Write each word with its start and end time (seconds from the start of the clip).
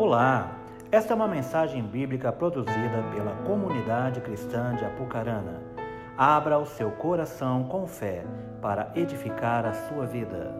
Olá, 0.00 0.58
esta 0.90 1.12
é 1.12 1.14
uma 1.14 1.28
mensagem 1.28 1.82
bíblica 1.82 2.32
produzida 2.32 3.04
pela 3.14 3.36
comunidade 3.44 4.22
cristã 4.22 4.74
de 4.74 4.82
Apucarana. 4.82 5.60
Abra 6.16 6.58
o 6.58 6.64
seu 6.64 6.90
coração 6.90 7.64
com 7.64 7.86
fé 7.86 8.24
para 8.62 8.90
edificar 8.96 9.66
a 9.66 9.74
sua 9.74 10.06
vida. 10.06 10.54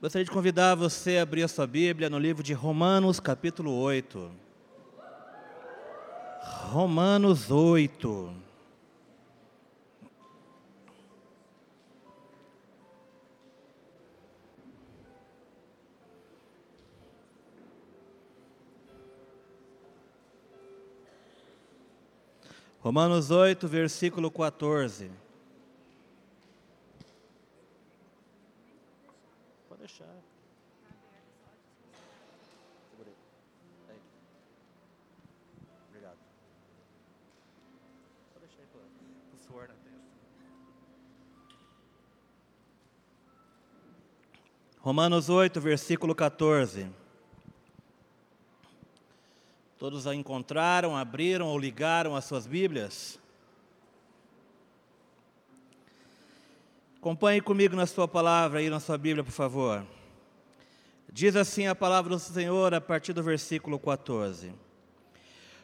Gostaria 0.00 0.24
de 0.24 0.30
convidar 0.30 0.76
você 0.76 1.18
a 1.18 1.22
abrir 1.22 1.42
a 1.42 1.48
sua 1.48 1.66
Bíblia 1.66 2.08
no 2.08 2.16
livro 2.16 2.44
de 2.44 2.52
Romanos, 2.52 3.18
capítulo 3.18 3.74
8. 3.74 4.30
Romanos 6.70 7.50
8. 7.50 8.47
Romanos 22.80 23.30
8, 23.32 23.66
versículo 23.66 24.30
14. 24.30 25.10
Pode 29.68 29.80
deixar. 29.80 30.06
Obrigado. 35.88 36.16
Pode 38.32 38.46
deixar 38.46 38.62
aí, 38.62 38.68
o 39.34 39.38
suor 39.44 39.66
na 39.68 39.74
testa. 39.74 39.98
Romanos 44.80 45.28
8, 45.28 45.60
versículo 45.60 46.14
14. 46.14 47.07
Todos 49.78 50.08
a 50.08 50.14
encontraram, 50.14 50.96
abriram 50.96 51.46
ou 51.46 51.56
ligaram 51.56 52.16
as 52.16 52.24
suas 52.24 52.48
Bíblias? 52.48 53.16
Acompanhe 56.96 57.40
comigo 57.40 57.76
na 57.76 57.86
sua 57.86 58.08
palavra 58.08 58.58
aí 58.58 58.68
na 58.68 58.80
sua 58.80 58.98
Bíblia, 58.98 59.22
por 59.22 59.30
favor. 59.30 59.86
Diz 61.12 61.36
assim 61.36 61.68
a 61.68 61.76
palavra 61.76 62.10
do 62.10 62.18
Senhor 62.18 62.74
a 62.74 62.80
partir 62.80 63.12
do 63.12 63.22
versículo 63.22 63.78
14. 63.78 64.52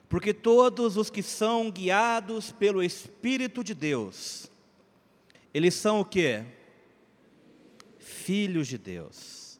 Porque 0.09 0.33
todos 0.33 0.97
os 0.97 1.11
que 1.11 1.21
são 1.23 1.69
guiados 1.69 2.53
pelo 2.53 2.85
Espírito 2.85 3.65
de 3.65 3.75
Deus, 3.75 4.49
eles 5.53 5.75
são 5.75 5.99
o 5.99 6.05
que? 6.05 6.41
Filhos 7.99 8.69
de 8.69 8.79
Deus. 8.79 9.59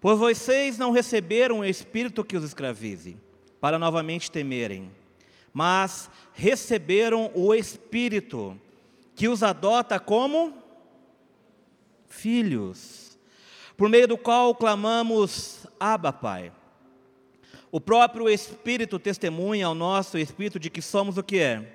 Pois 0.00 0.18
vocês 0.18 0.78
não 0.78 0.92
receberam 0.92 1.58
o 1.58 1.64
Espírito 1.64 2.24
que 2.24 2.38
os 2.38 2.42
escravize, 2.42 3.18
para 3.60 3.78
novamente 3.78 4.30
temerem, 4.30 4.90
mas 5.52 6.10
receberam 6.34 7.30
o 7.34 7.54
Espírito, 7.54 8.58
que 9.14 9.28
os 9.28 9.42
adota 9.42 9.98
como 9.98 10.52
filhos, 12.08 13.18
por 13.76 13.88
meio 13.88 14.08
do 14.08 14.18
qual 14.18 14.54
clamamos 14.54 15.66
Abba, 15.80 16.12
Pai. 16.12 16.52
O 17.70 17.80
próprio 17.80 18.28
Espírito 18.28 18.98
testemunha 18.98 19.66
ao 19.66 19.74
nosso 19.74 20.16
Espírito 20.16 20.58
de 20.58 20.70
que 20.70 20.80
somos 20.80 21.18
o 21.18 21.22
que 21.22 21.38
é? 21.38 21.72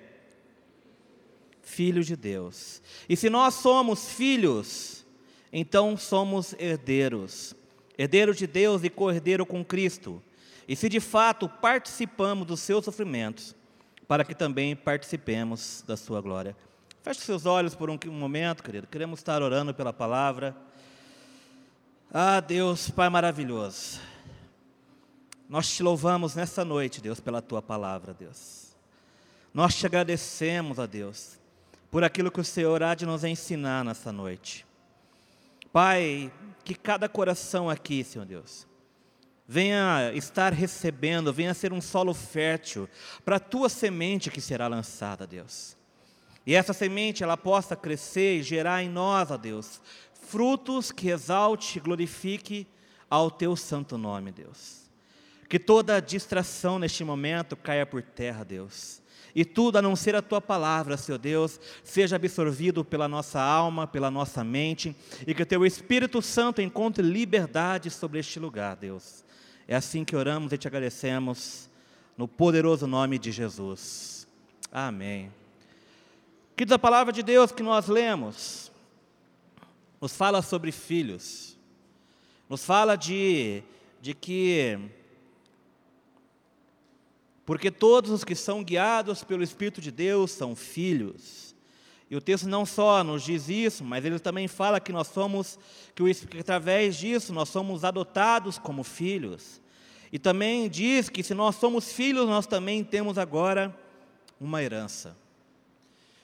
Filhos 1.61 2.07
de 2.07 2.15
Deus. 2.15 2.81
E 3.07 3.15
se 3.15 3.29
nós 3.29 3.55
somos 3.55 4.09
filhos, 4.09 5.05
então 5.51 5.95
somos 5.97 6.55
herdeiros. 6.57 7.55
Herdeiro 7.97 8.33
de 8.33 8.47
Deus 8.47 8.83
e 8.83 8.89
co-herdeiro 8.89 9.45
com 9.45 9.63
Cristo 9.63 10.21
e 10.71 10.75
se 10.77 10.87
de 10.87 11.01
fato 11.01 11.49
participamos 11.49 12.47
dos 12.47 12.61
seus 12.61 12.85
sofrimentos, 12.85 13.53
para 14.07 14.23
que 14.23 14.33
também 14.33 14.73
participemos 14.73 15.83
da 15.85 15.97
sua 15.97 16.21
glória. 16.21 16.55
Feche 17.03 17.19
seus 17.19 17.45
olhos 17.45 17.75
por 17.75 17.89
um 17.89 17.99
momento, 18.05 18.63
querido. 18.63 18.87
Queremos 18.87 19.19
estar 19.19 19.41
orando 19.41 19.73
pela 19.73 19.91
palavra. 19.91 20.55
Ah, 22.09 22.39
Deus, 22.39 22.89
Pai 22.89 23.09
maravilhoso. 23.09 23.99
Nós 25.49 25.69
te 25.69 25.83
louvamos 25.83 26.35
nessa 26.35 26.63
noite, 26.63 27.01
Deus, 27.01 27.19
pela 27.19 27.41
tua 27.41 27.61
palavra, 27.61 28.13
Deus. 28.13 28.73
Nós 29.53 29.75
te 29.75 29.85
agradecemos, 29.85 30.79
a 30.79 30.85
Deus, 30.85 31.37
por 31.91 32.01
aquilo 32.01 32.31
que 32.31 32.39
o 32.39 32.45
Senhor 32.45 32.81
há 32.81 32.95
de 32.95 33.05
nos 33.05 33.25
ensinar 33.25 33.83
nessa 33.83 34.09
noite. 34.09 34.65
Pai, 35.73 36.31
que 36.63 36.73
cada 36.75 37.09
coração 37.09 37.69
aqui, 37.69 38.05
Senhor 38.05 38.23
Deus, 38.23 38.70
venha 39.51 40.13
estar 40.13 40.53
recebendo, 40.53 41.33
venha 41.33 41.53
ser 41.53 41.73
um 41.73 41.81
solo 41.81 42.13
fértil 42.13 42.87
para 43.25 43.35
a 43.35 43.39
tua 43.39 43.67
semente 43.67 44.31
que 44.31 44.39
será 44.39 44.65
lançada, 44.65 45.27
Deus. 45.27 45.75
E 46.47 46.55
essa 46.55 46.71
semente 46.71 47.21
ela 47.21 47.35
possa 47.35 47.75
crescer 47.75 48.37
e 48.37 48.43
gerar 48.43 48.81
em 48.81 48.87
nós, 48.87 49.29
ó 49.29 49.35
Deus, 49.35 49.81
frutos 50.13 50.89
que 50.89 51.09
exalte 51.09 51.77
e 51.77 51.81
glorifique 51.81 52.65
ao 53.09 53.29
teu 53.29 53.57
santo 53.57 53.97
nome, 53.97 54.31
Deus. 54.31 54.89
Que 55.49 55.59
toda 55.59 55.99
distração 55.99 56.79
neste 56.79 57.03
momento 57.03 57.57
caia 57.57 57.85
por 57.85 58.01
terra, 58.01 58.45
Deus. 58.45 59.01
E 59.35 59.43
tudo 59.43 59.79
a 59.79 59.81
não 59.81 59.97
ser 59.97 60.15
a 60.15 60.21
tua 60.21 60.39
palavra, 60.39 60.95
Senhor 60.95 61.17
Deus, 61.17 61.59
seja 61.83 62.15
absorvido 62.15 62.85
pela 62.85 63.09
nossa 63.09 63.41
alma, 63.41 63.85
pela 63.85 64.09
nossa 64.09 64.45
mente, 64.45 64.95
e 65.27 65.35
que 65.35 65.43
o 65.43 65.45
teu 65.45 65.65
Espírito 65.65 66.21
Santo 66.21 66.61
encontre 66.61 67.03
liberdade 67.03 67.89
sobre 67.89 68.17
este 68.17 68.39
lugar, 68.39 68.77
Deus. 68.77 69.25
É 69.71 69.75
assim 69.77 70.03
que 70.03 70.17
oramos 70.17 70.51
e 70.51 70.57
te 70.57 70.67
agradecemos, 70.67 71.69
no 72.17 72.27
poderoso 72.27 72.85
nome 72.85 73.17
de 73.17 73.31
Jesus. 73.31 74.27
Amém. 74.69 75.31
Queridos, 76.57 76.75
a 76.75 76.77
palavra 76.77 77.13
de 77.13 77.23
Deus 77.23 77.53
que 77.53 77.63
nós 77.63 77.87
lemos, 77.87 78.69
nos 80.01 80.13
fala 80.13 80.41
sobre 80.41 80.73
filhos, 80.73 81.57
nos 82.49 82.65
fala 82.65 82.97
de, 82.97 83.63
de 84.01 84.13
que, 84.13 84.77
porque 87.45 87.71
todos 87.71 88.11
os 88.11 88.25
que 88.25 88.35
são 88.35 88.65
guiados 88.65 89.23
pelo 89.23 89.41
Espírito 89.41 89.79
de 89.79 89.89
Deus 89.89 90.31
são 90.31 90.53
filhos. 90.53 91.50
E 92.11 92.15
o 92.17 92.19
texto 92.19 92.45
não 92.45 92.65
só 92.65 93.05
nos 93.05 93.23
diz 93.23 93.47
isso, 93.47 93.85
mas 93.85 94.03
ele 94.03 94.19
também 94.19 94.45
fala 94.45 94.81
que 94.81 94.91
nós 94.91 95.07
somos, 95.07 95.57
que, 95.95 96.39
através 96.39 96.97
disso 96.97 97.31
nós 97.31 97.47
somos 97.47 97.85
adotados 97.85 98.59
como 98.59 98.83
filhos. 98.83 99.61
E 100.11 100.19
também 100.19 100.67
diz 100.69 101.07
que 101.07 101.23
se 101.23 101.33
nós 101.33 101.55
somos 101.55 101.93
filhos, 101.93 102.27
nós 102.27 102.45
também 102.45 102.83
temos 102.83 103.17
agora 103.17 103.73
uma 104.41 104.61
herança. 104.61 105.15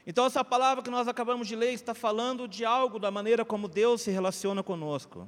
Então, 0.06 0.25
essa 0.25 0.44
palavra 0.44 0.84
que 0.84 0.90
nós 0.90 1.08
acabamos 1.08 1.48
de 1.48 1.56
ler 1.56 1.72
está 1.72 1.94
falando 1.94 2.50
de 2.50 2.66
algo 2.66 3.00
da 3.00 3.09
maneira 3.09 3.46
como 3.46 3.69
Deus 3.69 4.02
se 4.02 4.12
relaciona 4.12 4.62
conosco, 4.62 5.25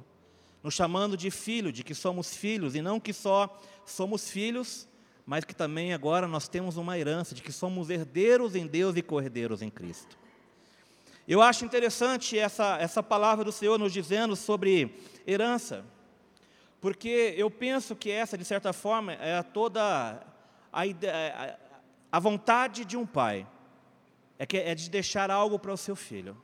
nos 0.62 0.74
chamando 0.74 1.16
de 1.16 1.30
filho, 1.30 1.72
de 1.72 1.82
que 1.82 1.94
somos 1.94 2.36
filhos, 2.36 2.74
e 2.74 2.82
não 2.82 3.00
que 3.00 3.14
só 3.14 3.58
somos 3.86 4.28
filhos, 4.28 4.86
mas 5.24 5.42
que 5.42 5.54
também 5.54 5.94
agora 5.94 6.28
nós 6.28 6.48
temos 6.48 6.76
uma 6.76 6.98
herança, 6.98 7.34
de 7.34 7.40
que 7.40 7.50
somos 7.50 7.88
herdeiros 7.88 8.54
em 8.54 8.66
Deus 8.66 8.94
e 8.94 9.00
co-herdeiros 9.00 9.62
em 9.62 9.70
Cristo. 9.70 10.20
Eu 11.30 11.40
acho 11.40 11.64
interessante 11.64 12.36
essa, 12.36 12.76
essa 12.78 13.04
palavra 13.04 13.44
do 13.44 13.52
Senhor 13.52 13.78
nos 13.78 13.92
dizendo 13.92 14.34
sobre 14.34 14.92
herança. 15.24 15.84
Porque 16.80 17.34
eu 17.36 17.48
penso 17.48 17.94
que 17.94 18.10
essa, 18.10 18.36
de 18.36 18.44
certa 18.44 18.72
forma, 18.72 19.12
é 19.12 19.40
toda 19.40 20.26
a, 20.72 20.84
ideia, 20.84 21.56
a 22.10 22.18
vontade 22.18 22.84
de 22.84 22.96
um 22.96 23.06
pai. 23.06 23.46
É, 24.40 24.44
que, 24.44 24.56
é 24.56 24.74
de 24.74 24.90
deixar 24.90 25.30
algo 25.30 25.56
para 25.56 25.72
o 25.72 25.76
seu 25.76 25.94
filho. 25.94 26.36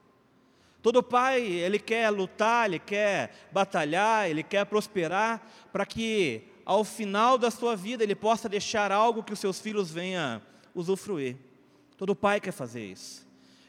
Todo 0.81 1.03
pai, 1.03 1.43
ele 1.43 1.81
quer 1.81 2.09
lutar, 2.11 2.69
ele 2.69 2.79
quer 2.79 3.33
batalhar, 3.50 4.31
ele 4.31 4.44
quer 4.44 4.67
prosperar, 4.67 5.44
para 5.73 5.85
que 5.85 6.44
ao 6.65 6.85
final 6.85 7.37
da 7.37 7.50
sua 7.50 7.75
vida 7.75 8.05
ele 8.05 8.15
possa 8.15 8.49
deixar 8.49 8.93
algo 8.93 9.25
que 9.25 9.33
os 9.33 9.41
seus 9.41 9.59
filhos 9.59 9.91
venham 9.91 10.41
usufruir. 10.73 11.37
Todo 11.97 12.15
pai 12.15 12.41
quer 12.41 12.53
fazer 12.53 12.85
isso. 12.85 13.25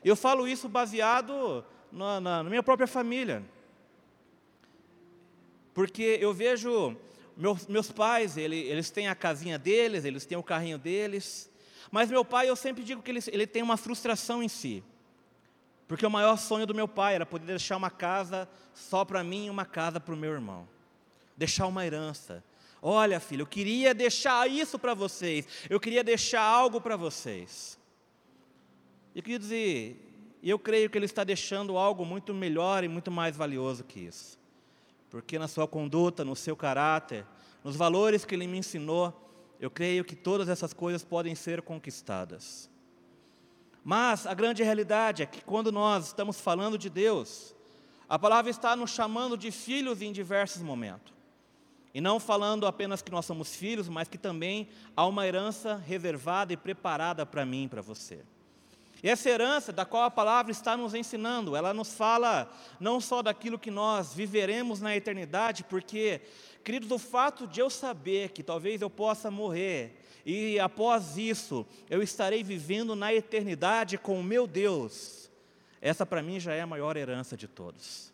Eu 0.07 0.15
falo 0.15 0.48
isso 0.48 0.69
baseado 0.69 1.63
na, 1.92 2.19
na, 2.19 2.44
na 2.44 2.50
minha 2.50 2.63
própria 2.63 2.88
família. 2.88 3.44
Porque 5.74 6.18
eu 6.21 6.33
vejo 6.33 6.98
meus, 7.36 7.68
meus 7.68 7.92
pais, 7.92 8.36
ele, 8.38 8.57
eles 8.57 8.89
têm 8.89 9.07
a 9.07 9.15
casinha 9.15 9.59
deles, 9.59 10.06
eles 10.06 10.25
têm 10.25 10.38
o 10.38 10.44
carrinho 10.44 10.77
deles. 10.77 11.50
Mas 11.92 12.09
meu 12.09 12.25
pai, 12.25 12.50
eu 12.50 12.56
sempre 12.56 12.83
digo 12.83 13.01
que 13.01 13.12
ele, 13.12 13.19
ele 13.27 13.48
tem 13.48 13.62
uma 13.62 13.77
frustração 13.77 14.42
em 14.42 14.48
si. 14.48 14.83
Porque 15.88 16.06
o 16.06 16.12
maior 16.12 16.38
sonho 16.38 16.65
do 16.65 16.75
meu 16.75 16.88
pai 16.88 17.15
era 17.15 17.25
poder 17.25 17.45
deixar 17.45 17.77
uma 17.77 17.89
casa 17.89 18.50
só 18.74 19.06
para 19.06 19.24
mim 19.24 19.45
e 19.45 19.50
uma 19.50 19.65
casa 19.65 20.00
para 20.00 20.13
o 20.13 20.18
meu 20.18 20.31
irmão. 20.31 20.68
Deixar 21.36 21.68
uma 21.68 21.86
herança. 21.86 22.44
Olha, 22.81 23.19
filho, 23.19 23.44
eu 23.44 23.48
queria 23.48 23.94
deixar 23.94 24.50
isso 24.50 24.77
para 24.77 24.94
vocês. 24.94 25.48
Eu 25.69 25.80
queria 25.80 26.04
deixar 26.04 26.42
algo 26.42 26.81
para 26.81 26.95
vocês. 26.95 27.77
E 29.18 29.22
queridos, 29.24 29.52
e, 29.52 29.96
E 30.44 30.50
eu 30.52 30.60
creio 30.60 30.92
que 30.92 30.96
Ele 30.96 31.06
está 31.06 31.24
deixando 31.24 31.75
algo 31.75 32.06
muito 32.06 32.36
melhor 32.36 32.84
e 32.84 32.88
muito 32.88 33.10
mais 33.10 33.36
valioso 33.36 33.84
que 33.84 34.02
isso. 34.02 34.38
Porque 35.10 35.40
na 35.40 35.48
sua 35.48 35.68
conduta, 35.68 36.24
no 36.24 36.36
seu 36.36 36.56
caráter, 36.56 37.25
nos 37.64 37.75
valores 37.75 38.24
que 38.24 38.36
Ele 38.36 38.46
me 38.46 38.60
ensinou, 38.60 39.12
eu 39.60 39.72
creio 39.72 40.06
que 40.06 40.16
todas 40.16 40.48
essas 40.48 40.72
coisas 40.72 41.04
podem 41.04 41.34
ser 41.34 41.64
conquistadas. 41.64 42.69
Mas 43.84 44.28
a 44.28 44.36
grande 44.36 44.62
realidade 44.62 45.24
é 45.24 45.25
que 45.25 45.42
quando 45.44 45.72
nós 45.72 46.06
estamos 46.06 46.40
falando 46.40 46.78
de 46.78 46.88
Deus, 46.88 47.56
a 48.08 48.19
palavra 48.19 48.52
está 48.52 48.75
nos 48.75 48.92
chamando 48.92 49.36
de 49.36 49.50
filhos 49.50 50.00
em 50.00 50.12
diversos 50.12 50.62
momentos. 50.62 51.12
E 51.92 52.00
não 52.00 52.19
falando 52.19 52.68
apenas 52.68 53.02
que 53.02 53.12
nós 53.12 53.25
somos 53.25 53.56
filhos, 53.56 53.90
mas 53.90 54.08
que 54.08 54.19
também 54.19 54.69
há 54.96 55.08
uma 55.08 55.25
herança 55.25 55.75
reservada 55.75 56.54
e 56.54 56.58
preparada 56.58 57.25
para 57.25 57.44
mim 57.44 57.68
para 57.68 57.81
você. 57.81 58.24
E 59.04 59.10
essa 59.10 59.30
herança 59.30 59.72
da 59.72 59.86
qual 59.86 60.04
a 60.04 60.12
palavra 60.12 60.52
está 60.52 60.76
nos 60.76 60.94
ensinando, 60.94 61.56
ela 61.56 61.74
nos 61.74 61.94
fala 61.94 62.52
não 62.80 63.00
só 63.00 63.22
daquilo 63.22 63.60
que 63.60 63.70
nós 63.70 64.14
viveremos 64.14 64.82
na 64.82 64.96
eternidade, 64.96 65.64
porque, 65.64 66.22
queridos, 66.64 66.92
o 66.92 66.98
fato 66.98 67.46
de 67.46 67.60
eu 67.60 67.70
saber 67.70 68.30
que 68.30 68.42
talvez 68.42 68.82
eu 68.82 68.90
possa 68.90 69.30
morrer 69.30 70.04
e 70.26 70.60
após 70.60 71.18
isso 71.18 71.66
eu 71.90 72.04
estarei 72.04 72.44
vivendo 72.44 72.96
na 72.96 73.14
eternidade 73.14 73.98
com 73.98 74.20
o 74.20 74.24
meu 74.24 74.46
Deus, 74.46 75.32
essa 75.82 76.06
para 76.06 76.22
mim 76.22 76.40
já 76.40 76.54
é 76.54 76.62
a 76.62 76.68
maior 76.68 76.98
herança 76.98 77.38
de 77.38 77.48
todos. 77.48 78.12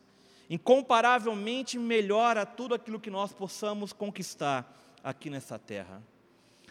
Incomparavelmente 0.49 1.79
melhor 1.79 2.37
a 2.37 2.45
tudo 2.45 2.75
aquilo 2.75 2.99
que 2.99 3.09
nós 3.09 3.33
possamos 3.33 3.93
conquistar 3.93 4.79
aqui 5.03 5.29
nessa 5.29 5.57
terra. 5.57 6.03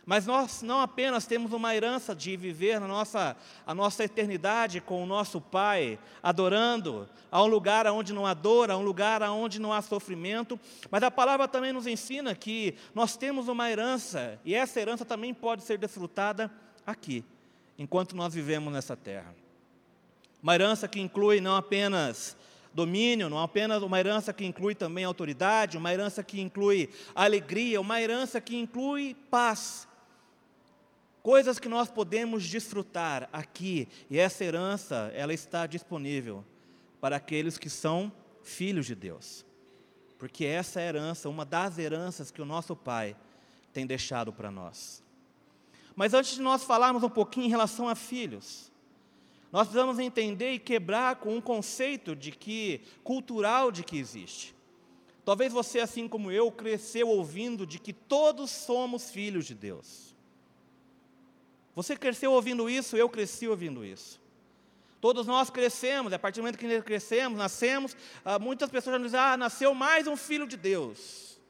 Mas 0.04 0.26
nós 0.26 0.62
não 0.62 0.80
apenas 0.80 1.26
temos 1.26 1.52
uma 1.52 1.74
herança 1.74 2.14
de 2.14 2.36
viver 2.36 2.80
na 2.80 2.88
nossa, 2.88 3.36
a 3.64 3.74
nossa 3.74 4.02
eternidade 4.04 4.80
com 4.80 5.02
o 5.02 5.06
nosso 5.06 5.40
Pai, 5.40 5.98
adorando, 6.20 7.08
a 7.30 7.40
um 7.42 7.46
lugar 7.46 7.86
onde 7.86 8.12
não 8.12 8.26
há 8.26 8.34
dor, 8.34 8.70
a 8.70 8.76
um 8.76 8.82
lugar 8.82 9.22
onde 9.22 9.60
não 9.60 9.72
há 9.72 9.80
sofrimento, 9.80 10.58
mas 10.90 11.04
a 11.04 11.10
palavra 11.10 11.46
também 11.46 11.72
nos 11.72 11.86
ensina 11.86 12.34
que 12.34 12.74
nós 12.94 13.16
temos 13.16 13.46
uma 13.46 13.70
herança, 13.70 14.40
e 14.44 14.54
essa 14.54 14.80
herança 14.80 15.04
também 15.04 15.32
pode 15.32 15.62
ser 15.62 15.78
desfrutada 15.78 16.50
aqui, 16.84 17.24
enquanto 17.78 18.16
nós 18.16 18.34
vivemos 18.34 18.72
nessa 18.72 18.96
terra. 18.96 19.32
Uma 20.42 20.56
herança 20.56 20.88
que 20.88 21.00
inclui 21.00 21.40
não 21.40 21.54
apenas 21.54 22.36
domínio, 22.74 23.28
não 23.28 23.38
apenas 23.38 23.82
uma 23.82 24.00
herança 24.00 24.32
que 24.32 24.44
inclui 24.44 24.74
também 24.74 25.04
autoridade, 25.04 25.76
uma 25.76 25.92
herança 25.92 26.24
que 26.24 26.40
inclui 26.40 26.90
alegria, 27.14 27.80
uma 27.80 28.00
herança 28.00 28.40
que 28.40 28.56
inclui 28.56 29.14
paz, 29.30 29.86
coisas 31.22 31.58
que 31.58 31.68
nós 31.68 31.90
podemos 31.90 32.46
desfrutar 32.46 33.28
aqui, 33.32 33.88
e 34.10 34.18
essa 34.18 34.44
herança, 34.44 35.10
ela 35.14 35.32
está 35.32 35.66
disponível 35.66 36.44
para 37.00 37.16
aqueles 37.16 37.56
que 37.56 37.70
são 37.70 38.12
filhos 38.42 38.86
de 38.86 38.94
Deus. 38.94 39.44
Porque 40.18 40.44
essa 40.44 40.80
herança, 40.80 41.28
uma 41.28 41.44
das 41.44 41.78
heranças 41.78 42.30
que 42.30 42.42
o 42.42 42.44
nosso 42.44 42.76
Pai 42.76 43.16
tem 43.72 43.86
deixado 43.86 44.32
para 44.32 44.50
nós. 44.50 45.02
Mas 45.94 46.14
antes 46.14 46.34
de 46.34 46.42
nós 46.42 46.64
falarmos 46.64 47.02
um 47.02 47.08
pouquinho 47.08 47.46
em 47.46 47.50
relação 47.50 47.88
a 47.88 47.94
filhos, 47.94 48.70
nós 49.50 49.68
precisamos 49.68 49.98
entender 49.98 50.52
e 50.52 50.58
quebrar 50.58 51.16
com 51.16 51.36
um 51.36 51.40
conceito 51.40 52.16
de 52.16 52.32
que 52.32 52.80
cultural 53.04 53.70
de 53.70 53.84
que 53.84 53.98
existe. 53.98 54.54
Talvez 55.24 55.52
você, 55.52 55.78
assim 55.78 56.08
como 56.08 56.32
eu, 56.32 56.50
cresceu 56.50 57.08
ouvindo 57.08 57.66
de 57.66 57.78
que 57.78 57.92
todos 57.92 58.50
somos 58.50 59.10
filhos 59.10 59.46
de 59.46 59.54
Deus. 59.54 60.11
Você 61.74 61.96
cresceu 61.96 62.32
ouvindo 62.32 62.68
isso, 62.68 62.96
eu 62.96 63.08
cresci 63.08 63.48
ouvindo 63.48 63.84
isso. 63.84 64.20
Todos 65.00 65.26
nós 65.26 65.50
crescemos, 65.50 66.12
a 66.12 66.18
partir 66.18 66.36
do 66.36 66.44
momento 66.44 66.58
que 66.58 66.82
crescemos, 66.82 67.36
nascemos, 67.36 67.96
ah, 68.24 68.38
muitas 68.38 68.70
pessoas 68.70 68.94
já 68.94 68.98
nos 68.98 69.08
dizem, 69.08 69.20
ah, 69.20 69.36
nasceu 69.36 69.74
mais 69.74 70.06
um 70.06 70.16
filho 70.16 70.46
de 70.46 70.56
Deus. 70.56 71.40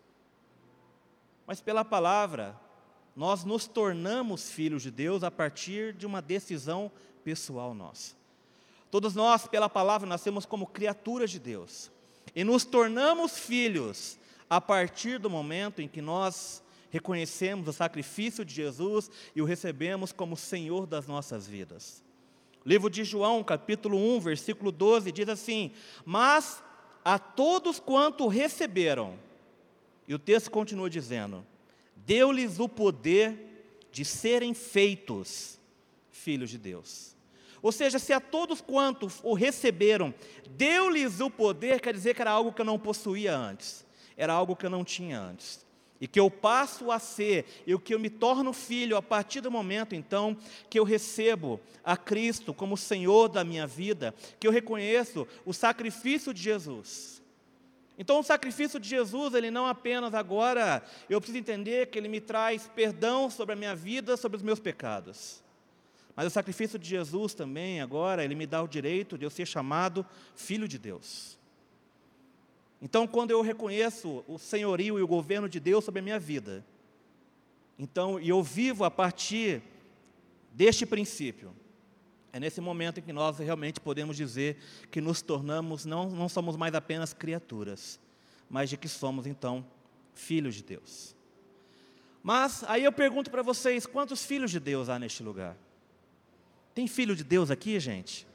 Mas 1.47 1.61
pela 1.61 1.85
palavra, 1.85 2.59
nós 3.15 3.45
nos 3.45 3.67
tornamos 3.67 4.51
filhos 4.51 4.83
de 4.83 4.91
Deus 4.91 5.23
a 5.23 5.31
partir 5.31 5.93
de 5.93 6.07
uma 6.07 6.23
decisão 6.23 6.91
pessoal 7.23 7.75
nossa. 7.75 8.15
Todos 8.91 9.15
nós, 9.15 9.47
pela 9.47 9.69
palavra, 9.69 10.09
nascemos 10.09 10.47
como 10.47 10.67
criaturas 10.67 11.31
de 11.31 11.39
Deus. 11.39 11.91
E 12.35 12.45
nos 12.45 12.65
tornamos 12.65 13.39
filhos 13.39 14.19
a 14.49 14.61
partir 14.61 15.19
do 15.19 15.29
momento 15.29 15.83
em 15.83 15.89
que 15.89 16.01
nós 16.01 16.62
reconhecemos 16.93 17.67
o 17.67 17.73
sacrifício 17.73 18.45
de 18.45 18.53
Jesus 18.53 19.11
e 19.35 19.41
o 19.41 19.47
recebemos 19.47 20.13
como 20.13 20.37
Senhor 20.37 20.87
das 20.87 21.07
nossas 21.07 21.47
vidas. 21.49 22.05
livro 22.67 22.91
de 22.91 23.03
João, 23.03 23.43
capítulo 23.43 23.97
1, 24.17 24.21
versículo 24.21 24.71
12, 24.71 25.11
diz 25.11 25.27
assim: 25.27 25.73
Mas 26.05 26.63
a 27.03 27.19
todos 27.19 27.81
quanto 27.81 28.29
receberam, 28.29 29.19
e 30.07 30.15
o 30.15 30.19
texto 30.19 30.51
continua 30.51 30.91
dizendo: 30.91 31.47
Deu-lhes 31.97 32.61
o 32.61 32.69
poder 32.69 33.79
de 33.91 34.05
serem 34.05 34.53
feitos 34.53 35.59
filhos 36.11 36.51
de 36.51 36.59
Deus. 36.59 37.17
Ou 37.63 37.73
seja, 37.73 37.99
se 37.99 38.13
a 38.13 38.21
todos 38.21 38.61
quantos 38.61 39.19
o 39.23 39.33
receberam, 39.33 40.13
deu-lhes 40.51 41.21
o 41.21 41.31
poder, 41.31 41.81
quer 41.81 41.95
dizer 41.95 42.15
que 42.15 42.21
era 42.21 42.33
algo 42.33 42.53
que 42.53 42.61
eu 42.61 42.67
não 42.67 42.79
possuía 42.79 43.35
antes, 43.35 43.83
era 44.15 44.35
algo 44.35 44.55
que 44.55 44.67
eu 44.67 44.71
não 44.71 44.85
tinha 44.85 45.19
antes 45.19 45.65
e 46.03 46.09
que 46.09 46.19
eu 46.19 46.29
passo 46.29 46.91
a 46.91 46.99
ser, 46.99 47.47
e 47.65 47.73
o 47.73 47.79
que 47.79 47.95
eu 47.95 47.99
me 48.01 48.11
torno 48.11 48.53
filho 48.53 48.97
a 48.97 49.03
partir 49.03 49.41
do 49.41 49.53
momento 49.53 49.95
então 49.95 50.37
que 50.69 50.77
eu 50.77 50.83
recebo 50.83 51.61
a 51.85 51.97
Cristo 51.97 52.53
como 52.53 52.77
Senhor 52.77 53.29
da 53.29 53.45
minha 53.45 53.69
vida, 53.69 54.13
que 54.41 54.49
eu 54.49 54.51
reconheço 54.51 55.29
o 55.47 55.55
sacrifício 55.55 56.35
de 56.35 56.43
Jesus. 56.43 57.23
Então, 57.97 58.19
o 58.19 58.23
sacrifício 58.25 58.81
de 58.81 58.89
Jesus, 58.89 59.33
ele 59.33 59.49
não 59.49 59.65
apenas 59.65 60.13
agora, 60.13 60.83
eu 61.09 61.21
preciso 61.21 61.39
entender 61.39 61.87
que 61.87 61.97
ele 61.97 62.09
me 62.09 62.21
traz 62.21 62.69
perdão 62.75 63.31
sobre 63.31 63.53
a 63.53 63.57
minha 63.57 63.77
vida, 63.77 64.17
sobre 64.17 64.37
os 64.37 64.43
meus 64.43 64.59
pecados. 64.59 65.41
Mas 66.17 66.27
o 66.27 66.31
sacrifício 66.31 66.81
de 66.81 66.89
Jesus 66.89 67.33
também, 67.33 67.81
agora, 67.81 68.25
ele 68.25 68.35
me 68.35 68.45
dá 68.45 68.61
o 68.61 68.67
direito 68.67 69.17
de 69.17 69.25
eu 69.25 69.31
ser 69.31 69.47
chamado 69.47 70.05
filho 70.35 70.67
de 70.67 70.79
Deus. 70.79 71.39
Então, 72.83 73.07
quando 73.07 73.31
eu 73.31 73.41
reconheço 73.43 74.25
o 74.27 74.37
senhorio 74.39 74.99
e 74.99 75.03
o 75.03 75.07
governo 75.07 75.49
de 75.49 75.61
Deus 75.61 75.85
sobre 75.85 76.01
a 76.01 76.03
minha 76.03 76.19
vida, 76.19 76.67
então, 77.79 78.19
e 78.19 78.29
eu 78.29 78.43
vivo 78.43 78.83
a 78.85 78.91
partir 78.91 79.63
deste 80.53 80.85
princípio, 80.85 81.55
é 82.33 82.41
nesse 82.41 82.61
momento 82.61 82.99
em 82.99 83.03
que 83.03 83.13
nós 83.13 83.39
realmente 83.39 83.79
podemos 83.79 84.17
dizer 84.17 84.57
que 84.91 85.01
nos 85.01 85.23
tornamos, 85.23 85.85
não, 85.85 86.11
não 86.11 86.29
somos 86.29 86.57
mais 86.57 86.75
apenas 86.75 87.13
criaturas, 87.13 88.01
mas 88.51 88.69
de 88.69 88.77
que 88.77 88.89
somos, 88.89 89.29
então, 89.29 89.65
filhos 90.13 90.57
de 90.57 90.65
Deus. 90.65 91.15
Mas 92.21 92.65
aí 92.65 92.83
eu 92.83 92.93
pergunto 92.93 93.31
para 93.31 93.43
vocês: 93.43 93.87
quantos 93.87 94.25
filhos 94.25 94.51
de 94.51 94.59
Deus 94.59 94.89
há 94.89 94.99
neste 94.99 95.23
lugar? 95.23 95.57
Tem 96.75 96.89
filho 96.89 97.15
de 97.15 97.23
Deus 97.23 97.51
aqui, 97.51 97.79
gente? 97.79 98.27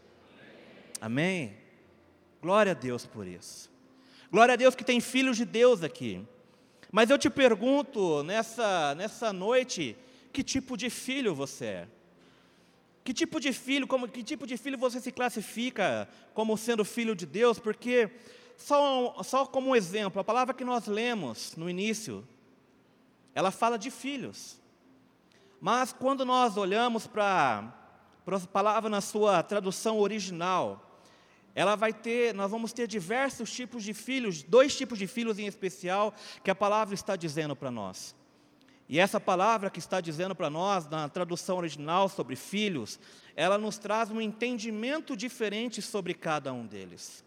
Amém? 1.02 1.58
Glória 2.42 2.72
a 2.72 2.76
Deus 2.76 3.06
por 3.06 3.28
isso. 3.28 3.77
Glória 4.30 4.54
a 4.54 4.58
Deus 4.58 4.76
que 4.76 4.84
tem 4.84 5.00
filhos 5.00 5.38
de 5.38 5.46
Deus 5.46 5.84
aqui. 5.84 6.26
Mas 6.92 7.10
eu 7.10 7.18
te 7.18 7.30
pergunto 7.30 8.24
nessa, 8.24 8.94
nessa 8.96 9.32
noite, 9.32 9.96
que 10.34 10.44
tipo 10.44 10.76
de 10.76 10.90
filho 10.90 11.34
você 11.34 11.66
é? 11.66 11.88
Que 13.06 13.14
tipo 13.14 13.40
de 13.40 13.54
filho, 13.54 13.88
como, 13.88 14.06
que 14.06 14.22
tipo 14.22 14.46
de 14.46 14.58
filho 14.58 14.78
você 14.78 15.00
se 15.00 15.14
classifica 15.14 16.10
como 16.34 16.58
sendo 16.58 16.84
filho 16.84 17.16
de 17.16 17.26
Deus? 17.26 17.58
Porque, 17.58 18.10
só, 18.58 19.16
só 19.24 19.46
como 19.46 19.70
um 19.70 19.76
exemplo, 19.76 20.20
a 20.20 20.26
palavra 20.26 20.54
que 20.54 20.66
nós 20.66 20.88
lemos 20.88 21.56
no 21.56 21.70
início, 21.70 22.28
ela 23.34 23.50
fala 23.50 23.78
de 23.78 23.90
filhos. 23.90 24.60
Mas 25.62 25.94
quando 25.94 26.26
nós 26.26 26.58
olhamos 26.58 27.08
para 27.08 27.74
a 28.26 28.40
palavra 28.52 28.90
na 28.90 29.00
sua 29.00 29.42
tradução 29.42 30.00
original, 30.00 30.87
ela 31.58 31.76
vai 31.76 31.92
ter, 31.92 32.36
nós 32.36 32.52
vamos 32.52 32.72
ter 32.72 32.86
diversos 32.86 33.52
tipos 33.52 33.84
de 33.84 33.92
filhos, 33.92 34.44
dois 34.44 34.78
tipos 34.78 35.00
de 35.00 35.08
filhos 35.08 35.40
em 35.40 35.48
especial 35.48 36.14
que 36.44 36.52
a 36.52 36.56
palavra 36.56 36.94
está 36.94 37.16
dizendo 37.16 37.56
para 37.56 37.72
nós. 37.72 38.16
E 38.88 39.00
essa 39.00 39.20
palavra 39.20 39.72
que 39.72 39.80
está 39.80 40.00
dizendo 40.00 40.36
para 40.36 40.52
nós, 40.52 40.88
na 40.88 41.10
tradução 41.10 41.58
original 41.58 42.10
sobre 42.10 42.36
filhos, 42.36 43.00
ela 43.36 43.58
nos 43.58 43.80
traz 43.80 44.12
um 44.12 44.22
entendimento 44.22 45.18
diferente 45.18 45.82
sobre 45.82 46.14
cada 46.14 46.54
um 46.54 46.64
deles. 46.64 47.26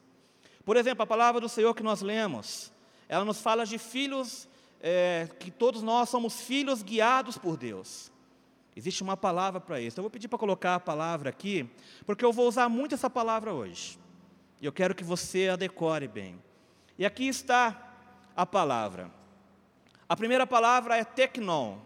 Por 0.65 0.77
exemplo, 0.77 1.03
a 1.03 1.07
palavra 1.09 1.41
do 1.41 1.49
Senhor 1.49 1.75
que 1.75 1.83
nós 1.83 2.01
lemos, 2.01 2.73
ela 3.09 3.25
nos 3.25 3.41
fala 3.41 3.67
de 3.67 3.79
filhos, 3.79 4.49
é, 4.81 5.29
que 5.41 5.51
todos 5.51 5.83
nós 5.83 6.09
somos 6.09 6.41
filhos 6.43 6.85
guiados 6.85 7.37
por 7.37 7.57
Deus. 7.57 8.13
Existe 8.77 9.03
uma 9.03 9.17
palavra 9.17 9.61
para 9.61 9.81
isso. 9.81 9.99
Eu 9.99 10.05
vou 10.05 10.11
pedir 10.11 10.29
para 10.29 10.39
colocar 10.39 10.77
a 10.77 10.81
palavra 10.81 11.31
aqui, 11.31 11.69
porque 12.07 12.25
eu 12.25 12.33
vou 12.33 12.47
usar 12.47 12.69
muito 12.69 12.95
essa 12.95 13.11
palavra 13.11 13.53
hoje. 13.53 13.99
E 14.61 14.67
eu 14.67 14.73
quero 14.73 14.95
que 14.95 15.02
você 15.02 15.49
a 15.49 15.57
decore 15.57 16.07
bem. 16.07 16.40
E 16.99 17.07
aqui 17.07 17.26
está 17.26 17.95
a 18.37 18.45
palavra. 18.45 19.11
A 20.09 20.14
primeira 20.14 20.47
palavra 20.47 20.97
é 20.97 21.05
tecnon. 21.05 21.79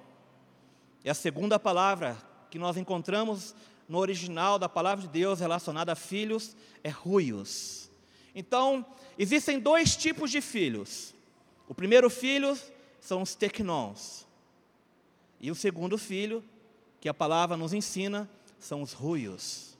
E 1.04 1.10
a 1.10 1.14
segunda 1.14 1.58
palavra 1.58 2.16
que 2.50 2.58
nós 2.58 2.76
encontramos 2.76 3.54
no 3.88 3.98
original 3.98 4.58
da 4.58 4.68
palavra 4.68 5.02
de 5.02 5.08
Deus 5.08 5.40
relacionada 5.40 5.92
a 5.92 5.96
filhos 5.96 6.56
é 6.82 6.88
ruios. 6.88 7.90
Então, 8.34 8.84
existem 9.18 9.60
dois 9.60 9.96
tipos 9.96 10.30
de 10.30 10.40
filhos. 10.40 11.14
O 11.68 11.74
primeiro 11.74 12.10
filho 12.10 12.58
são 13.00 13.22
os 13.22 13.34
tecnons. 13.34 14.26
E 15.40 15.50
o 15.50 15.54
segundo 15.54 15.98
filho, 15.98 16.42
que 17.00 17.08
a 17.08 17.14
palavra 17.14 17.56
nos 17.56 17.72
ensina, 17.72 18.28
são 18.58 18.82
os 18.82 18.92
ruios. 18.92 19.76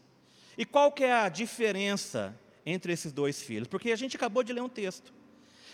E 0.56 0.64
qual 0.64 0.92
que 0.92 1.04
é 1.04 1.12
a 1.12 1.28
diferença 1.28 2.38
entre 2.64 2.92
esses 2.92 3.12
dois 3.12 3.42
filhos? 3.42 3.68
Porque 3.68 3.92
a 3.92 3.97
gente 3.97 4.16
acabou 4.16 4.42
de 4.42 4.52
ler 4.52 4.62
um 4.62 4.68
texto. 4.68 5.12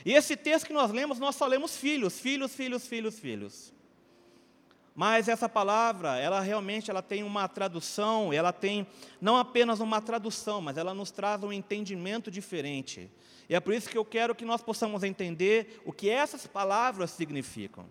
E 0.04 0.12
esse 0.14 0.37
texto 0.37 0.66
que 0.66 0.73
nós 0.73 0.90
lemos, 0.90 1.18
nós 1.18 1.37
só 1.37 1.47
lemos 1.47 1.76
filhos, 1.76 2.18
filhos, 2.18 2.54
filhos, 2.54 2.87
filhos, 2.87 3.18
filhos. 3.18 3.73
Mas 4.94 5.28
essa 5.28 5.49
palavra, 5.49 6.18
ela 6.18 6.40
realmente 6.40 6.90
ela 6.90 7.02
tem 7.02 7.23
uma 7.23 7.49
tradução, 7.49 8.32
ela 8.32 8.52
tem 8.52 8.87
não 9.20 9.37
apenas 9.37 9.80
uma 9.80 10.00
tradução, 10.00 10.61
mas 10.61 10.76
ela 10.76 10.92
nos 10.92 11.11
traz 11.11 11.42
um 11.42 11.52
entendimento 11.52 12.30
diferente. 12.30 13.11
E 13.49 13.54
é 13.54 13.61
por 13.61 13.73
isso 13.73 13.88
que 13.88 13.97
eu 13.97 14.04
quero 14.04 14.35
que 14.35 14.44
nós 14.44 14.62
possamos 14.62 15.02
entender 15.02 15.80
o 15.85 15.92
que 15.92 16.09
essas 16.09 16.47
palavras 16.47 17.11
significam, 17.11 17.87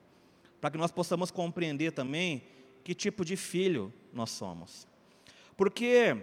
para 0.60 0.72
que 0.72 0.78
nós 0.78 0.92
possamos 0.92 1.32
compreender 1.32 1.92
também 1.92 2.44
que 2.84 2.94
tipo 2.94 3.24
de 3.24 3.36
filho 3.36 3.94
nós 4.14 4.32
somos. 4.32 4.88
Porque 5.56 6.18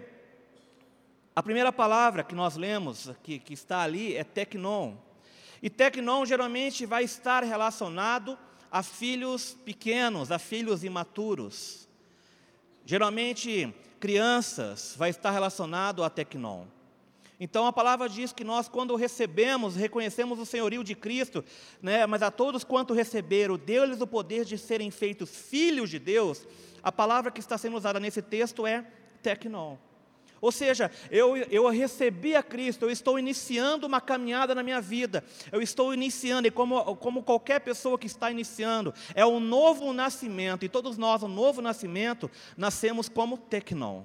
a 1.37 1.43
primeira 1.43 1.71
palavra 1.71 2.23
que 2.23 2.33
nós 2.33 2.55
lemos, 2.55 3.11
que, 3.21 3.37
que 3.37 3.53
está 3.53 3.83
ali, 3.83 4.15
é 4.15 4.23
tecnon. 4.23 4.95
E 5.61 5.69
tecnon 5.69 6.25
geralmente 6.25 6.83
vai 6.83 7.03
estar 7.03 7.43
relacionado 7.43 8.35
a 8.71 8.81
filhos 8.81 9.55
pequenos, 9.63 10.31
a 10.31 10.39
filhos 10.39 10.83
imaturos. 10.83 11.87
Geralmente, 12.83 13.71
crianças 13.99 14.95
vai 14.97 15.11
estar 15.11 15.29
relacionado 15.29 16.03
a 16.03 16.09
tecnon. 16.09 16.65
Então 17.39 17.67
a 17.67 17.71
palavra 17.71 18.09
diz 18.09 18.33
que 18.33 18.43
nós, 18.43 18.67
quando 18.67 18.95
recebemos, 18.95 19.75
reconhecemos 19.75 20.39
o 20.39 20.45
senhorio 20.45 20.83
de 20.83 20.95
Cristo, 20.95 21.45
né, 21.79 22.07
mas 22.07 22.23
a 22.23 22.31
todos 22.31 22.63
quanto 22.63 22.95
receberam, 22.95 23.57
deu-lhes 23.57 24.01
o 24.01 24.07
poder 24.07 24.43
de 24.43 24.57
serem 24.57 24.89
feitos 24.89 25.29
filhos 25.29 25.91
de 25.91 25.99
Deus, 25.99 26.47
a 26.81 26.91
palavra 26.91 27.29
que 27.29 27.39
está 27.39 27.59
sendo 27.59 27.77
usada 27.77 27.99
nesse 27.99 28.23
texto 28.23 28.65
é 28.65 28.83
tecnon. 29.21 29.77
Ou 30.39 30.51
seja, 30.51 30.91
eu, 31.09 31.35
eu 31.35 31.67
recebi 31.69 32.35
a 32.35 32.43
Cristo, 32.43 32.85
eu 32.85 32.91
estou 32.91 33.17
iniciando 33.17 33.87
uma 33.87 33.99
caminhada 33.99 34.53
na 34.53 34.61
minha 34.61 34.79
vida, 34.79 35.23
eu 35.51 35.61
estou 35.61 35.93
iniciando, 35.93 36.47
e 36.47 36.51
como, 36.51 36.95
como 36.97 37.23
qualquer 37.23 37.59
pessoa 37.61 37.97
que 37.97 38.05
está 38.05 38.29
iniciando, 38.29 38.93
é 39.15 39.25
um 39.25 39.39
novo 39.39 39.91
nascimento, 39.93 40.63
e 40.63 40.69
todos 40.69 40.97
nós, 40.97 41.23
um 41.23 41.27
novo 41.27 41.61
nascimento, 41.61 42.29
nascemos 42.55 43.09
como 43.09 43.37
tecnon. 43.37 44.03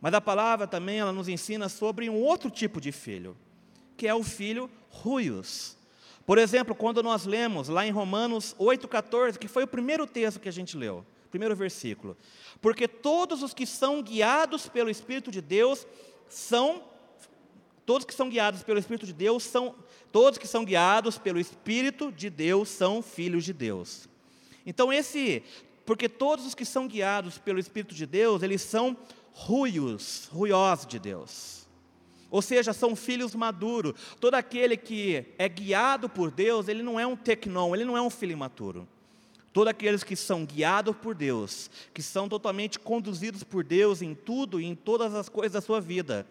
Mas 0.00 0.14
a 0.14 0.20
palavra 0.20 0.66
também 0.66 1.00
ela 1.00 1.12
nos 1.12 1.28
ensina 1.28 1.68
sobre 1.68 2.08
um 2.08 2.14
outro 2.14 2.50
tipo 2.50 2.80
de 2.80 2.92
filho, 2.92 3.36
que 3.96 4.06
é 4.06 4.14
o 4.14 4.22
filho 4.22 4.70
ruios. 4.88 5.76
Por 6.24 6.38
exemplo, 6.38 6.74
quando 6.74 7.02
nós 7.02 7.24
lemos 7.24 7.68
lá 7.68 7.84
em 7.86 7.90
Romanos 7.90 8.54
8,14, 8.60 9.38
que 9.38 9.48
foi 9.48 9.64
o 9.64 9.68
primeiro 9.68 10.06
texto 10.06 10.38
que 10.38 10.48
a 10.48 10.52
gente 10.52 10.76
leu, 10.76 11.04
primeiro 11.30 11.54
versículo. 11.54 12.16
Porque 12.60 12.88
todos 12.88 13.42
os 13.42 13.54
que 13.54 13.66
são 13.66 14.02
guiados 14.02 14.68
pelo 14.68 14.90
Espírito 14.90 15.30
de 15.30 15.40
Deus 15.40 15.86
são 16.28 16.82
todos 17.84 18.04
que 18.04 18.14
são 18.14 18.28
guiados 18.28 18.62
pelo 18.62 18.78
Espírito 18.78 19.06
de 19.06 19.14
Deus 19.14 19.42
são 19.42 19.74
todos 20.12 20.38
que 20.38 20.46
são 20.46 20.64
guiados 20.64 21.16
pelo 21.16 21.40
Espírito 21.40 22.12
de 22.12 22.28
Deus 22.28 22.68
são 22.68 23.02
filhos 23.02 23.44
de 23.44 23.52
Deus. 23.52 24.08
Então 24.66 24.92
esse, 24.92 25.42
porque 25.86 26.08
todos 26.08 26.44
os 26.44 26.54
que 26.54 26.64
são 26.64 26.86
guiados 26.86 27.38
pelo 27.38 27.58
Espírito 27.58 27.94
de 27.94 28.04
Deus, 28.04 28.42
eles 28.42 28.60
são 28.60 28.96
ruios, 29.32 30.28
ruiosos 30.32 30.86
de 30.86 30.98
Deus. 30.98 31.66
Ou 32.30 32.42
seja, 32.42 32.72
são 32.72 32.94
filhos 32.94 33.34
maduros. 33.34 33.94
Todo 34.20 34.34
aquele 34.34 34.76
que 34.76 35.24
é 35.38 35.48
guiado 35.48 36.08
por 36.08 36.30
Deus, 36.30 36.68
ele 36.68 36.82
não 36.82 37.00
é 37.00 37.06
um 37.06 37.16
tecnon, 37.16 37.74
ele 37.74 37.84
não 37.84 37.96
é 37.96 38.02
um 38.02 38.10
filho 38.10 38.32
imaturo. 38.32 38.86
Todos 39.58 39.72
aqueles 39.72 40.04
que 40.04 40.14
são 40.14 40.44
guiados 40.44 40.94
por 40.94 41.16
Deus, 41.16 41.68
que 41.92 42.00
são 42.00 42.28
totalmente 42.28 42.78
conduzidos 42.78 43.42
por 43.42 43.64
Deus 43.64 44.00
em 44.00 44.14
tudo 44.14 44.60
e 44.60 44.64
em 44.64 44.76
todas 44.76 45.12
as 45.16 45.28
coisas 45.28 45.54
da 45.54 45.60
sua 45.60 45.80
vida. 45.80 46.24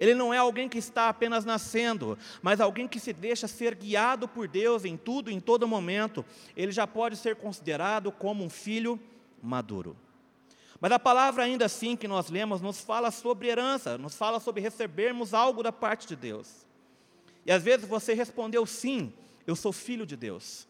Ele 0.00 0.16
não 0.16 0.34
é 0.34 0.38
alguém 0.38 0.68
que 0.68 0.78
está 0.78 1.08
apenas 1.08 1.44
nascendo, 1.44 2.18
mas 2.42 2.60
alguém 2.60 2.88
que 2.88 2.98
se 2.98 3.12
deixa 3.12 3.46
ser 3.46 3.76
guiado 3.76 4.26
por 4.26 4.48
Deus 4.48 4.84
em 4.84 4.96
tudo, 4.96 5.30
em 5.30 5.38
todo 5.38 5.68
momento. 5.68 6.24
Ele 6.56 6.72
já 6.72 6.84
pode 6.84 7.14
ser 7.14 7.36
considerado 7.36 8.10
como 8.10 8.42
um 8.42 8.50
filho 8.50 8.98
maduro. 9.40 9.96
Mas 10.80 10.90
a 10.90 10.98
palavra, 10.98 11.44
ainda 11.44 11.66
assim, 11.66 11.94
que 11.94 12.08
nós 12.08 12.30
lemos, 12.30 12.60
nos 12.60 12.80
fala 12.80 13.12
sobre 13.12 13.46
herança, 13.46 13.96
nos 13.96 14.16
fala 14.16 14.40
sobre 14.40 14.60
recebermos 14.60 15.32
algo 15.32 15.62
da 15.62 15.70
parte 15.70 16.04
de 16.08 16.16
Deus. 16.16 16.66
E 17.46 17.52
às 17.52 17.62
vezes 17.62 17.86
você 17.86 18.12
respondeu 18.12 18.66
sim, 18.66 19.12
eu 19.46 19.54
sou 19.54 19.72
filho 19.72 20.04
de 20.04 20.16
Deus. 20.16 20.66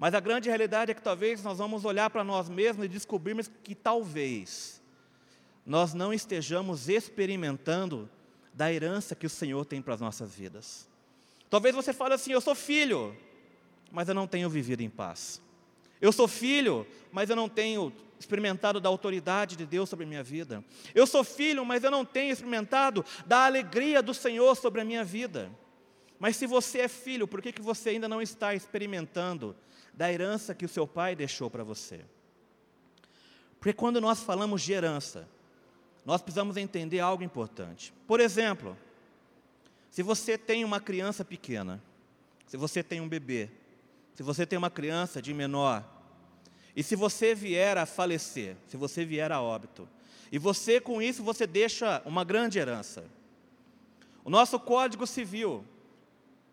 Mas 0.00 0.14
a 0.14 0.20
grande 0.20 0.48
realidade 0.48 0.92
é 0.92 0.94
que 0.94 1.02
talvez 1.02 1.44
nós 1.44 1.58
vamos 1.58 1.84
olhar 1.84 2.08
para 2.08 2.24
nós 2.24 2.48
mesmos 2.48 2.86
e 2.86 2.88
descobrirmos 2.88 3.50
que 3.62 3.74
talvez 3.74 4.80
nós 5.64 5.92
não 5.92 6.10
estejamos 6.10 6.88
experimentando 6.88 8.08
da 8.54 8.72
herança 8.72 9.14
que 9.14 9.26
o 9.26 9.30
Senhor 9.30 9.62
tem 9.66 9.82
para 9.82 9.92
as 9.92 10.00
nossas 10.00 10.34
vidas. 10.34 10.88
Talvez 11.50 11.74
você 11.74 11.92
fale 11.92 12.14
assim: 12.14 12.32
Eu 12.32 12.40
sou 12.40 12.54
filho, 12.54 13.14
mas 13.92 14.08
eu 14.08 14.14
não 14.14 14.26
tenho 14.26 14.48
vivido 14.48 14.80
em 14.80 14.88
paz. 14.88 15.38
Eu 16.00 16.12
sou 16.12 16.26
filho, 16.26 16.86
mas 17.12 17.28
eu 17.28 17.36
não 17.36 17.46
tenho 17.46 17.92
experimentado 18.18 18.80
da 18.80 18.88
autoridade 18.88 19.54
de 19.54 19.66
Deus 19.66 19.86
sobre 19.90 20.06
a 20.06 20.08
minha 20.08 20.22
vida. 20.22 20.64
Eu 20.94 21.06
sou 21.06 21.22
filho, 21.22 21.62
mas 21.62 21.84
eu 21.84 21.90
não 21.90 22.06
tenho 22.06 22.32
experimentado 22.32 23.04
da 23.26 23.44
alegria 23.44 24.02
do 24.02 24.14
Senhor 24.14 24.56
sobre 24.56 24.80
a 24.80 24.84
minha 24.84 25.04
vida. 25.04 25.50
Mas 26.18 26.36
se 26.36 26.46
você 26.46 26.80
é 26.80 26.88
filho, 26.88 27.28
por 27.28 27.42
que, 27.42 27.52
que 27.52 27.60
você 27.60 27.90
ainda 27.90 28.08
não 28.08 28.22
está 28.22 28.54
experimentando 28.54 29.54
da 30.00 30.10
herança 30.10 30.54
que 30.54 30.64
o 30.64 30.68
seu 30.68 30.86
pai 30.86 31.14
deixou 31.14 31.50
para 31.50 31.62
você. 31.62 32.00
Porque 33.58 33.74
quando 33.74 34.00
nós 34.00 34.22
falamos 34.22 34.62
de 34.62 34.72
herança, 34.72 35.28
nós 36.06 36.22
precisamos 36.22 36.56
entender 36.56 37.00
algo 37.00 37.22
importante. 37.22 37.92
Por 38.06 38.18
exemplo, 38.18 38.74
se 39.90 40.02
você 40.02 40.38
tem 40.38 40.64
uma 40.64 40.80
criança 40.80 41.22
pequena, 41.22 41.82
se 42.46 42.56
você 42.56 42.82
tem 42.82 42.98
um 42.98 43.08
bebê, 43.10 43.50
se 44.14 44.22
você 44.22 44.46
tem 44.46 44.58
uma 44.58 44.70
criança 44.70 45.20
de 45.20 45.34
menor, 45.34 45.84
e 46.74 46.82
se 46.82 46.96
você 46.96 47.34
vier 47.34 47.76
a 47.76 47.84
falecer, 47.84 48.56
se 48.68 48.78
você 48.78 49.04
vier 49.04 49.30
a 49.30 49.42
óbito, 49.42 49.86
e 50.32 50.38
você 50.38 50.80
com 50.80 51.02
isso 51.02 51.22
você 51.22 51.46
deixa 51.46 52.00
uma 52.06 52.24
grande 52.24 52.58
herança. 52.58 53.04
O 54.24 54.30
nosso 54.30 54.58
Código 54.58 55.06
Civil 55.06 55.62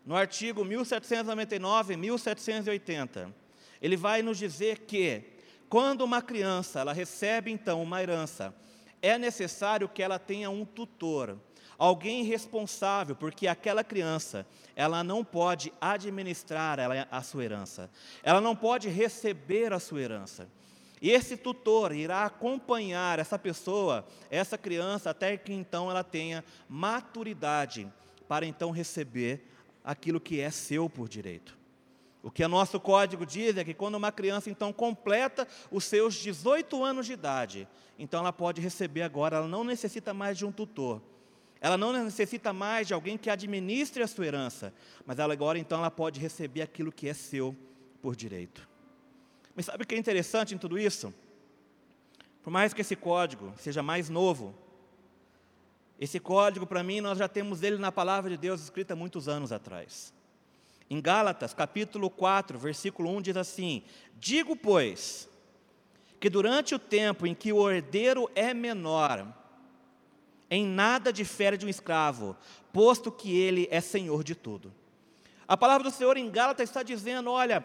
no 0.04 0.16
artigo 0.16 0.64
1799 0.64 1.94
e 1.94 1.96
1780, 1.96 3.34
ele 3.80 3.96
vai 3.96 4.22
nos 4.22 4.38
dizer 4.38 4.80
que 4.80 5.22
quando 5.68 6.02
uma 6.02 6.22
criança 6.22 6.80
ela 6.80 6.92
recebe 6.92 7.50
então 7.50 7.82
uma 7.82 8.02
herança, 8.02 8.54
é 9.02 9.18
necessário 9.18 9.88
que 9.88 10.02
ela 10.02 10.18
tenha 10.18 10.50
um 10.50 10.64
tutor, 10.64 11.38
alguém 11.76 12.24
responsável, 12.24 13.14
porque 13.14 13.46
aquela 13.46 13.84
criança, 13.84 14.46
ela 14.74 15.04
não 15.04 15.24
pode 15.24 15.72
administrar 15.80 16.78
a 17.10 17.22
sua 17.22 17.44
herança, 17.44 17.90
ela 18.22 18.40
não 18.40 18.56
pode 18.56 18.88
receber 18.88 19.72
a 19.72 19.78
sua 19.78 20.00
herança. 20.00 20.48
E 21.00 21.10
esse 21.10 21.36
tutor 21.36 21.92
irá 21.92 22.24
acompanhar 22.24 23.20
essa 23.20 23.38
pessoa, 23.38 24.04
essa 24.30 24.58
criança, 24.58 25.10
até 25.10 25.36
que 25.36 25.52
então 25.52 25.88
ela 25.88 26.02
tenha 26.02 26.44
maturidade 26.68 27.88
para 28.26 28.44
então 28.44 28.72
receber 28.72 29.48
aquilo 29.84 30.20
que 30.20 30.40
é 30.40 30.50
seu 30.50 30.88
por 30.88 31.08
direito. 31.08 31.58
O 32.22 32.30
que 32.30 32.44
o 32.44 32.48
nosso 32.48 32.80
código 32.80 33.24
diz 33.24 33.56
é 33.56 33.64
que 33.64 33.72
quando 33.72 33.94
uma 33.94 34.10
criança 34.10 34.50
então 34.50 34.72
completa 34.72 35.46
os 35.70 35.84
seus 35.84 36.14
18 36.14 36.82
anos 36.84 37.06
de 37.06 37.12
idade, 37.12 37.68
então 37.98 38.20
ela 38.20 38.32
pode 38.32 38.60
receber 38.60 39.02
agora, 39.02 39.36
ela 39.36 39.48
não 39.48 39.64
necessita 39.64 40.12
mais 40.12 40.36
de 40.36 40.44
um 40.44 40.52
tutor. 40.52 41.00
Ela 41.60 41.76
não 41.76 41.92
necessita 41.92 42.52
mais 42.52 42.86
de 42.86 42.94
alguém 42.94 43.16
que 43.18 43.30
administre 43.30 44.02
a 44.02 44.06
sua 44.06 44.26
herança, 44.26 44.72
mas 45.04 45.18
ela 45.18 45.32
agora 45.32 45.58
então 45.58 45.78
ela 45.78 45.90
pode 45.90 46.20
receber 46.20 46.62
aquilo 46.62 46.92
que 46.92 47.08
é 47.08 47.14
seu 47.14 47.56
por 48.00 48.14
direito. 48.14 48.68
Mas 49.54 49.66
sabe 49.66 49.82
o 49.82 49.86
que 49.86 49.94
é 49.94 49.98
interessante 49.98 50.54
em 50.54 50.58
tudo 50.58 50.78
isso? 50.78 51.12
Por 52.42 52.50
mais 52.50 52.72
que 52.72 52.80
esse 52.80 52.94
código 52.94 53.52
seja 53.56 53.82
mais 53.82 54.08
novo, 54.08 54.54
esse 55.98 56.20
código, 56.20 56.66
para 56.66 56.82
mim, 56.82 57.00
nós 57.00 57.18
já 57.18 57.26
temos 57.26 57.62
ele 57.62 57.76
na 57.76 57.90
palavra 57.90 58.30
de 58.30 58.36
Deus 58.36 58.62
escrita 58.62 58.94
muitos 58.94 59.28
anos 59.28 59.50
atrás. 59.50 60.12
Em 60.88 61.00
Gálatas, 61.00 61.52
capítulo 61.52 62.08
4, 62.08 62.58
versículo 62.58 63.10
1 63.16 63.22
diz 63.22 63.36
assim: 63.36 63.82
Digo, 64.16 64.54
pois, 64.54 65.28
que 66.20 66.30
durante 66.30 66.74
o 66.74 66.78
tempo 66.78 67.26
em 67.26 67.34
que 67.34 67.52
o 67.52 67.68
herdeiro 67.68 68.30
é 68.34 68.54
menor, 68.54 69.26
em 70.50 70.64
nada 70.64 71.12
difere 71.12 71.56
de 71.56 71.66
um 71.66 71.68
escravo, 71.68 72.36
posto 72.72 73.10
que 73.10 73.36
ele 73.36 73.68
é 73.70 73.80
senhor 73.80 74.22
de 74.22 74.34
tudo. 74.34 74.72
A 75.46 75.56
palavra 75.56 75.84
do 75.84 75.94
Senhor 75.94 76.16
em 76.16 76.30
Gálatas 76.30 76.68
está 76.68 76.82
dizendo: 76.82 77.30
olha, 77.30 77.64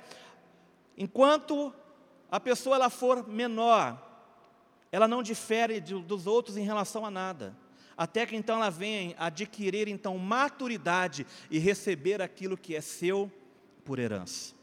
enquanto 0.98 1.74
a 2.32 2.40
pessoa 2.40 2.78
ela 2.78 2.90
for 2.90 3.28
menor, 3.28 4.02
ela 4.92 5.08
não 5.08 5.22
difere 5.22 5.80
de, 5.80 5.94
dos 6.02 6.26
outros 6.26 6.58
em 6.58 6.64
relação 6.64 7.06
a 7.06 7.12
nada. 7.12 7.56
Até 7.98 8.26
que 8.26 8.36
então 8.36 8.58
ela 8.58 8.70
venha 8.70 9.16
adquirir 9.18 9.88
então 9.88 10.18
maturidade 10.18 11.26
e 11.50 11.60
receber 11.60 12.22
aquilo 12.22 12.58
que 12.58 12.76
é 12.76 12.82
seu 12.82 13.32
por 13.86 14.00
herança. 14.00 14.54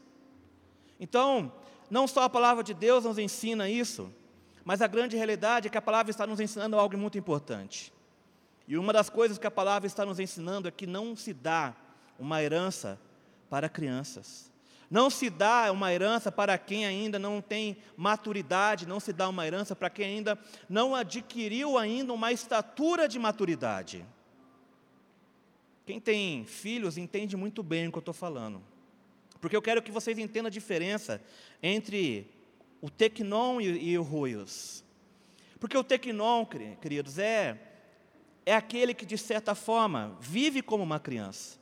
Então, 0.99 1.51
não 1.89 2.07
só 2.07 2.23
a 2.23 2.29
palavra 2.29 2.63
de 2.63 2.73
Deus 2.73 3.05
nos 3.05 3.17
ensina 3.17 3.69
isso, 3.69 4.11
mas 4.63 4.81
a 4.81 4.87
grande 4.87 5.15
realidade 5.15 5.67
é 5.67 5.71
que 5.71 5.77
a 5.77 5.81
palavra 5.81 6.11
está 6.11 6.27
nos 6.27 6.39
ensinando 6.39 6.77
algo 6.77 6.97
muito 6.97 7.17
importante. 7.17 7.91
E 8.67 8.77
uma 8.77 8.93
das 8.93 9.09
coisas 9.09 9.37
que 9.37 9.47
a 9.47 9.51
palavra 9.51 9.87
está 9.87 10.05
nos 10.05 10.19
ensinando 10.19 10.67
é 10.67 10.71
que 10.71 10.85
não 10.85 11.15
se 11.15 11.33
dá 11.33 11.75
uma 12.19 12.41
herança 12.43 12.99
para 13.49 13.67
crianças. 13.67 14.50
Não 14.91 15.09
se 15.09 15.29
dá 15.29 15.71
uma 15.71 15.93
herança 15.93 16.29
para 16.29 16.57
quem 16.57 16.85
ainda 16.85 17.17
não 17.17 17.41
tem 17.41 17.77
maturidade, 17.95 18.85
não 18.85 18.99
se 18.99 19.13
dá 19.13 19.29
uma 19.29 19.47
herança 19.47 19.73
para 19.73 19.89
quem 19.89 20.17
ainda 20.17 20.37
não 20.67 20.93
adquiriu 20.93 21.77
ainda 21.77 22.11
uma 22.11 22.33
estatura 22.33 23.07
de 23.07 23.17
maturidade. 23.17 24.05
Quem 25.85 25.97
tem 25.97 26.43
filhos 26.43 26.97
entende 26.97 27.37
muito 27.37 27.63
bem 27.63 27.87
o 27.87 27.91
que 27.91 27.99
eu 27.99 28.01
estou 28.01 28.13
falando. 28.13 28.61
Porque 29.39 29.55
eu 29.55 29.61
quero 29.61 29.81
que 29.81 29.93
vocês 29.93 30.19
entendam 30.19 30.47
a 30.47 30.51
diferença 30.51 31.21
entre 31.63 32.29
o 32.81 32.89
tecnon 32.89 33.61
e, 33.61 33.91
e 33.91 33.97
o 33.97 34.03
ruios. 34.03 34.83
Porque 35.57 35.77
o 35.77 35.85
tecnon, 35.85 36.45
queridos, 36.81 37.17
é, 37.17 37.57
é 38.45 38.53
aquele 38.53 38.93
que, 38.93 39.05
de 39.05 39.17
certa 39.17 39.55
forma, 39.55 40.17
vive 40.19 40.61
como 40.61 40.83
uma 40.83 40.99
criança. 40.99 41.60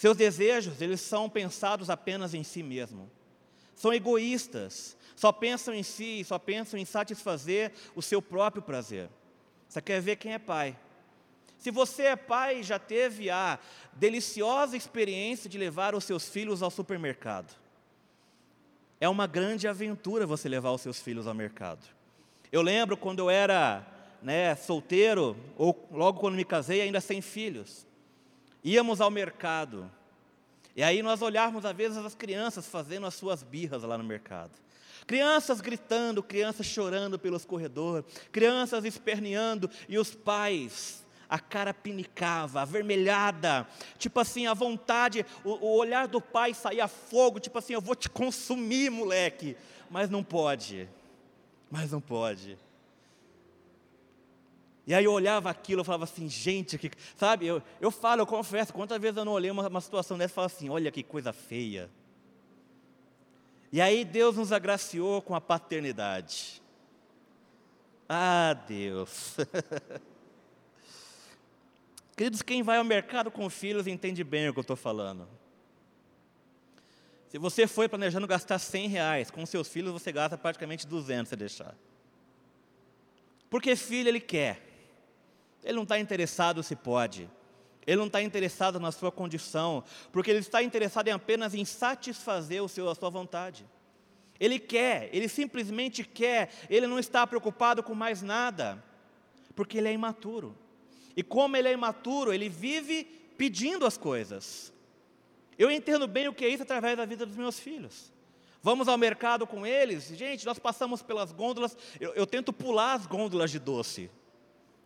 Seus 0.00 0.16
desejos, 0.16 0.80
eles 0.80 0.98
são 1.02 1.28
pensados 1.28 1.90
apenas 1.90 2.32
em 2.32 2.42
si 2.42 2.62
mesmo. 2.62 3.10
São 3.76 3.92
egoístas, 3.92 4.96
só 5.14 5.30
pensam 5.30 5.74
em 5.74 5.82
si, 5.82 6.24
só 6.24 6.38
pensam 6.38 6.80
em 6.80 6.86
satisfazer 6.86 7.70
o 7.94 8.00
seu 8.00 8.22
próprio 8.22 8.62
prazer. 8.62 9.10
Você 9.68 9.82
quer 9.82 10.00
ver 10.00 10.16
quem 10.16 10.32
é 10.32 10.38
pai? 10.38 10.74
Se 11.58 11.70
você 11.70 12.04
é 12.04 12.16
pai, 12.16 12.62
já 12.62 12.78
teve 12.78 13.28
a 13.28 13.58
deliciosa 13.92 14.74
experiência 14.74 15.50
de 15.50 15.58
levar 15.58 15.94
os 15.94 16.04
seus 16.04 16.30
filhos 16.30 16.62
ao 16.62 16.70
supermercado. 16.70 17.54
É 18.98 19.06
uma 19.06 19.26
grande 19.26 19.68
aventura 19.68 20.24
você 20.24 20.48
levar 20.48 20.70
os 20.70 20.80
seus 20.80 20.98
filhos 20.98 21.26
ao 21.26 21.34
mercado. 21.34 21.84
Eu 22.50 22.62
lembro 22.62 22.96
quando 22.96 23.18
eu 23.18 23.28
era 23.28 23.86
né, 24.22 24.54
solteiro, 24.54 25.36
ou 25.58 25.86
logo 25.92 26.20
quando 26.20 26.36
me 26.36 26.44
casei, 26.46 26.80
ainda 26.80 27.02
sem 27.02 27.20
filhos 27.20 27.89
íamos 28.62 29.00
ao 29.00 29.10
mercado, 29.10 29.90
e 30.74 30.82
aí 30.82 31.02
nós 31.02 31.20
olhávamos 31.20 31.64
às 31.64 31.76
vezes 31.76 31.98
as 31.98 32.14
crianças 32.14 32.66
fazendo 32.66 33.06
as 33.06 33.14
suas 33.14 33.42
birras 33.42 33.82
lá 33.82 33.98
no 33.98 34.04
mercado. 34.04 34.52
Crianças 35.06 35.60
gritando, 35.60 36.22
crianças 36.22 36.66
chorando 36.66 37.18
pelos 37.18 37.44
corredores, 37.44 38.04
crianças 38.30 38.84
esperneando, 38.84 39.68
e 39.88 39.98
os 39.98 40.14
pais, 40.14 41.04
a 41.28 41.38
cara 41.38 41.74
pinicava, 41.74 42.62
avermelhada, 42.62 43.66
tipo 43.98 44.20
assim, 44.20 44.46
a 44.46 44.54
vontade, 44.54 45.26
o, 45.44 45.50
o 45.50 45.76
olhar 45.76 46.06
do 46.06 46.20
pai 46.20 46.54
saía 46.54 46.86
fogo, 46.86 47.40
tipo 47.40 47.58
assim, 47.58 47.72
eu 47.72 47.80
vou 47.80 47.94
te 47.94 48.08
consumir, 48.08 48.90
moleque, 48.90 49.56
mas 49.90 50.08
não 50.08 50.22
pode, 50.22 50.88
mas 51.70 51.90
não 51.90 52.00
pode. 52.00 52.56
E 54.86 54.94
aí 54.94 55.04
eu 55.04 55.12
olhava 55.12 55.50
aquilo, 55.50 55.80
eu 55.80 55.84
falava 55.84 56.04
assim, 56.04 56.28
gente, 56.28 56.78
que, 56.78 56.90
sabe, 57.16 57.46
eu, 57.46 57.62
eu 57.80 57.90
falo, 57.90 58.22
eu 58.22 58.26
confesso, 58.26 58.72
quantas 58.72 59.00
vezes 59.00 59.16
eu 59.16 59.24
não 59.24 59.32
olhei 59.32 59.50
uma, 59.50 59.68
uma 59.68 59.80
situação 59.80 60.18
dessa 60.18 60.32
e 60.32 60.34
falava 60.34 60.54
assim, 60.54 60.68
olha 60.68 60.90
que 60.90 61.02
coisa 61.02 61.32
feia. 61.32 61.90
E 63.72 63.80
aí 63.80 64.04
Deus 64.04 64.36
nos 64.36 64.52
agraciou 64.52 65.22
com 65.22 65.34
a 65.34 65.40
paternidade. 65.40 66.60
Ah, 68.08 68.54
Deus. 68.66 69.36
Queridos, 72.16 72.42
quem 72.42 72.62
vai 72.62 72.78
ao 72.78 72.84
mercado 72.84 73.30
com 73.30 73.48
filhos 73.48 73.86
entende 73.86 74.24
bem 74.24 74.48
o 74.48 74.52
que 74.52 74.58
eu 74.58 74.62
estou 74.62 74.76
falando. 74.76 75.28
Se 77.28 77.38
você 77.38 77.68
foi 77.68 77.88
planejando 77.88 78.26
gastar 78.26 78.58
100 78.58 78.88
reais, 78.88 79.30
com 79.30 79.46
seus 79.46 79.68
filhos 79.68 79.92
você 79.92 80.10
gasta 80.10 80.36
praticamente 80.36 80.84
200 80.84 81.28
se 81.28 81.36
deixar. 81.36 81.76
Porque 83.48 83.76
filho 83.76 84.08
ele 84.08 84.18
quer. 84.18 84.69
Ele 85.64 85.74
não 85.74 85.82
está 85.82 85.98
interessado 85.98 86.62
se 86.62 86.74
pode. 86.74 87.28
Ele 87.86 87.96
não 87.96 88.06
está 88.06 88.22
interessado 88.22 88.78
na 88.78 88.92
sua 88.92 89.10
condição, 89.10 89.82
porque 90.12 90.30
ele 90.30 90.40
está 90.40 90.62
interessado 90.62 91.08
em 91.08 91.12
apenas 91.12 91.54
em 91.54 91.64
satisfazer 91.64 92.62
o 92.62 92.68
seu, 92.68 92.88
a 92.88 92.94
sua 92.94 93.10
vontade. 93.10 93.66
Ele 94.38 94.58
quer, 94.58 95.10
ele 95.12 95.28
simplesmente 95.28 96.04
quer, 96.04 96.50
ele 96.68 96.86
não 96.86 96.98
está 96.98 97.26
preocupado 97.26 97.82
com 97.82 97.94
mais 97.94 98.22
nada, 98.22 98.82
porque 99.54 99.78
ele 99.78 99.88
é 99.88 99.92
imaturo. 99.92 100.56
E 101.16 101.22
como 101.22 101.56
ele 101.56 101.68
é 101.68 101.72
imaturo, 101.72 102.32
ele 102.32 102.48
vive 102.48 103.04
pedindo 103.36 103.84
as 103.84 103.98
coisas. 103.98 104.72
Eu 105.58 105.70
entendo 105.70 106.06
bem 106.06 106.28
o 106.28 106.32
que 106.32 106.44
é 106.44 106.48
isso 106.48 106.62
através 106.62 106.96
da 106.96 107.04
vida 107.04 107.26
dos 107.26 107.36
meus 107.36 107.58
filhos. 107.58 108.12
Vamos 108.62 108.88
ao 108.88 108.96
mercado 108.96 109.46
com 109.46 109.66
eles, 109.66 110.08
gente, 110.08 110.44
nós 110.44 110.58
passamos 110.58 111.02
pelas 111.02 111.32
gôndolas, 111.32 111.76
eu, 111.98 112.12
eu 112.12 112.26
tento 112.26 112.52
pular 112.52 112.92
as 112.92 113.06
gôndolas 113.06 113.50
de 113.50 113.58
doce. 113.58 114.10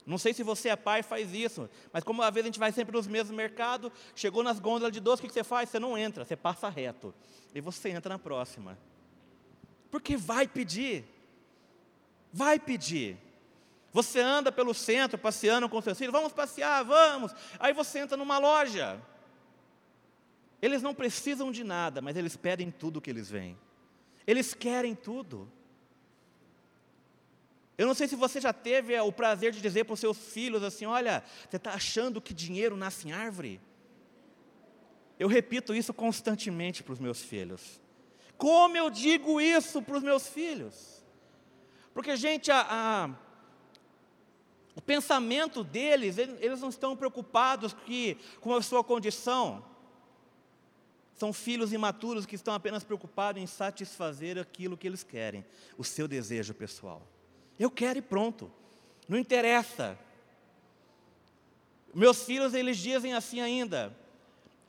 Não 0.06 0.18
sei 0.18 0.34
se 0.34 0.42
você 0.42 0.68
é 0.68 0.76
pai 0.76 1.00
e 1.00 1.02
faz 1.02 1.32
isso, 1.32 1.68
mas 1.92 2.04
como 2.04 2.22
às 2.22 2.32
vezes 2.32 2.44
a 2.44 2.48
gente 2.48 2.58
vai 2.58 2.70
sempre 2.72 2.94
nos 2.94 3.06
mesmos 3.06 3.34
mercados, 3.34 3.90
chegou 4.14 4.42
nas 4.42 4.60
gôndolas 4.60 4.92
de 4.92 5.00
doce, 5.00 5.22
o 5.22 5.26
que 5.26 5.32
você 5.32 5.42
faz? 5.42 5.70
Você 5.70 5.78
não 5.78 5.96
entra, 5.96 6.24
você 6.24 6.36
passa 6.36 6.68
reto. 6.68 7.14
E 7.54 7.60
você 7.60 7.88
entra 7.88 8.14
na 8.14 8.18
próxima. 8.18 8.78
Porque 9.90 10.16
vai 10.16 10.46
pedir. 10.46 11.04
Vai 12.32 12.58
pedir. 12.58 13.16
Você 13.92 14.20
anda 14.20 14.50
pelo 14.50 14.74
centro 14.74 15.16
passeando 15.16 15.68
com 15.68 15.80
seus 15.80 15.96
filhos, 15.96 16.12
vamos 16.12 16.32
passear, 16.32 16.84
vamos. 16.84 17.32
Aí 17.58 17.72
você 17.72 18.00
entra 18.00 18.16
numa 18.16 18.38
loja. 18.38 19.00
Eles 20.60 20.82
não 20.82 20.94
precisam 20.94 21.52
de 21.52 21.62
nada, 21.62 22.02
mas 22.02 22.16
eles 22.16 22.36
pedem 22.36 22.70
tudo 22.70 23.00
que 23.00 23.08
eles 23.08 23.30
veem. 23.30 23.56
Eles 24.26 24.52
querem 24.52 24.94
tudo. 24.94 25.50
Eu 27.76 27.86
não 27.86 27.94
sei 27.94 28.06
se 28.06 28.14
você 28.14 28.40
já 28.40 28.52
teve 28.52 28.98
o 29.00 29.12
prazer 29.12 29.52
de 29.52 29.60
dizer 29.60 29.84
para 29.84 29.94
os 29.94 30.00
seus 30.00 30.16
filhos 30.16 30.62
assim: 30.62 30.86
olha, 30.86 31.24
você 31.48 31.56
está 31.56 31.72
achando 31.72 32.20
que 32.20 32.32
dinheiro 32.32 32.76
nasce 32.76 33.08
em 33.08 33.12
árvore? 33.12 33.60
Eu 35.18 35.28
repito 35.28 35.74
isso 35.74 35.92
constantemente 35.92 36.82
para 36.82 36.92
os 36.92 37.00
meus 37.00 37.20
filhos. 37.20 37.80
Como 38.36 38.76
eu 38.76 38.90
digo 38.90 39.40
isso 39.40 39.80
para 39.80 39.96
os 39.96 40.02
meus 40.02 40.28
filhos? 40.28 41.04
Porque, 41.92 42.16
gente, 42.16 42.50
a, 42.50 42.66
a, 42.68 43.10
o 44.74 44.80
pensamento 44.80 45.62
deles, 45.62 46.18
eles 46.18 46.60
não 46.60 46.68
estão 46.68 46.96
preocupados 46.96 47.72
que, 47.72 48.18
com 48.40 48.54
a 48.54 48.62
sua 48.62 48.82
condição. 48.82 49.64
São 51.14 51.32
filhos 51.32 51.72
imaturos 51.72 52.26
que 52.26 52.34
estão 52.34 52.52
apenas 52.52 52.82
preocupados 52.82 53.40
em 53.40 53.46
satisfazer 53.46 54.36
aquilo 54.36 54.76
que 54.76 54.86
eles 54.86 55.04
querem, 55.04 55.44
o 55.78 55.84
seu 55.84 56.08
desejo 56.08 56.52
pessoal. 56.52 57.06
Eu 57.58 57.70
quero 57.70 57.98
e 57.98 58.02
pronto. 58.02 58.50
Não 59.08 59.18
interessa. 59.18 59.98
Meus 61.94 62.24
filhos, 62.24 62.54
eles 62.54 62.76
dizem 62.76 63.14
assim 63.14 63.40
ainda: 63.40 63.96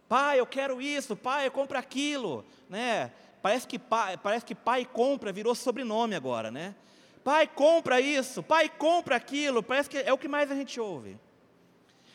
Pai, 0.07 0.39
eu 0.39 0.45
quero 0.45 0.81
isso, 0.81 1.15
pai, 1.15 1.47
eu 1.47 1.51
compro 1.51 1.77
aquilo, 1.77 2.45
né? 2.69 3.11
Parece 3.41 3.67
que 3.67 3.79
pai, 3.79 4.17
parece 4.17 4.45
que 4.45 4.55
pai 4.55 4.85
compra 4.85 5.31
virou 5.31 5.55
sobrenome 5.55 6.15
agora, 6.15 6.51
né? 6.51 6.75
Pai, 7.23 7.47
compra 7.47 7.99
isso, 7.99 8.43
pai, 8.43 8.69
compra 8.69 9.15
aquilo, 9.15 9.63
parece 9.63 9.89
que 9.89 9.97
é 9.97 10.13
o 10.13 10.17
que 10.17 10.27
mais 10.27 10.51
a 10.51 10.55
gente 10.55 10.79
ouve. 10.79 11.19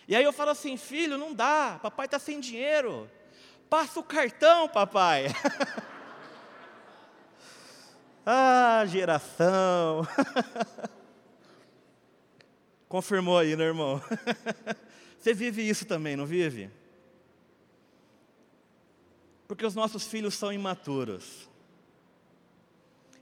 E 0.07 0.15
aí 0.15 0.23
eu 0.23 0.33
falo 0.33 0.51
assim, 0.51 0.77
filho, 0.77 1.19
não 1.19 1.35
dá, 1.35 1.79
papai 1.83 2.07
está 2.07 2.19
sem 2.19 2.39
dinheiro. 2.39 3.11
Passa 3.69 3.99
o 3.99 4.05
cartão, 4.05 4.69
papai. 4.69 5.27
Ah, 8.25 8.85
geração. 8.87 10.07
Confirmou 12.89 13.39
aí, 13.39 13.57
né, 13.57 13.65
irmão? 13.65 14.03
Você 15.19 15.33
vive 15.33 15.67
isso 15.67 15.85
também, 15.85 16.17
não 16.17 16.27
vive? 16.27 16.71
Porque 19.47 19.65
os 19.65 19.75
nossos 19.75 20.07
filhos 20.07 20.35
são 20.35 20.53
imaturos. 20.53 21.49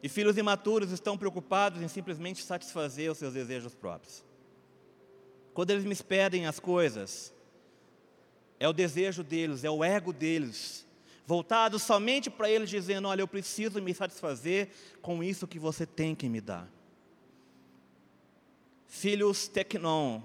E 0.02 0.08
filhos 0.08 0.36
imaturos 0.36 0.92
estão 0.92 1.18
preocupados 1.18 1.82
em 1.82 1.88
simplesmente 1.88 2.42
satisfazer 2.42 3.10
os 3.10 3.18
seus 3.18 3.34
desejos 3.34 3.74
próprios. 3.74 4.24
Quando 5.52 5.70
eles 5.70 5.84
me 5.84 5.96
pedem 5.96 6.46
as 6.46 6.60
coisas, 6.60 7.34
é 8.60 8.68
o 8.68 8.72
desejo 8.72 9.24
deles, 9.24 9.64
é 9.64 9.70
o 9.70 9.82
ego 9.82 10.12
deles 10.12 10.87
voltado 11.28 11.78
somente 11.78 12.30
para 12.30 12.48
ele, 12.48 12.64
dizendo: 12.64 13.06
Olha, 13.06 13.20
eu 13.20 13.28
preciso 13.28 13.82
me 13.82 13.92
satisfazer 13.92 14.70
com 15.02 15.22
isso 15.22 15.46
que 15.46 15.58
você 15.58 15.84
tem 15.84 16.14
que 16.14 16.26
me 16.26 16.40
dar. 16.40 16.66
Filhos 18.86 19.46
tecnon 19.46 20.22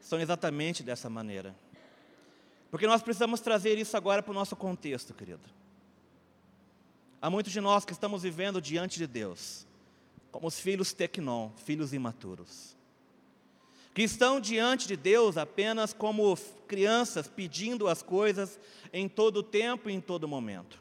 são 0.00 0.18
exatamente 0.18 0.82
dessa 0.82 1.10
maneira. 1.10 1.54
Porque 2.70 2.86
nós 2.86 3.02
precisamos 3.02 3.40
trazer 3.40 3.76
isso 3.76 3.98
agora 3.98 4.22
para 4.22 4.30
o 4.30 4.34
nosso 4.34 4.56
contexto, 4.56 5.12
querido. 5.12 5.46
Há 7.20 7.28
muitos 7.28 7.52
de 7.52 7.60
nós 7.60 7.84
que 7.84 7.92
estamos 7.92 8.22
vivendo 8.22 8.62
diante 8.62 8.96
de 8.96 9.06
Deus, 9.06 9.66
como 10.32 10.46
os 10.46 10.58
filhos 10.58 10.94
tecnon, 10.94 11.50
filhos 11.66 11.92
imaturos, 11.92 12.77
que 13.94 14.02
estão 14.02 14.40
diante 14.40 14.86
de 14.86 14.96
Deus 14.96 15.36
apenas 15.36 15.92
como 15.92 16.36
crianças 16.66 17.26
pedindo 17.26 17.88
as 17.88 18.02
coisas 18.02 18.58
em 18.92 19.08
todo 19.08 19.42
tempo 19.42 19.90
e 19.90 19.92
em 19.92 20.00
todo 20.00 20.28
momento. 20.28 20.78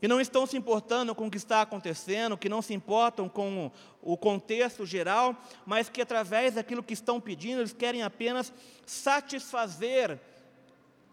Que 0.00 0.08
não 0.08 0.20
estão 0.20 0.46
se 0.46 0.56
importando 0.56 1.14
com 1.14 1.26
o 1.26 1.30
que 1.30 1.36
está 1.36 1.60
acontecendo, 1.60 2.36
que 2.36 2.48
não 2.48 2.62
se 2.62 2.72
importam 2.72 3.28
com 3.28 3.70
o 4.00 4.16
contexto 4.16 4.86
geral, 4.86 5.36
mas 5.66 5.90
que 5.90 6.00
através 6.00 6.54
daquilo 6.54 6.82
que 6.82 6.94
estão 6.94 7.20
pedindo, 7.20 7.60
eles 7.60 7.72
querem 7.72 8.02
apenas 8.02 8.52
satisfazer 8.86 10.18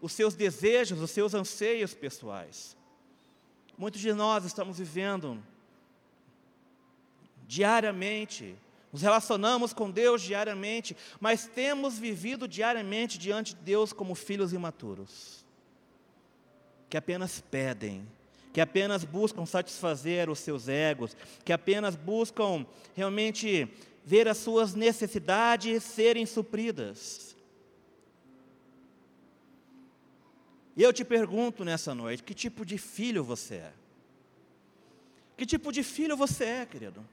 os 0.00 0.12
seus 0.12 0.34
desejos, 0.34 1.00
os 1.00 1.10
seus 1.10 1.34
anseios 1.34 1.92
pessoais. 1.92 2.76
Muitos 3.76 4.00
de 4.00 4.12
nós 4.12 4.44
estamos 4.44 4.78
vivendo 4.78 5.42
diariamente, 7.46 8.56
nos 8.92 9.02
relacionamos 9.02 9.72
com 9.72 9.90
Deus 9.90 10.22
diariamente, 10.22 10.96
mas 11.20 11.46
temos 11.46 11.98
vivido 11.98 12.48
diariamente 12.48 13.18
diante 13.18 13.54
de 13.54 13.62
Deus 13.62 13.92
como 13.92 14.14
filhos 14.14 14.52
imaturos, 14.52 15.44
que 16.88 16.96
apenas 16.96 17.40
pedem, 17.50 18.06
que 18.52 18.60
apenas 18.60 19.04
buscam 19.04 19.44
satisfazer 19.44 20.30
os 20.30 20.38
seus 20.38 20.68
egos, 20.68 21.16
que 21.44 21.52
apenas 21.52 21.94
buscam 21.94 22.66
realmente 22.94 23.68
ver 24.04 24.26
as 24.26 24.38
suas 24.38 24.74
necessidades 24.74 25.82
serem 25.82 26.24
supridas. 26.24 27.36
E 30.74 30.82
eu 30.82 30.92
te 30.92 31.04
pergunto 31.04 31.64
nessa 31.64 31.94
noite: 31.94 32.22
que 32.22 32.32
tipo 32.32 32.64
de 32.64 32.78
filho 32.78 33.22
você 33.22 33.56
é? 33.56 33.72
Que 35.36 35.44
tipo 35.44 35.70
de 35.70 35.82
filho 35.82 36.16
você 36.16 36.44
é, 36.44 36.66
querido? 36.66 37.04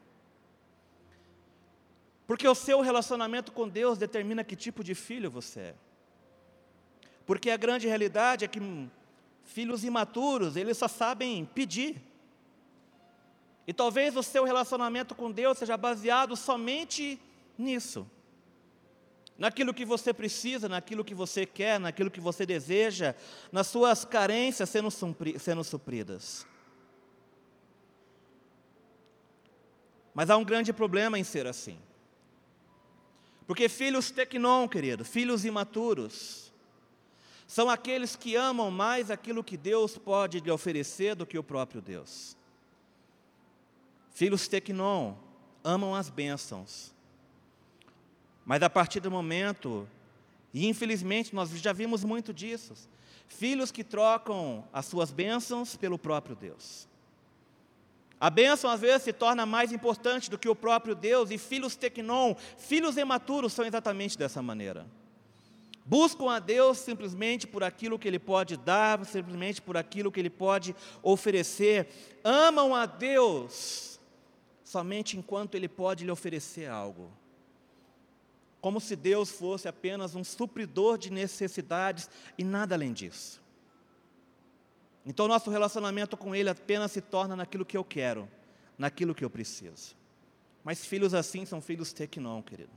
Porque 2.28 2.48
o 2.48 2.56
seu 2.56 2.82
relacionamento 2.82 3.52
com 3.52 3.68
Deus 3.68 3.98
determina 3.98 4.44
que 4.44 4.56
tipo 4.56 4.84
de 4.84 4.96
filho 4.96 5.30
você 5.30 5.60
é. 5.60 5.76
Porque 7.26 7.50
a 7.50 7.58
grande 7.58 7.88
realidade 7.88 8.46
é 8.46 8.48
que 8.48 8.60
filhos 9.44 9.84
imaturos, 9.84 10.56
eles 10.56 10.78
só 10.78 10.88
sabem 10.88 11.46
pedir. 11.46 12.02
E 13.68 13.74
talvez 13.74 14.16
o 14.16 14.24
seu 14.24 14.44
relacionamento 14.44 15.16
com 15.16 15.32
Deus 15.32 15.58
seja 15.58 15.78
baseado 15.78 16.36
somente 16.36 17.20
nisso. 17.58 18.10
Naquilo 19.38 19.74
que 19.74 19.84
você 19.84 20.14
precisa, 20.14 20.70
naquilo 20.70 21.04
que 21.04 21.14
você 21.14 21.46
quer, 21.46 21.80
naquilo 21.80 22.10
que 22.10 22.22
você 22.22 22.46
deseja, 22.46 23.14
nas 23.52 23.68
suas 23.68 24.06
carências 24.06 24.70
sendo, 24.70 24.90
sendo 25.40 25.64
supridas. 25.64 26.46
Mas 30.14 30.30
há 30.30 30.38
um 30.38 30.46
grande 30.46 30.72
problema 30.72 31.20
em 31.20 31.24
ser 31.24 31.46
assim. 31.46 31.78
Porque 33.48 33.70
filhos 33.70 34.10
tecnon, 34.10 34.68
querido, 34.68 35.06
filhos 35.06 35.46
imaturos, 35.46 36.52
são 37.48 37.70
aqueles 37.70 38.16
que 38.16 38.36
amam 38.36 38.72
mais 38.72 39.12
aquilo 39.12 39.44
que 39.44 39.56
Deus 39.56 39.98
pode 39.98 40.40
lhe 40.40 40.50
oferecer 40.50 41.16
do 41.16 41.26
que 41.26 41.38
o 41.38 41.44
próprio 41.44 41.82
Deus. 41.82 42.36
Filhos 44.12 44.48
tecnon 44.48 45.14
amam 45.64 45.94
as 45.94 46.10
bênçãos, 46.10 46.94
mas 48.46 48.62
a 48.64 48.70
partir 48.70 49.00
do 49.00 49.12
momento, 49.12 49.88
e 50.54 50.68
infelizmente 50.68 51.36
nós 51.36 51.50
já 51.52 51.74
vimos 51.74 52.04
muito 52.04 52.34
disso, 52.34 52.74
filhos 53.28 53.72
que 53.72 53.84
trocam 53.84 54.68
as 54.72 54.86
suas 54.86 55.12
bênçãos 55.12 55.76
pelo 55.76 56.00
próprio 56.00 56.36
Deus. 56.36 56.88
A 58.20 58.30
bênção 58.30 58.70
às 58.70 58.80
vezes 58.80 59.04
se 59.04 59.14
torna 59.14 59.46
mais 59.46 59.72
importante 59.72 60.30
do 60.30 60.38
que 60.38 60.48
o 60.48 60.56
próprio 60.56 60.96
Deus, 60.96 61.32
e 61.32 61.38
filhos 61.38 61.76
tecnon, 61.76 62.36
filhos 62.58 62.98
imaturos 62.98 63.54
são 63.54 63.66
exatamente 63.66 64.18
dessa 64.18 64.42
maneira. 64.42 64.86
Buscam 65.86 66.32
a 66.32 66.40
Deus 66.40 66.80
simplesmente 66.80 67.46
por 67.46 67.64
aquilo 67.64 68.00
que 68.00 68.08
Ele 68.08 68.18
pode 68.18 68.58
dar, 68.58 69.06
simplesmente 69.06 69.62
por 69.62 69.78
aquilo 69.78 70.12
que 70.12 70.20
Ele 70.20 70.32
pode 70.32 70.76
oferecer. 71.04 71.88
Amam 72.24 72.74
a 72.74 72.88
Deus 72.88 74.00
somente 74.64 75.16
enquanto 75.16 75.54
Ele 75.54 75.68
pode 75.68 76.04
lhe 76.04 76.10
oferecer 76.10 76.68
algo. 76.68 77.12
Como 78.60 78.82
se 78.82 78.96
Deus 78.96 79.30
fosse 79.30 79.68
apenas 79.68 80.16
um 80.16 80.24
supridor 80.24 80.98
de 80.98 81.12
necessidades 81.12 82.10
e 82.36 82.44
nada 82.44 82.74
além 82.74 82.92
disso. 82.92 83.45
Então, 85.06 85.28
nosso 85.28 85.50
relacionamento 85.52 86.18
com 86.18 86.36
Ele 86.36 86.50
apenas 86.50 86.92
se 86.92 87.02
torna 87.02 87.36
naquilo 87.36 87.66
que 87.66 87.78
eu 87.78 87.84
quero, 87.84 88.28
naquilo 88.78 89.14
que 89.14 89.24
eu 89.24 89.30
preciso. 89.30 89.96
Mas 90.64 90.84
filhos 90.84 91.14
assim 91.14 91.46
são 91.46 91.62
filhos 91.62 91.94
tecnon, 91.94 92.42
querido. 92.42 92.72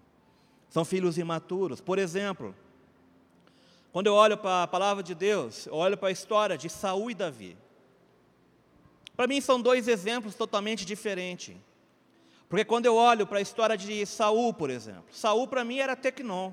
São 0.69 0.85
filhos 0.85 1.17
imaturos. 1.17 1.81
Por 1.81 1.99
exemplo, 1.99 2.55
quando 3.91 4.09
eu 4.09 4.15
olho 4.15 4.37
para 4.37 4.65
a 4.65 4.67
palavra 4.67 5.03
de 5.03 5.15
Deus, 5.15 5.67
eu 5.67 5.75
olho 5.75 5.97
para 5.97 6.09
a 6.09 6.13
história 6.13 6.59
de 6.59 6.69
Saul 6.69 7.11
e 7.11 7.15
Davi. 7.15 7.57
Para 9.17 9.27
mim 9.27 9.41
são 9.41 9.61
dois 9.61 9.89
exemplos 9.89 10.35
totalmente 10.35 10.85
diferentes. 10.85 11.57
Porque 12.49 12.65
quando 12.65 12.87
eu 12.87 12.95
olho 12.95 13.27
para 13.27 13.39
a 13.39 13.43
história 13.43 13.77
de 13.77 14.05
Saul, 14.05 14.53
por 14.53 14.71
exemplo, 14.71 15.07
Saul 15.11 15.49
para 15.49 15.65
mim 15.65 15.79
era 15.79 15.97
tecnon. 15.97 16.53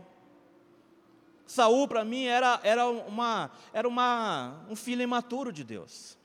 Saul 1.46 1.88
para 1.88 2.04
mim 2.04 2.26
era, 2.26 2.60
era, 2.64 2.88
uma, 2.88 3.52
era 3.74 3.88
uma, 3.88 4.56
um 4.70 4.76
filho 4.76 5.02
imaturo 5.02 5.52
de 5.52 5.64
Deus. 5.64 6.18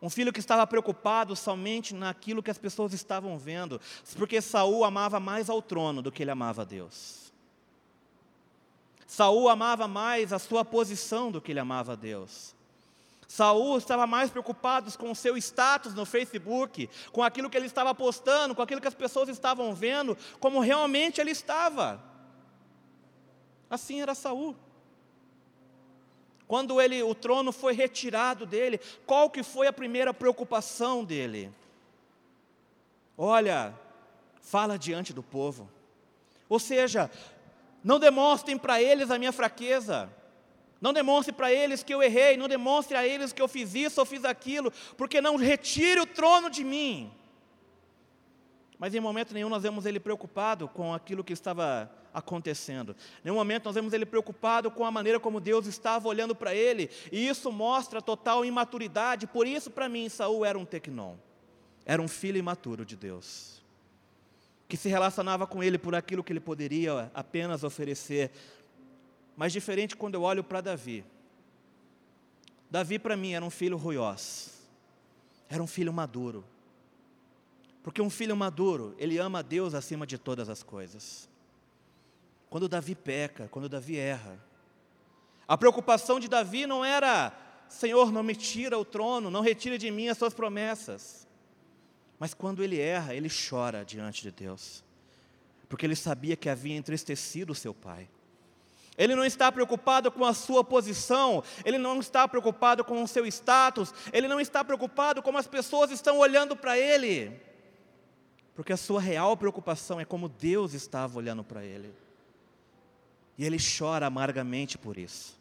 Um 0.00 0.10
filho 0.10 0.32
que 0.32 0.40
estava 0.40 0.66
preocupado 0.66 1.36
somente 1.36 1.94
naquilo 1.94 2.42
que 2.42 2.50
as 2.50 2.58
pessoas 2.58 2.92
estavam 2.92 3.38
vendo, 3.38 3.80
porque 4.16 4.40
Saul 4.40 4.84
amava 4.84 5.20
mais 5.20 5.48
ao 5.48 5.62
trono 5.62 6.02
do 6.02 6.10
que 6.10 6.22
ele 6.22 6.30
amava 6.32 6.62
a 6.62 6.64
Deus. 6.64 7.32
Saul 9.06 9.48
amava 9.48 9.86
mais 9.86 10.32
a 10.32 10.38
sua 10.38 10.64
posição 10.64 11.30
do 11.30 11.40
que 11.40 11.52
ele 11.52 11.60
amava 11.60 11.92
a 11.92 11.96
Deus. 11.96 12.54
Saul 13.28 13.78
estava 13.78 14.06
mais 14.06 14.30
preocupado 14.30 14.92
com 14.98 15.10
o 15.10 15.14
seu 15.16 15.36
status 15.38 15.94
no 15.94 16.04
Facebook, 16.04 16.90
com 17.12 17.22
aquilo 17.22 17.48
que 17.48 17.56
ele 17.56 17.66
estava 17.66 17.94
postando, 17.94 18.54
com 18.54 18.60
aquilo 18.60 18.80
que 18.80 18.88
as 18.88 18.94
pessoas 18.94 19.28
estavam 19.28 19.74
vendo, 19.74 20.18
como 20.40 20.60
realmente 20.60 21.20
ele 21.20 21.30
estava. 21.30 22.11
Assim 23.72 24.02
era 24.02 24.14
Saul. 24.14 24.54
Quando 26.46 26.78
ele, 26.78 27.02
o 27.02 27.14
trono 27.14 27.50
foi 27.50 27.72
retirado 27.72 28.44
dele, 28.44 28.78
qual 29.06 29.30
que 29.30 29.42
foi 29.42 29.66
a 29.66 29.72
primeira 29.72 30.12
preocupação 30.12 31.02
dele? 31.02 31.50
Olha, 33.16 33.74
fala 34.42 34.78
diante 34.78 35.14
do 35.14 35.22
povo. 35.22 35.70
Ou 36.50 36.58
seja, 36.58 37.10
não 37.82 37.98
demonstrem 37.98 38.58
para 38.58 38.82
eles 38.82 39.10
a 39.10 39.18
minha 39.18 39.32
fraqueza. 39.32 40.12
Não 40.78 40.92
demonstre 40.92 41.32
para 41.32 41.50
eles 41.50 41.82
que 41.82 41.94
eu 41.94 42.02
errei, 42.02 42.36
não 42.36 42.48
demonstre 42.48 42.94
a 42.94 43.06
eles 43.06 43.32
que 43.32 43.40
eu 43.40 43.48
fiz 43.48 43.74
isso 43.74 44.00
ou 44.00 44.04
fiz 44.04 44.22
aquilo, 44.22 44.70
porque 44.98 45.18
não 45.22 45.36
retire 45.36 45.98
o 45.98 46.04
trono 46.04 46.50
de 46.50 46.62
mim. 46.62 47.10
Mas 48.78 48.94
em 48.94 49.00
momento 49.00 49.32
nenhum 49.32 49.48
nós 49.48 49.62
vemos 49.62 49.86
ele 49.86 49.98
preocupado 49.98 50.68
com 50.68 50.92
aquilo 50.92 51.24
que 51.24 51.32
estava 51.32 51.90
acontecendo. 52.12 52.96
Em 53.20 53.24
nenhum 53.24 53.36
momento 53.36 53.64
nós 53.64 53.74
vemos 53.74 53.92
ele 53.92 54.06
preocupado 54.06 54.70
com 54.70 54.84
a 54.84 54.90
maneira 54.90 55.18
como 55.18 55.40
Deus 55.40 55.66
estava 55.66 56.08
olhando 56.08 56.34
para 56.34 56.54
ele, 56.54 56.90
e 57.10 57.26
isso 57.28 57.50
mostra 57.50 58.02
total 58.02 58.44
imaturidade. 58.44 59.26
Por 59.26 59.46
isso, 59.46 59.70
para 59.70 59.88
mim, 59.88 60.08
Saul 60.08 60.44
era 60.44 60.58
um 60.58 60.64
tecnon, 60.64 61.16
era 61.84 62.00
um 62.00 62.08
filho 62.08 62.38
imaturo 62.38 62.84
de 62.84 62.96
Deus, 62.96 63.62
que 64.68 64.76
se 64.76 64.88
relacionava 64.88 65.46
com 65.46 65.62
ele 65.62 65.78
por 65.78 65.94
aquilo 65.94 66.22
que 66.22 66.32
ele 66.32 66.40
poderia 66.40 67.10
apenas 67.14 67.64
oferecer. 67.64 68.30
Mas 69.36 69.52
diferente 69.52 69.96
quando 69.96 70.14
eu 70.14 70.22
olho 70.22 70.44
para 70.44 70.60
Davi. 70.60 71.04
Davi, 72.70 72.98
para 72.98 73.16
mim, 73.16 73.34
era 73.34 73.44
um 73.44 73.50
filho 73.50 73.76
ruiós, 73.76 74.62
era 75.48 75.62
um 75.62 75.66
filho 75.66 75.92
maduro 75.92 76.44
porque 77.82 78.00
um 78.00 78.10
filho 78.10 78.36
maduro, 78.36 78.94
ele 78.96 79.18
ama 79.18 79.40
a 79.40 79.42
Deus 79.42 79.74
acima 79.74 80.06
de 80.06 80.16
todas 80.16 80.48
as 80.48 80.62
coisas. 80.62 81.28
Quando 82.52 82.68
Davi 82.68 82.94
peca, 82.94 83.48
quando 83.48 83.66
Davi 83.66 83.96
erra, 83.96 84.38
a 85.48 85.56
preocupação 85.56 86.20
de 86.20 86.28
Davi 86.28 86.66
não 86.66 86.84
era, 86.84 87.32
Senhor, 87.66 88.12
não 88.12 88.22
me 88.22 88.36
tira 88.36 88.78
o 88.78 88.84
trono, 88.84 89.30
não 89.30 89.40
retire 89.40 89.78
de 89.78 89.90
mim 89.90 90.08
as 90.08 90.18
suas 90.18 90.34
promessas. 90.34 91.26
Mas 92.18 92.34
quando 92.34 92.62
ele 92.62 92.78
erra, 92.78 93.14
ele 93.14 93.30
chora 93.30 93.86
diante 93.86 94.20
de 94.20 94.30
Deus, 94.30 94.84
porque 95.66 95.86
ele 95.86 95.96
sabia 95.96 96.36
que 96.36 96.50
havia 96.50 96.76
entristecido 96.76 97.52
o 97.52 97.54
seu 97.54 97.72
pai. 97.72 98.06
Ele 98.98 99.14
não 99.14 99.24
está 99.24 99.50
preocupado 99.50 100.12
com 100.12 100.22
a 100.22 100.34
sua 100.34 100.62
posição, 100.62 101.42
ele 101.64 101.78
não 101.78 102.00
está 102.00 102.28
preocupado 102.28 102.84
com 102.84 103.02
o 103.02 103.08
seu 103.08 103.24
status, 103.24 103.94
ele 104.12 104.28
não 104.28 104.38
está 104.38 104.62
preocupado 104.62 105.22
como 105.22 105.38
as 105.38 105.46
pessoas 105.46 105.90
estão 105.90 106.18
olhando 106.18 106.54
para 106.54 106.76
ele 106.76 107.40
porque 108.54 108.72
a 108.72 108.76
sua 108.76 109.00
real 109.00 109.36
preocupação 109.36 109.98
é 109.98 110.04
como 110.04 110.28
Deus 110.28 110.74
estava 110.74 111.16
olhando 111.16 111.42
para 111.42 111.64
ele. 111.64 112.01
E 113.42 113.44
ele 113.44 113.56
chora 113.58 114.06
amargamente 114.06 114.78
por 114.78 114.96
isso. 114.96 115.36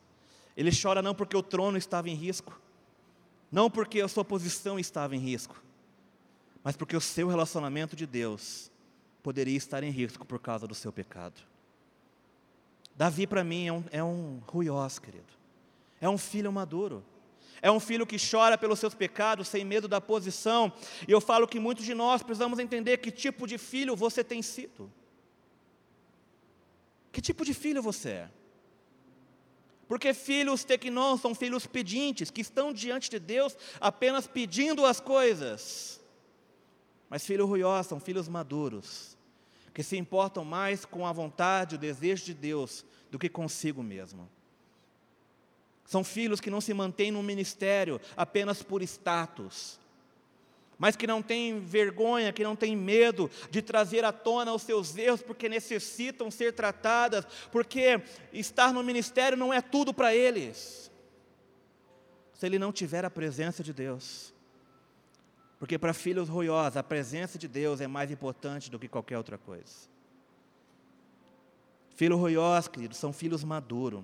Ele 0.57 0.71
chora 0.71 1.03
não 1.03 1.13
porque 1.13 1.37
o 1.37 1.43
trono 1.43 1.77
estava 1.77 2.09
em 2.09 2.15
risco, 2.15 2.59
não 3.51 3.69
porque 3.69 4.01
a 4.01 4.07
sua 4.07 4.25
posição 4.25 4.79
estava 4.79 5.15
em 5.15 5.19
risco, 5.19 5.61
mas 6.63 6.75
porque 6.75 6.97
o 6.97 6.99
seu 6.99 7.27
relacionamento 7.27 7.95
de 7.95 8.07
Deus 8.07 8.71
poderia 9.21 9.55
estar 9.55 9.83
em 9.83 9.91
risco 9.91 10.25
por 10.25 10.39
causa 10.39 10.65
do 10.65 10.73
seu 10.73 10.91
pecado. 10.91 11.39
Davi, 12.95 13.27
para 13.27 13.43
mim, 13.43 13.67
é 13.67 13.71
um, 13.71 13.83
é 13.91 14.03
um 14.03 14.41
ruiós, 14.47 14.97
querido. 14.97 15.33
É 16.01 16.09
um 16.09 16.17
filho 16.17 16.51
maduro. 16.51 17.03
É 17.61 17.69
um 17.69 17.79
filho 17.79 18.07
que 18.07 18.17
chora 18.17 18.57
pelos 18.57 18.79
seus 18.79 18.95
pecados, 18.95 19.47
sem 19.47 19.63
medo 19.63 19.87
da 19.87 20.01
posição. 20.01 20.73
E 21.07 21.11
eu 21.11 21.21
falo 21.21 21.47
que 21.47 21.59
muitos 21.59 21.85
de 21.85 21.93
nós 21.93 22.23
precisamos 22.23 22.57
entender 22.57 22.97
que 22.97 23.11
tipo 23.11 23.45
de 23.45 23.59
filho 23.59 23.95
você 23.95 24.23
tem 24.23 24.41
sido. 24.41 24.91
Que 27.11 27.21
tipo 27.21 27.43
de 27.43 27.53
filho 27.53 27.81
você 27.81 28.09
é? 28.09 28.29
Porque 29.87 30.13
filhos 30.13 30.63
tequinons 30.63 31.19
são 31.19 31.35
filhos 31.35 31.67
pedintes, 31.67 32.31
que 32.31 32.39
estão 32.39 32.71
diante 32.71 33.09
de 33.09 33.19
Deus 33.19 33.57
apenas 33.79 34.25
pedindo 34.25 34.85
as 34.85 35.01
coisas. 35.01 35.99
Mas 37.09 37.25
filhos 37.25 37.49
ruiós 37.49 37.87
são 37.87 37.99
filhos 37.99 38.29
maduros, 38.29 39.17
que 39.73 39.83
se 39.83 39.97
importam 39.97 40.45
mais 40.45 40.85
com 40.85 41.05
a 41.05 41.11
vontade, 41.11 41.75
o 41.75 41.77
desejo 41.77 42.23
de 42.23 42.33
Deus, 42.33 42.85
do 43.11 43.19
que 43.19 43.27
consigo 43.27 43.83
mesmo. 43.83 44.29
São 45.83 46.05
filhos 46.05 46.39
que 46.39 46.49
não 46.49 46.61
se 46.61 46.73
mantêm 46.73 47.11
no 47.11 47.21
ministério 47.21 47.99
apenas 48.15 48.63
por 48.63 48.81
status, 48.81 49.77
mas 50.81 50.95
que 50.95 51.05
não 51.05 51.21
têm 51.21 51.59
vergonha, 51.59 52.33
que 52.33 52.43
não 52.43 52.55
têm 52.55 52.75
medo 52.75 53.29
de 53.51 53.61
trazer 53.61 54.03
à 54.03 54.11
tona 54.11 54.51
os 54.51 54.63
seus 54.63 54.97
erros, 54.97 55.21
porque 55.21 55.47
necessitam 55.47 56.31
ser 56.31 56.53
tratadas, 56.53 57.23
porque 57.51 58.01
estar 58.33 58.73
no 58.73 58.81
ministério 58.81 59.37
não 59.37 59.53
é 59.53 59.61
tudo 59.61 59.93
para 59.93 60.15
eles, 60.15 60.89
se 62.33 62.47
ele 62.47 62.57
não 62.57 62.71
tiver 62.71 63.05
a 63.05 63.11
presença 63.11 63.61
de 63.61 63.71
Deus. 63.71 64.33
Porque 65.59 65.77
para 65.77 65.93
filhos 65.93 66.27
ruiosos, 66.27 66.77
a 66.77 66.81
presença 66.81 67.37
de 67.37 67.47
Deus 67.47 67.79
é 67.79 67.85
mais 67.85 68.09
importante 68.09 68.71
do 68.71 68.79
que 68.79 68.87
qualquer 68.87 69.19
outra 69.19 69.37
coisa. 69.37 69.87
Filhos 71.93 72.19
ruiosos, 72.19 72.69
queridos, 72.69 72.97
são 72.97 73.13
filhos 73.13 73.43
maduros. 73.43 74.03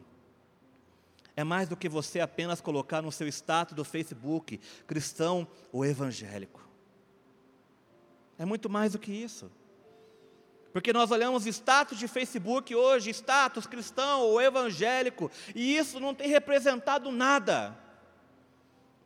É 1.36 1.44
mais 1.44 1.68
do 1.68 1.76
que 1.76 1.90
você 1.90 2.20
apenas 2.20 2.62
colocar 2.62 3.02
no 3.02 3.12
seu 3.12 3.28
status 3.28 3.76
do 3.76 3.84
Facebook, 3.84 4.60
cristão 4.86 5.48
ou 5.72 5.84
evangélico. 5.84 6.67
É 8.38 8.46
muito 8.46 8.70
mais 8.70 8.94
do 8.94 9.00
que 9.00 9.12
isso. 9.12 9.52
Porque 10.72 10.94
nós 10.94 11.10
olhamos 11.10 11.48
status 11.48 11.98
de 11.98 12.08
Facebook 12.08 12.76
hoje, 12.76 13.10
status 13.10 13.66
cristão 13.66 14.22
ou 14.22 14.40
evangélico, 14.40 15.32
e 15.56 15.76
isso 15.76 16.00
não 16.00 16.14
tem 16.14 16.28
representado 16.30 17.12
nada. 17.12 17.76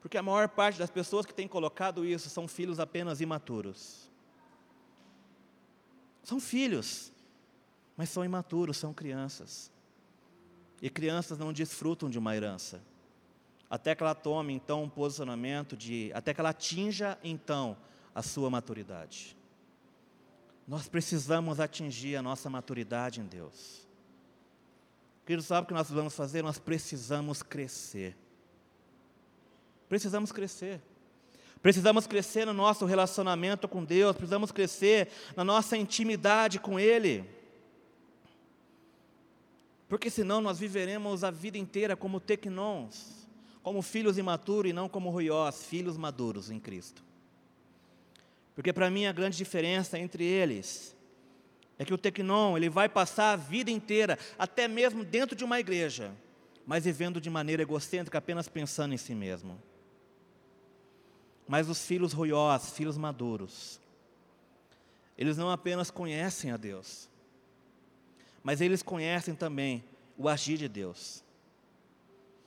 Porque 0.02 0.18
a 0.18 0.24
maior 0.24 0.50
parte 0.50 0.80
das 0.80 0.90
pessoas 0.90 1.26
que 1.26 1.34
têm 1.34 1.48
colocado 1.48 2.04
isso 2.04 2.30
são 2.30 2.48
filhos 2.48 2.80
apenas 2.80 3.22
imaturos. 3.22 4.12
São 6.24 6.40
filhos, 6.40 7.12
mas 7.96 8.10
são 8.10 8.26
imaturos, 8.26 8.78
são 8.78 8.94
crianças. 8.94 9.72
E 10.82 10.90
crianças 10.90 11.38
não 11.38 11.54
desfrutam 11.54 12.10
de 12.10 12.20
uma 12.20 12.36
herança. 12.36 12.82
Até 13.70 13.96
que 13.96 14.04
ela 14.04 14.16
tome 14.16 14.54
então 14.54 14.84
um 14.84 14.90
posicionamento 14.90 15.78
de, 15.78 16.12
até 16.14 16.34
que 16.34 16.42
ela 16.42 16.50
atinja 16.50 17.18
então 17.24 17.78
a 18.14 18.22
sua 18.22 18.50
maturidade. 18.50 19.38
Nós 20.68 20.88
precisamos 20.88 21.60
atingir 21.60 22.16
a 22.16 22.22
nossa 22.22 22.50
maturidade 22.50 23.20
em 23.20 23.26
Deus. 23.26 23.88
Querido, 25.26 25.44
sabe 25.44 25.66
o 25.66 25.68
que 25.68 25.74
nós 25.74 25.90
vamos 25.90 26.16
fazer? 26.16 26.42
Nós 26.42 26.60
precisamos 26.60 27.44
crescer. 27.44 28.16
Precisamos 29.88 30.32
crescer. 30.32 30.82
Precisamos 31.62 32.08
crescer 32.08 32.46
no 32.46 32.54
nosso 32.54 32.86
relacionamento 32.86 33.68
com 33.68 33.84
Deus, 33.84 34.16
precisamos 34.16 34.52
crescer 34.52 35.10
na 35.36 35.44
nossa 35.44 35.78
intimidade 35.78 36.60
com 36.60 36.80
Ele. 36.80 37.24
Porque 39.88 40.10
senão 40.10 40.42
nós 40.42 40.58
viveremos 40.58 41.24
a 41.24 41.30
vida 41.30 41.58
inteira 41.58 41.96
como 41.96 42.20
tecnons, 42.20 43.28
como 43.62 43.82
filhos 43.82 44.18
imaturos 44.18 44.72
e 44.72 44.74
não 44.74 44.90
como 44.90 45.12
ruiós, 45.12 45.64
filhos 45.64 45.98
maduros 45.98 46.50
em 46.50 46.60
Cristo. 46.60 47.04
Porque 48.56 48.74
para 48.74 48.90
mim 48.90 49.06
a 49.06 49.12
grande 49.12 49.38
diferença 49.38 49.98
entre 49.98 50.24
eles 50.24 50.96
é 51.82 51.86
que 51.86 51.94
o 51.94 51.98
tecnon, 51.98 52.56
ele 52.56 52.70
vai 52.70 52.88
passar 52.88 53.32
a 53.32 53.36
vida 53.36 53.72
inteira, 53.72 54.20
até 54.38 54.68
mesmo 54.68 55.04
dentro 55.04 55.36
de 55.36 55.44
uma 55.44 55.60
igreja, 55.60 56.12
mas 56.64 56.86
vivendo 56.86 57.20
de 57.20 57.28
maneira 57.28 57.64
egocêntrica, 57.64 58.20
apenas 58.20 58.48
pensando 58.48 58.94
em 58.94 58.98
si 58.98 59.16
mesmo. 59.16 59.60
Mas 61.48 61.68
os 61.68 61.84
filhos 61.84 62.14
ruiós, 62.14 62.72
filhos 62.72 62.98
maduros, 63.00 63.80
eles 65.18 65.38
não 65.38 65.50
apenas 65.50 65.90
conhecem 65.90 66.52
a 66.52 66.58
Deus, 66.58 67.10
mas 68.44 68.62
eles 68.62 68.84
conhecem 68.84 69.34
também 69.34 69.84
o 70.18 70.30
agir 70.30 70.58
de 70.58 70.68
Deus. 70.68 71.24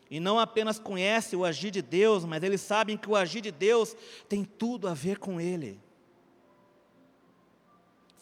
E 0.08 0.20
não 0.20 0.38
apenas 0.38 0.78
conhecem 0.78 1.36
o 1.36 1.44
agir 1.44 1.72
de 1.72 1.82
Deus, 1.82 2.24
mas 2.24 2.42
eles 2.42 2.60
sabem 2.60 2.96
que 2.96 3.10
o 3.10 3.16
agir 3.16 3.40
de 3.40 3.50
Deus 3.50 3.96
tem 4.28 4.44
tudo 4.44 4.86
a 4.86 4.94
ver 4.94 5.18
com 5.18 5.40
Ele. 5.40 5.82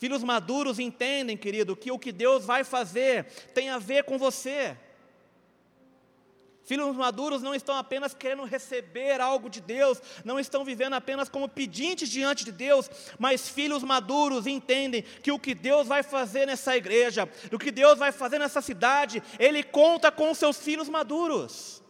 Filhos 0.03 0.25
maduros 0.25 0.81
entendem, 0.81 1.37
querido, 1.37 1.77
que 1.77 1.93
o 1.93 1.97
que 1.97 2.11
Deus 2.11 2.45
vai 2.45 2.65
fazer 2.65 3.25
tem 3.55 3.71
a 3.71 3.79
ver 3.79 4.03
com 4.03 4.19
você. 4.19 4.77
Filhos 6.65 6.97
maduros 6.97 7.41
não 7.41 7.55
estão 7.55 7.77
apenas 7.77 8.13
querendo 8.13 8.43
receber 8.43 9.21
algo 9.21 9.49
de 9.49 9.61
Deus, 9.61 10.03
não 10.25 10.41
estão 10.41 10.65
vivendo 10.65 10.95
apenas 10.95 11.29
como 11.29 11.49
pedintes 11.49 12.09
diante 12.11 12.45
de 12.45 12.51
Deus, 12.51 12.91
mas 13.17 13.49
filhos 13.49 13.85
maduros 13.85 14.45
entendem 14.45 15.03
que 15.23 15.31
o 15.31 15.39
que 15.39 15.55
Deus 15.55 15.87
vai 15.87 16.03
fazer 16.03 16.47
nessa 16.47 16.77
igreja, 16.77 17.31
o 17.53 17.57
que 17.57 17.71
Deus 17.71 17.97
vai 17.97 18.11
fazer 18.11 18.41
nessa 18.41 18.61
cidade, 18.61 19.23
Ele 19.39 19.63
conta 19.63 20.11
com 20.11 20.33
os 20.33 20.39
seus 20.39 20.57
filhos 20.57 20.89
maduros. 20.89 21.81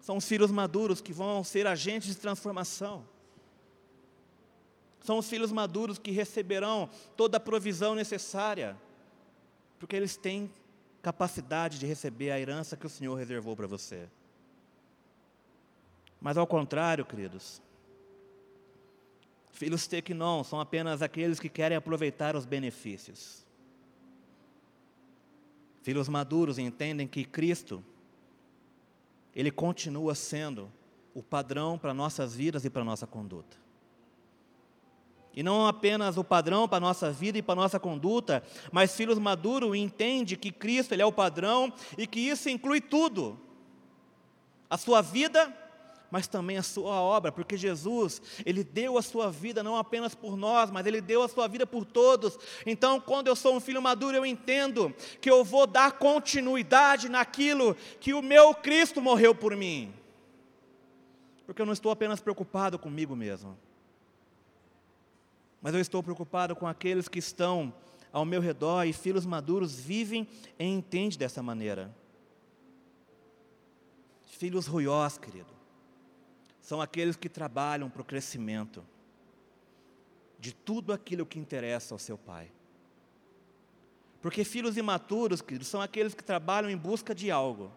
São 0.00 0.16
os 0.16 0.26
filhos 0.26 0.50
maduros 0.50 1.02
que 1.02 1.12
vão 1.12 1.44
ser 1.44 1.66
agentes 1.66 2.08
de 2.08 2.16
transformação. 2.16 3.17
São 5.00 5.18
os 5.18 5.28
filhos 5.28 5.52
maduros 5.52 5.98
que 5.98 6.10
receberão 6.10 6.88
toda 7.16 7.36
a 7.36 7.40
provisão 7.40 7.94
necessária, 7.94 8.76
porque 9.78 9.96
eles 9.96 10.16
têm 10.16 10.50
capacidade 11.02 11.78
de 11.78 11.86
receber 11.86 12.30
a 12.30 12.40
herança 12.40 12.76
que 12.76 12.86
o 12.86 12.90
Senhor 12.90 13.14
reservou 13.14 13.56
para 13.56 13.66
você. 13.66 14.08
Mas 16.20 16.36
ao 16.36 16.46
contrário, 16.46 17.04
queridos, 17.04 17.62
filhos 19.52 19.86
tequinon 19.86 20.42
são 20.42 20.60
apenas 20.60 21.00
aqueles 21.02 21.38
que 21.38 21.48
querem 21.48 21.76
aproveitar 21.76 22.34
os 22.34 22.44
benefícios. 22.44 23.46
Filhos 25.82 26.08
maduros 26.08 26.58
entendem 26.58 27.06
que 27.06 27.24
Cristo, 27.24 27.82
Ele 29.34 29.50
continua 29.50 30.14
sendo 30.14 30.70
o 31.14 31.22
padrão 31.22 31.78
para 31.78 31.94
nossas 31.94 32.34
vidas 32.34 32.64
e 32.64 32.70
para 32.70 32.84
nossa 32.84 33.06
conduta. 33.06 33.56
E 35.34 35.42
não 35.42 35.66
apenas 35.66 36.16
o 36.16 36.24
padrão 36.24 36.66
para 36.66 36.78
a 36.78 36.80
nossa 36.80 37.10
vida 37.10 37.38
e 37.38 37.42
para 37.42 37.52
a 37.52 37.62
nossa 37.62 37.78
conduta, 37.78 38.42
mas 38.72 38.96
filhos 38.96 39.18
maduros 39.18 39.76
entende 39.76 40.36
que 40.36 40.50
Cristo 40.50 40.92
ele 40.92 41.02
é 41.02 41.06
o 41.06 41.12
padrão 41.12 41.72
e 41.96 42.06
que 42.06 42.18
isso 42.18 42.48
inclui 42.48 42.80
tudo. 42.80 43.38
A 44.68 44.76
sua 44.76 45.00
vida, 45.00 45.54
mas 46.10 46.26
também 46.26 46.56
a 46.56 46.62
sua 46.62 47.00
obra, 47.00 47.30
porque 47.30 47.56
Jesus, 47.56 48.20
ele 48.44 48.64
deu 48.64 48.98
a 48.98 49.02
sua 49.02 49.30
vida 49.30 49.62
não 49.62 49.76
apenas 49.76 50.14
por 50.14 50.36
nós, 50.36 50.70
mas 50.70 50.86
ele 50.86 51.00
deu 51.00 51.22
a 51.22 51.28
sua 51.28 51.46
vida 51.46 51.66
por 51.66 51.84
todos. 51.84 52.38
Então, 52.66 53.00
quando 53.00 53.28
eu 53.28 53.36
sou 53.36 53.54
um 53.54 53.60
filho 53.60 53.80
maduro, 53.80 54.16
eu 54.16 54.26
entendo 54.26 54.94
que 55.20 55.30
eu 55.30 55.44
vou 55.44 55.66
dar 55.66 55.92
continuidade 55.92 57.08
naquilo 57.08 57.76
que 58.00 58.12
o 58.12 58.22
meu 58.22 58.54
Cristo 58.54 59.00
morreu 59.00 59.34
por 59.34 59.54
mim. 59.54 59.94
Porque 61.46 61.62
eu 61.62 61.66
não 61.66 61.72
estou 61.72 61.92
apenas 61.92 62.20
preocupado 62.20 62.78
comigo 62.78 63.14
mesmo 63.14 63.56
mas 65.60 65.74
eu 65.74 65.80
estou 65.80 66.02
preocupado 66.02 66.54
com 66.54 66.66
aqueles 66.66 67.08
que 67.08 67.18
estão 67.18 67.72
ao 68.12 68.24
meu 68.24 68.40
redor 68.40 68.84
e 68.84 68.92
filhos 68.92 69.26
maduros 69.26 69.78
vivem 69.78 70.26
e 70.58 70.64
entendem 70.64 71.18
dessa 71.18 71.42
maneira. 71.42 71.94
Filhos 74.26 74.66
ruiós, 74.66 75.18
querido, 75.18 75.52
são 76.60 76.80
aqueles 76.80 77.16
que 77.16 77.28
trabalham 77.28 77.90
para 77.90 78.02
o 78.02 78.04
crescimento 78.04 78.84
de 80.38 80.54
tudo 80.54 80.92
aquilo 80.92 81.26
que 81.26 81.38
interessa 81.38 81.94
ao 81.94 81.98
seu 81.98 82.16
pai. 82.16 82.50
Porque 84.20 84.44
filhos 84.44 84.76
imaturos, 84.76 85.40
queridos, 85.40 85.68
são 85.68 85.80
aqueles 85.80 86.14
que 86.14 86.22
trabalham 86.22 86.70
em 86.70 86.76
busca 86.76 87.14
de 87.14 87.30
algo. 87.30 87.72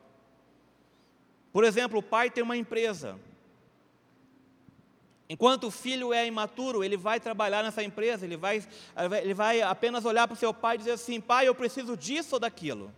Por 1.52 1.64
exemplo, 1.64 2.00
o 2.00 2.04
pai 2.04 2.30
tem 2.30 2.44
uma 2.44 2.58
empresa, 2.58 3.20
Enquanto 5.32 5.68
o 5.68 5.72
filho 5.72 6.12
é 6.12 6.28
imaturo, 6.28 6.84
ele 6.84 6.98
vai 6.98 7.18
trabalhar 7.18 7.64
nessa 7.64 7.82
empresa, 7.82 8.26
ele 8.26 8.36
vai, 8.36 8.62
ele 9.24 9.34
vai 9.34 9.62
apenas 9.62 10.04
olhar 10.04 10.28
para 10.28 10.34
o 10.34 10.38
seu 10.38 10.54
pai 10.54 10.76
e 10.76 10.80
dizer 10.80 10.92
assim: 10.92 11.22
pai, 11.22 11.48
eu 11.48 11.56
preciso 11.56 11.96
disso 11.96 12.36
ou 12.36 12.40
daquilo. 12.42 12.92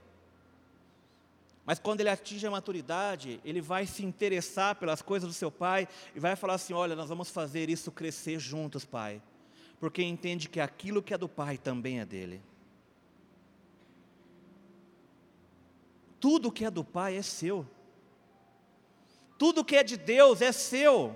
Mas 1.64 1.78
quando 1.78 2.00
ele 2.02 2.10
atinge 2.10 2.48
a 2.48 2.50
maturidade, 2.50 3.40
ele 3.46 3.62
vai 3.62 3.86
se 3.86 4.04
interessar 4.04 4.74
pelas 4.78 5.00
coisas 5.00 5.30
do 5.30 5.34
seu 5.34 5.52
pai 5.52 5.88
e 6.16 6.20
vai 6.20 6.36
falar 6.36 6.56
assim: 6.56 6.74
Olha, 6.74 6.96
nós 6.96 7.08
vamos 7.08 7.30
fazer 7.30 7.70
isso 7.70 7.92
crescer 7.92 8.40
juntos, 8.40 8.84
pai. 8.84 9.22
Porque 9.80 10.02
entende 10.02 10.50
que 10.50 10.60
aquilo 10.60 11.04
que 11.04 11.14
é 11.14 11.18
do 11.20 11.30
pai 11.30 11.60
também 11.60 12.00
é 12.00 12.06
dele. 12.06 12.42
Tudo 16.20 16.52
que 16.52 16.66
é 16.66 16.72
do 16.72 16.84
pai 16.84 17.16
é 17.16 17.22
seu. 17.22 17.64
Tudo 19.38 19.64
que 19.64 19.76
é 19.76 19.84
de 19.84 19.98
Deus 19.98 20.42
é 20.42 20.52
seu. 20.52 21.16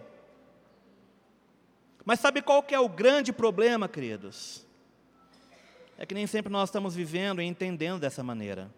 Mas 2.07 2.21
sabe 2.21 2.41
qual 2.41 2.63
que 2.63 2.73
é 2.73 2.79
o 2.79 2.87
grande 2.87 3.33
problema, 3.33 3.85
queridos? 3.89 4.65
É 5.97 6.05
que 6.05 6.15
nem 6.15 6.25
sempre 6.25 6.49
nós 6.49 6.69
estamos 6.69 6.95
vivendo 6.95 7.41
e 7.41 7.45
entendendo 7.45 7.99
dessa 7.99 8.23
maneira. 8.23 8.73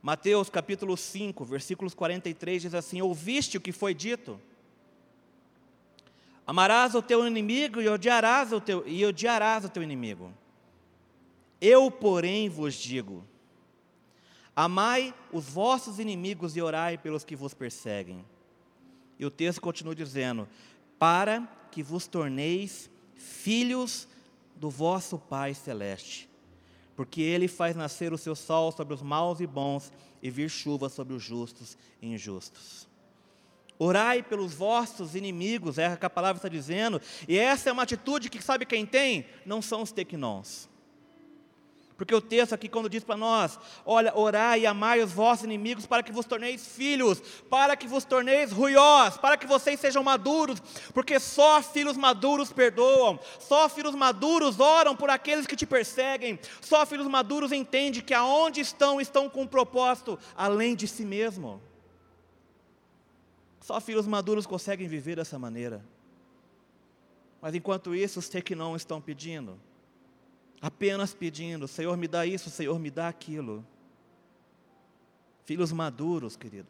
Mateus 0.00 0.48
capítulo 0.48 0.96
5, 0.96 1.44
versículos 1.44 1.92
43 1.92 2.62
diz 2.62 2.74
assim: 2.74 3.02
Ouviste 3.02 3.58
o 3.58 3.60
que 3.60 3.72
foi 3.72 3.92
dito? 3.92 4.40
Amarás 6.46 6.94
o 6.94 7.02
teu 7.02 7.26
inimigo 7.26 7.82
e 7.82 7.86
odiarás 7.86 8.50
o 8.50 8.58
teu, 8.58 8.82
e 8.88 9.04
odiarás 9.04 9.66
o 9.66 9.68
teu 9.68 9.82
inimigo. 9.82 10.32
Eu, 11.60 11.90
porém, 11.90 12.48
vos 12.48 12.72
digo: 12.72 13.22
Amai 14.56 15.12
os 15.30 15.44
vossos 15.44 15.98
inimigos 15.98 16.56
e 16.56 16.62
orai 16.62 16.96
pelos 16.96 17.22
que 17.22 17.36
vos 17.36 17.52
perseguem. 17.52 18.24
E 19.18 19.26
o 19.26 19.30
texto 19.30 19.60
continua 19.60 19.94
dizendo: 19.94 20.48
Para 21.00 21.48
que 21.72 21.82
vos 21.82 22.06
torneis 22.06 22.88
filhos 23.16 24.06
do 24.54 24.70
vosso 24.70 25.18
Pai 25.18 25.52
celeste 25.52 26.30
porque 27.00 27.22
ele 27.22 27.48
faz 27.48 27.74
nascer 27.74 28.12
o 28.12 28.18
seu 28.18 28.36
sol 28.36 28.70
sobre 28.70 28.92
os 28.92 29.00
maus 29.00 29.40
e 29.40 29.46
bons 29.46 29.90
e 30.22 30.28
vir 30.28 30.50
chuva 30.50 30.90
sobre 30.90 31.14
os 31.14 31.22
justos 31.22 31.78
e 31.98 32.06
injustos. 32.06 32.86
Orai 33.78 34.22
pelos 34.22 34.52
vossos 34.52 35.14
inimigos, 35.14 35.78
é 35.78 35.94
o 35.94 35.96
que 35.96 36.04
a 36.04 36.10
palavra 36.10 36.36
está 36.36 36.48
dizendo, 36.50 37.00
e 37.26 37.38
essa 37.38 37.70
é 37.70 37.72
uma 37.72 37.84
atitude 37.84 38.28
que 38.28 38.42
sabe 38.42 38.66
quem 38.66 38.84
tem? 38.84 39.24
Não 39.46 39.62
são 39.62 39.80
os 39.80 39.90
tecnons. 39.90 40.68
Porque 42.00 42.14
o 42.14 42.20
texto 42.22 42.54
aqui, 42.54 42.66
quando 42.66 42.88
diz 42.88 43.04
para 43.04 43.14
nós: 43.14 43.58
Olha, 43.84 44.16
orai 44.16 44.60
e 44.60 44.66
amai 44.66 45.02
os 45.02 45.12
vossos 45.12 45.44
inimigos 45.44 45.84
para 45.84 46.02
que 46.02 46.10
vos 46.10 46.24
torneis 46.24 46.66
filhos, 46.66 47.20
para 47.50 47.76
que 47.76 47.86
vos 47.86 48.06
torneis 48.06 48.50
ruiós, 48.50 49.18
para 49.18 49.36
que 49.36 49.46
vocês 49.46 49.78
sejam 49.78 50.02
maduros, 50.02 50.62
porque 50.94 51.20
só 51.20 51.62
filhos 51.62 51.98
maduros 51.98 52.50
perdoam, 52.50 53.20
só 53.38 53.68
filhos 53.68 53.94
maduros 53.94 54.58
oram 54.58 54.96
por 54.96 55.10
aqueles 55.10 55.46
que 55.46 55.54
te 55.54 55.66
perseguem, 55.66 56.40
só 56.62 56.86
filhos 56.86 57.06
maduros 57.06 57.52
entendem 57.52 58.00
que 58.00 58.14
aonde 58.14 58.62
estão, 58.62 58.98
estão 58.98 59.28
com 59.28 59.42
um 59.42 59.46
propósito 59.46 60.18
além 60.34 60.74
de 60.74 60.88
si 60.88 61.04
mesmo. 61.04 61.60
Só 63.60 63.78
filhos 63.78 64.06
maduros 64.06 64.46
conseguem 64.46 64.88
viver 64.88 65.16
dessa 65.16 65.38
maneira. 65.38 65.84
Mas 67.42 67.54
enquanto 67.54 67.94
isso, 67.94 68.20
os 68.20 68.28
que 68.30 68.54
não 68.54 68.74
estão 68.74 69.02
pedindo 69.02 69.60
apenas 70.60 71.14
pedindo: 71.14 71.66
Senhor, 71.66 71.96
me 71.96 72.06
dá 72.06 72.26
isso, 72.26 72.50
Senhor, 72.50 72.78
me 72.78 72.90
dá 72.90 73.08
aquilo. 73.08 73.64
Filhos 75.44 75.72
maduros, 75.72 76.36
querido, 76.36 76.68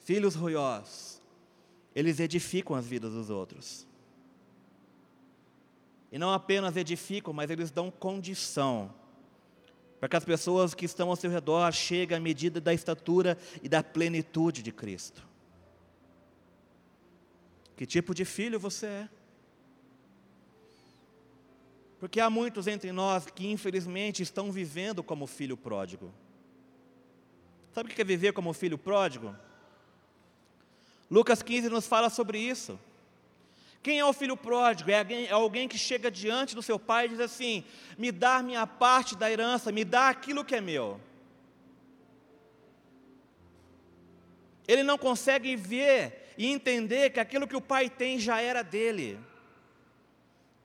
filhos 0.00 0.34
ruiós, 0.34 1.20
eles 1.94 2.20
edificam 2.20 2.74
as 2.74 2.86
vidas 2.86 3.12
dos 3.12 3.30
outros. 3.30 3.86
E 6.10 6.18
não 6.18 6.32
apenas 6.32 6.76
edificam, 6.76 7.32
mas 7.32 7.50
eles 7.50 7.70
dão 7.70 7.90
condição 7.90 8.94
para 9.98 10.08
que 10.08 10.16
as 10.16 10.24
pessoas 10.24 10.74
que 10.74 10.84
estão 10.84 11.08
ao 11.08 11.16
seu 11.16 11.30
redor 11.30 11.72
cheguem 11.72 12.16
à 12.16 12.20
medida 12.20 12.60
da 12.60 12.74
estatura 12.74 13.38
e 13.62 13.68
da 13.68 13.82
plenitude 13.82 14.62
de 14.62 14.70
Cristo. 14.70 15.26
Que 17.76 17.86
tipo 17.86 18.14
de 18.14 18.24
filho 18.24 18.60
você 18.60 18.86
é? 18.86 19.08
Porque 22.04 22.20
há 22.20 22.28
muitos 22.28 22.66
entre 22.66 22.92
nós 22.92 23.24
que, 23.24 23.50
infelizmente, 23.50 24.22
estão 24.22 24.52
vivendo 24.52 25.02
como 25.02 25.26
filho 25.26 25.56
pródigo. 25.56 26.12
Sabe 27.72 27.90
o 27.90 27.94
que 27.94 28.02
é 28.02 28.04
viver 28.04 28.34
como 28.34 28.52
filho 28.52 28.76
pródigo? 28.76 29.34
Lucas 31.10 31.42
15 31.42 31.70
nos 31.70 31.86
fala 31.86 32.10
sobre 32.10 32.36
isso. 32.36 32.78
Quem 33.82 34.00
é 34.00 34.04
o 34.04 34.12
filho 34.12 34.36
pródigo? 34.36 34.90
É 34.90 34.98
alguém, 34.98 35.26
é 35.28 35.32
alguém, 35.32 35.66
que 35.66 35.78
chega 35.78 36.10
diante 36.10 36.54
do 36.54 36.60
seu 36.60 36.78
pai 36.78 37.06
e 37.06 37.08
diz 37.08 37.20
assim: 37.20 37.64
Me 37.96 38.12
dá 38.12 38.42
minha 38.42 38.66
parte 38.66 39.16
da 39.16 39.30
herança, 39.30 39.72
me 39.72 39.82
dá 39.82 40.10
aquilo 40.10 40.44
que 40.44 40.54
é 40.54 40.60
meu. 40.60 41.00
Ele 44.68 44.82
não 44.82 44.98
consegue 44.98 45.56
ver 45.56 46.34
e 46.36 46.48
entender 46.48 47.08
que 47.14 47.20
aquilo 47.20 47.48
que 47.48 47.56
o 47.56 47.62
pai 47.62 47.88
tem 47.88 48.18
já 48.18 48.42
era 48.42 48.62
dele. 48.62 49.18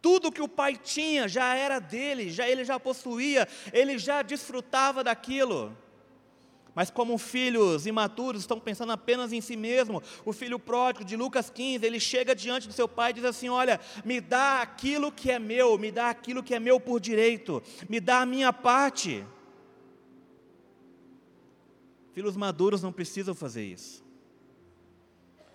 Tudo 0.01 0.31
que 0.31 0.41
o 0.41 0.47
pai 0.47 0.77
tinha 0.77 1.27
já 1.27 1.55
era 1.55 1.79
dele, 1.79 2.29
já 2.29 2.47
ele 2.47 2.63
já 2.63 2.79
possuía, 2.79 3.47
ele 3.73 3.97
já 3.97 4.21
desfrutava 4.21 5.03
daquilo. 5.03 5.75
Mas 6.73 6.89
como 6.89 7.17
filhos 7.17 7.85
imaturos 7.85 8.41
estão 8.41 8.59
pensando 8.59 8.93
apenas 8.93 9.33
em 9.33 9.41
si 9.41 9.57
mesmo, 9.57 10.01
o 10.23 10.31
filho 10.31 10.57
pródigo 10.57 11.03
de 11.03 11.17
Lucas 11.17 11.49
15, 11.49 11.85
ele 11.85 11.99
chega 11.99 12.33
diante 12.33 12.67
do 12.67 12.73
seu 12.73 12.88
pai 12.88 13.12
e 13.12 13.15
diz 13.15 13.25
assim: 13.25 13.49
"Olha, 13.49 13.79
me 14.05 14.21
dá 14.21 14.62
aquilo 14.62 15.12
que 15.12 15.29
é 15.29 15.39
meu, 15.39 15.77
me 15.77 15.91
dá 15.91 16.09
aquilo 16.09 16.41
que 16.41 16.55
é 16.55 16.59
meu 16.59 16.79
por 16.79 16.99
direito, 17.01 17.62
me 17.89 17.99
dá 17.99 18.21
a 18.21 18.25
minha 18.25 18.53
parte". 18.53 19.25
Filhos 22.13 22.38
maduros 22.38 22.81
não 22.81 22.93
precisam 22.93 23.35
fazer 23.35 23.65
isso. 23.65 24.09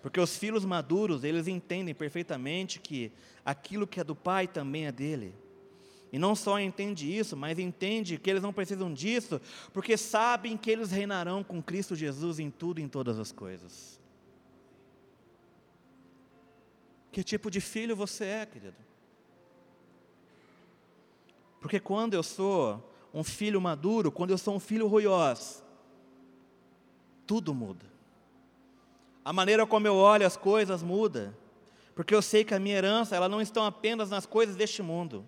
Porque 0.05 0.21
os 0.21 0.37
filhos 0.37 0.63
maduros, 0.63 1.23
eles 1.23 1.47
entendem 1.47 1.95
perfeitamente 1.95 2.79
que 2.79 3.11
aquilo 3.43 3.87
que 3.87 3.99
é 3.99 4.03
do 4.03 4.15
pai 4.15 4.47
também 4.47 4.85
é 4.85 4.91
dele. 4.91 5.33
E 6.13 6.19
não 6.19 6.35
só 6.35 6.59
entende 6.59 7.11
isso, 7.11 7.35
mas 7.35 7.57
entende 7.57 8.19
que 8.19 8.29
eles 8.29 8.43
não 8.43 8.53
precisam 8.53 8.93
disso, 8.93 9.41
porque 9.73 9.97
sabem 9.97 10.55
que 10.57 10.69
eles 10.69 10.91
reinarão 10.91 11.43
com 11.43 11.59
Cristo 11.59 11.95
Jesus 11.95 12.37
em 12.37 12.51
tudo 12.51 12.79
e 12.79 12.83
em 12.83 12.87
todas 12.87 13.17
as 13.17 13.31
coisas. 13.31 13.99
Que 17.11 17.23
tipo 17.23 17.49
de 17.49 17.59
filho 17.59 17.95
você 17.95 18.25
é, 18.25 18.45
querido? 18.45 18.77
Porque 21.59 21.79
quando 21.79 22.13
eu 22.13 22.21
sou 22.21 22.93
um 23.11 23.23
filho 23.23 23.59
maduro, 23.59 24.11
quando 24.11 24.29
eu 24.29 24.37
sou 24.37 24.55
um 24.55 24.59
filho 24.59 24.85
ruiós, 24.85 25.63
tudo 27.25 27.55
muda. 27.55 27.94
A 29.25 29.33
maneira 29.33 29.65
como 29.65 29.87
eu 29.87 29.95
olho 29.95 30.25
as 30.25 30.37
coisas 30.37 30.83
muda, 30.83 31.35
porque 31.95 32.13
eu 32.13 32.21
sei 32.21 32.45
que 32.45 32.53
a 32.53 32.59
minha 32.59 32.77
herança, 32.77 33.15
ela 33.15 33.27
não 33.27 33.41
está 33.41 33.65
apenas 33.65 34.11
nas 34.11 34.27
coisas 34.27 34.55
deste 34.55 34.83
mundo. 34.83 35.27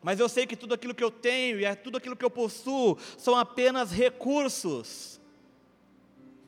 Mas 0.00 0.20
eu 0.20 0.28
sei 0.28 0.46
que 0.46 0.54
tudo 0.54 0.74
aquilo 0.74 0.94
que 0.94 1.02
eu 1.02 1.10
tenho 1.10 1.58
e 1.58 1.64
é 1.64 1.74
tudo 1.74 1.96
aquilo 1.98 2.14
que 2.14 2.24
eu 2.24 2.30
possuo 2.30 2.96
são 3.18 3.36
apenas 3.36 3.90
recursos 3.90 5.20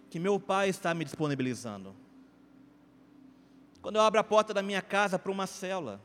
que 0.08 0.20
meu 0.20 0.38
pai 0.38 0.68
está 0.68 0.94
me 0.94 1.04
disponibilizando. 1.04 1.96
Quando 3.82 3.96
eu 3.96 4.02
abro 4.02 4.20
a 4.20 4.24
porta 4.24 4.54
da 4.54 4.62
minha 4.62 4.82
casa 4.82 5.18
para 5.18 5.32
uma 5.32 5.46
cela, 5.46 6.00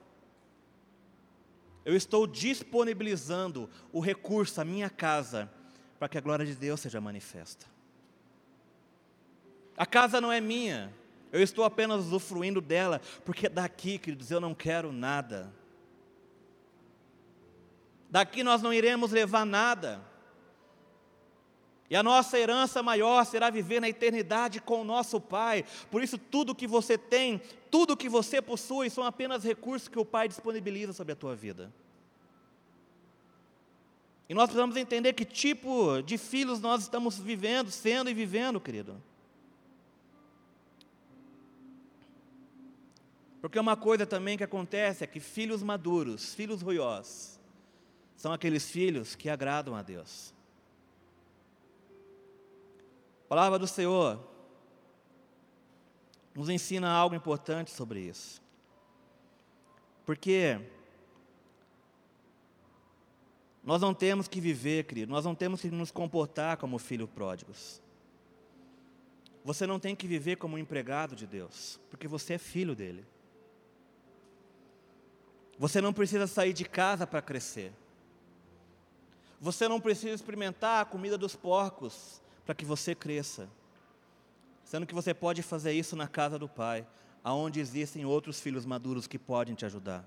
eu 1.86 1.96
estou 1.96 2.26
disponibilizando 2.26 3.70
o 3.92 4.00
recurso, 4.00 4.60
a 4.60 4.66
minha 4.66 4.90
casa, 4.90 5.52
para 6.00 6.08
que 6.08 6.18
a 6.18 6.22
glória 6.22 6.46
de 6.46 6.56
Deus 6.56 6.80
seja 6.80 7.00
manifesta. 7.00 7.71
A 9.82 9.86
casa 9.88 10.22
não 10.22 10.32
é 10.32 10.40
minha, 10.40 10.94
eu 11.32 11.42
estou 11.42 11.66
apenas 11.66 12.02
usufruindo 12.02 12.62
dela, 12.62 13.02
porque 13.26 13.50
daqui, 13.50 13.98
queridos, 13.98 14.30
eu 14.30 14.40
não 14.40 14.54
quero 14.54 14.92
nada. 14.92 15.52
Daqui 18.08 18.44
nós 18.44 18.62
não 18.62 18.72
iremos 18.72 19.10
levar 19.10 19.44
nada. 19.44 20.00
E 21.90 21.96
a 21.96 22.04
nossa 22.04 22.38
herança 22.38 22.84
maior 22.84 23.26
será 23.26 23.50
viver 23.50 23.82
na 23.82 23.90
eternidade 23.90 24.62
com 24.62 24.82
o 24.82 24.84
nosso 24.84 25.20
Pai. 25.20 25.66
Por 25.90 26.04
isso, 26.04 26.16
tudo 26.16 26.54
que 26.54 26.68
você 26.68 26.96
tem, 26.96 27.42
tudo 27.72 27.98
que 27.98 28.08
você 28.08 28.40
possui, 28.40 28.88
são 28.88 29.04
apenas 29.04 29.44
recursos 29.44 29.88
que 29.88 29.98
o 29.98 30.06
Pai 30.06 30.28
disponibiliza 30.28 30.94
sobre 30.94 31.14
a 31.14 31.16
tua 31.16 31.36
vida. 31.36 31.74
E 34.30 34.36
nós 34.36 34.46
precisamos 34.46 34.78
entender 34.78 35.14
que 35.14 35.26
tipo 35.26 36.04
de 36.04 36.20
filhos 36.20 36.62
nós 36.62 36.84
estamos 36.84 37.18
vivendo, 37.18 37.72
sendo 37.72 38.12
e 38.12 38.14
vivendo, 38.14 38.62
querido. 38.62 39.10
Porque 43.42 43.60
uma 43.60 43.76
coisa 43.76 44.06
também 44.06 44.38
que 44.38 44.44
acontece 44.44 45.04
é 45.04 45.08
que 45.08 45.20
filhos 45.20 45.64
maduros, 45.64 46.34
filhos 46.34 46.62
ruiós, 46.62 47.40
são 48.16 48.32
aqueles 48.32 48.70
filhos 48.70 49.16
que 49.16 49.30
agradam 49.30 49.76
a 49.76 49.82
Deus. 49.82 50.34
A 53.26 53.28
palavra 53.28 53.58
do 53.58 53.68
Senhor 53.68 54.20
nos 56.36 56.48
ensina 56.48 56.90
algo 56.90 57.16
importante 57.16 57.72
sobre 57.72 58.00
isso. 58.02 58.42
Porque 60.06 60.62
Nós 63.64 63.82
não 63.82 63.94
temos 63.94 64.28
que 64.28 64.42
viver, 64.42 64.86
querido, 64.86 65.12
nós 65.12 65.24
não 65.24 65.36
temos 65.36 65.62
que 65.62 65.70
nos 65.70 65.92
comportar 65.92 66.58
como 66.58 66.80
filhos 66.80 67.10
pródigos. 67.10 67.82
Você 69.44 69.68
não 69.68 69.80
tem 69.80 69.96
que 69.96 70.08
viver 70.08 70.38
como 70.38 70.56
um 70.56 70.60
empregado 70.60 71.16
de 71.16 71.28
Deus, 71.28 71.80
porque 71.90 72.08
você 72.08 72.34
é 72.34 72.38
filho 72.38 72.76
dele. 72.76 73.06
Você 75.62 75.80
não 75.80 75.94
precisa 75.94 76.26
sair 76.26 76.54
de 76.54 76.66
casa 76.66 77.06
para 77.06 77.22
crescer. 77.22 77.72
Você 79.40 79.68
não 79.68 79.80
precisa 79.80 80.16
experimentar 80.16 80.82
a 80.82 80.86
comida 80.86 81.20
dos 81.20 81.36
porcos 81.36 82.20
para 82.44 82.56
que 82.56 82.66
você 82.66 82.96
cresça. 82.96 83.48
Sendo 84.64 84.88
que 84.88 84.96
você 84.96 85.14
pode 85.14 85.44
fazer 85.44 85.74
isso 85.74 85.96
na 85.96 86.08
casa 86.08 86.40
do 86.40 86.50
Pai, 86.50 86.88
aonde 87.24 87.60
existem 87.60 88.04
outros 88.06 88.42
filhos 88.42 88.66
maduros 88.66 89.06
que 89.06 89.20
podem 89.20 89.54
te 89.54 89.64
ajudar. 89.64 90.04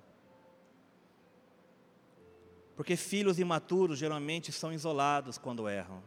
Porque 2.74 2.96
filhos 2.96 3.38
imaturos 3.38 3.96
geralmente 3.96 4.50
são 4.50 4.72
isolados 4.72 5.38
quando 5.38 5.68
erram. 5.68 6.02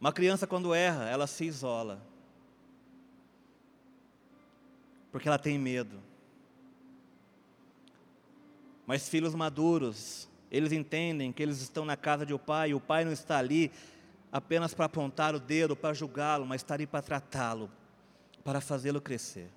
Uma 0.00 0.12
criança, 0.12 0.48
quando 0.48 0.74
erra, 0.74 1.08
ela 1.08 1.28
se 1.28 1.44
isola. 1.44 2.04
Porque 5.12 5.28
ela 5.28 5.38
tem 5.38 5.56
medo. 5.56 6.07
Mas 8.88 9.06
filhos 9.06 9.34
maduros, 9.34 10.26
eles 10.50 10.72
entendem 10.72 11.30
que 11.30 11.42
eles 11.42 11.60
estão 11.60 11.84
na 11.84 11.94
casa 11.94 12.24
de 12.24 12.32
o 12.32 12.38
pai, 12.38 12.70
e 12.70 12.74
o 12.74 12.80
pai 12.80 13.04
não 13.04 13.12
está 13.12 13.36
ali 13.36 13.70
apenas 14.32 14.72
para 14.72 14.86
apontar 14.86 15.34
o 15.34 15.38
dedo, 15.38 15.76
para 15.76 15.92
julgá-lo, 15.92 16.46
mas 16.46 16.62
está 16.62 16.72
ali 16.72 16.86
para 16.86 17.02
tratá-lo, 17.02 17.70
para 18.42 18.62
fazê-lo 18.62 18.98
crescer. 18.98 19.50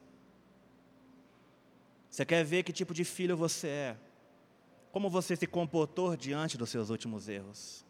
Você 2.10 2.26
quer 2.26 2.44
ver 2.44 2.64
que 2.64 2.74
tipo 2.74 2.94
de 2.94 3.06
filho 3.06 3.38
você 3.38 3.68
é? 3.68 3.98
Como 4.92 5.10
você 5.10 5.38
se 5.38 5.48
comportou 5.48 6.18
diante 6.18 6.58
dos 6.58 6.70
seus 6.70 6.90
últimos 6.90 7.30
erros? 7.30 7.86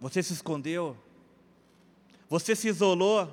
Você 0.00 0.22
se 0.22 0.32
escondeu? 0.32 0.96
Você 2.30 2.56
se 2.56 2.68
isolou? 2.68 3.28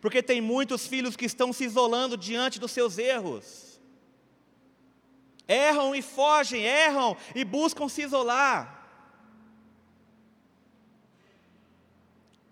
Porque 0.00 0.20
tem 0.24 0.40
muitos 0.40 0.88
filhos 0.88 1.14
que 1.14 1.24
estão 1.24 1.52
se 1.52 1.62
isolando 1.62 2.16
diante 2.16 2.58
dos 2.58 2.72
seus 2.72 2.98
erros. 2.98 3.73
Erram 5.46 5.94
e 5.94 6.00
fogem, 6.00 6.62
erram 6.62 7.16
e 7.34 7.44
buscam 7.44 7.88
se 7.88 8.02
isolar. 8.02 8.82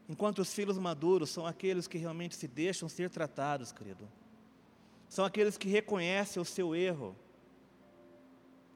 Enquanto 0.08 0.40
os 0.40 0.52
filhos 0.52 0.76
maduros 0.76 1.30
são 1.30 1.46
aqueles 1.46 1.86
que 1.86 1.96
realmente 1.96 2.36
se 2.36 2.46
deixam 2.46 2.88
ser 2.88 3.08
tratados, 3.08 3.72
querido. 3.72 4.06
São 5.08 5.24
aqueles 5.24 5.56
que 5.56 5.68
reconhecem 5.68 6.40
o 6.40 6.44
seu 6.44 6.74
erro 6.74 7.16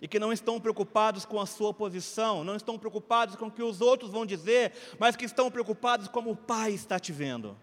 e 0.01 0.09
que 0.09 0.19
não 0.19 0.33
estão 0.33 0.61
preocupados 0.61 1.25
com 1.25 1.41
a 1.41 1.47
sua 1.47 1.73
posição, 1.73 2.45
não 2.45 2.57
estão 2.57 2.79
preocupados 2.79 3.37
com 3.37 3.47
o 3.47 3.51
que 3.51 3.63
os 3.63 3.81
outros 3.81 4.11
vão 4.11 4.25
dizer, 4.25 4.73
mas 4.99 5.17
que 5.17 5.25
estão 5.25 5.51
preocupados 5.51 6.09
como 6.09 6.31
o 6.31 6.37
Pai 6.37 6.73
está 6.73 6.99
te 6.99 7.13
vendo. 7.13 7.57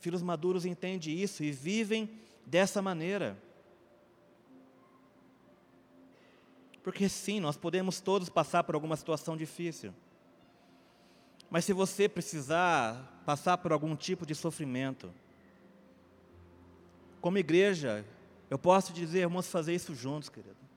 Filhos 0.00 0.22
maduros 0.22 0.64
entendem 0.64 1.18
isso 1.18 1.42
e 1.42 1.50
vivem 1.50 2.08
dessa 2.46 2.80
maneira. 2.80 3.36
Porque 6.82 7.08
sim, 7.08 7.40
nós 7.40 7.56
podemos 7.56 8.00
todos 8.00 8.28
passar 8.28 8.64
por 8.64 8.74
alguma 8.74 8.96
situação 8.96 9.36
difícil. 9.36 9.92
Mas 11.50 11.64
se 11.64 11.72
você 11.72 12.08
precisar 12.08 13.22
passar 13.24 13.58
por 13.58 13.72
algum 13.72 13.96
tipo 13.96 14.26
de 14.26 14.34
sofrimento, 14.34 15.12
como 17.20 17.38
igreja, 17.38 18.04
eu 18.50 18.58
posso 18.58 18.92
dizer, 18.92 19.26
vamos 19.26 19.48
fazer 19.48 19.74
isso 19.74 19.94
juntos, 19.94 20.28
querido. 20.28 20.67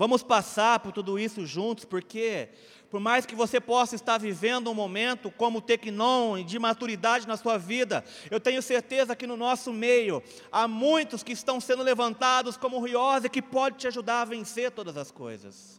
Vamos 0.00 0.22
passar 0.22 0.80
por 0.80 0.92
tudo 0.92 1.18
isso 1.18 1.44
juntos, 1.44 1.84
porque 1.84 2.48
por 2.88 2.98
mais 2.98 3.26
que 3.26 3.34
você 3.34 3.60
possa 3.60 3.94
estar 3.94 4.16
vivendo 4.16 4.70
um 4.70 4.74
momento 4.74 5.30
como 5.30 5.60
tecnon 5.60 6.42
de 6.42 6.58
maturidade 6.58 7.28
na 7.28 7.36
sua 7.36 7.58
vida, 7.58 8.02
eu 8.30 8.40
tenho 8.40 8.62
certeza 8.62 9.14
que 9.14 9.26
no 9.26 9.36
nosso 9.36 9.74
meio 9.74 10.22
há 10.50 10.66
muitos 10.66 11.22
que 11.22 11.32
estão 11.32 11.60
sendo 11.60 11.82
levantados 11.82 12.56
como 12.56 12.80
Riose 12.80 13.28
que 13.28 13.42
pode 13.42 13.76
te 13.76 13.88
ajudar 13.88 14.22
a 14.22 14.24
vencer 14.24 14.70
todas 14.70 14.96
as 14.96 15.10
coisas. 15.10 15.78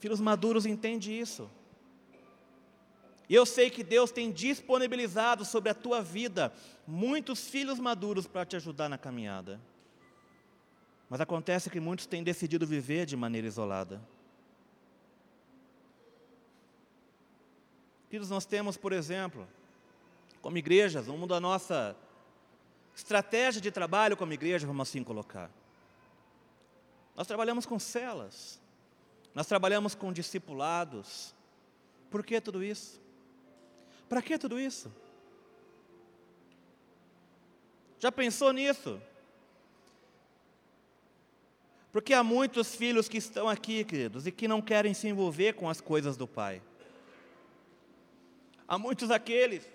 Filhos 0.00 0.18
maduros 0.18 0.64
entendem 0.64 1.20
isso. 1.20 1.50
E 3.28 3.34
eu 3.34 3.44
sei 3.44 3.68
que 3.68 3.84
Deus 3.84 4.10
tem 4.10 4.32
disponibilizado 4.32 5.44
sobre 5.44 5.68
a 5.68 5.74
tua 5.74 6.00
vida 6.00 6.50
muitos 6.86 7.46
filhos 7.50 7.78
maduros 7.78 8.26
para 8.26 8.46
te 8.46 8.56
ajudar 8.56 8.88
na 8.88 8.96
caminhada. 8.96 9.60
Mas 11.12 11.20
acontece 11.20 11.68
que 11.68 11.78
muitos 11.78 12.06
têm 12.06 12.24
decidido 12.24 12.66
viver 12.66 13.04
de 13.04 13.18
maneira 13.18 13.46
isolada. 13.46 14.00
Filhos, 18.08 18.30
nós 18.30 18.46
temos, 18.46 18.78
por 18.78 18.94
exemplo, 18.94 19.46
como 20.40 20.56
igrejas, 20.56 21.08
uma 21.08 21.26
da 21.26 21.38
nossa 21.38 21.94
estratégia 22.96 23.60
de 23.60 23.70
trabalho 23.70 24.16
como 24.16 24.32
igreja, 24.32 24.66
vamos 24.66 24.88
assim 24.88 25.04
colocar. 25.04 25.50
Nós 27.14 27.26
trabalhamos 27.26 27.66
com 27.66 27.78
celas, 27.78 28.58
nós 29.34 29.46
trabalhamos 29.46 29.94
com 29.94 30.10
discipulados. 30.14 31.34
Por 32.10 32.24
que 32.24 32.40
tudo 32.40 32.64
isso? 32.64 32.98
Para 34.08 34.22
que 34.22 34.38
tudo 34.38 34.58
isso? 34.58 34.90
Já 37.98 38.10
pensou 38.10 38.50
nisso? 38.50 38.98
Porque 41.92 42.14
há 42.14 42.24
muitos 42.24 42.74
filhos 42.74 43.06
que 43.06 43.18
estão 43.18 43.46
aqui, 43.48 43.84
queridos, 43.84 44.26
e 44.26 44.32
que 44.32 44.48
não 44.48 44.62
querem 44.62 44.94
se 44.94 45.06
envolver 45.08 45.52
com 45.52 45.68
as 45.68 45.80
coisas 45.80 46.16
do 46.16 46.26
Pai. 46.26 46.62
Há 48.66 48.78
muitos 48.78 49.10
aqueles 49.10 49.70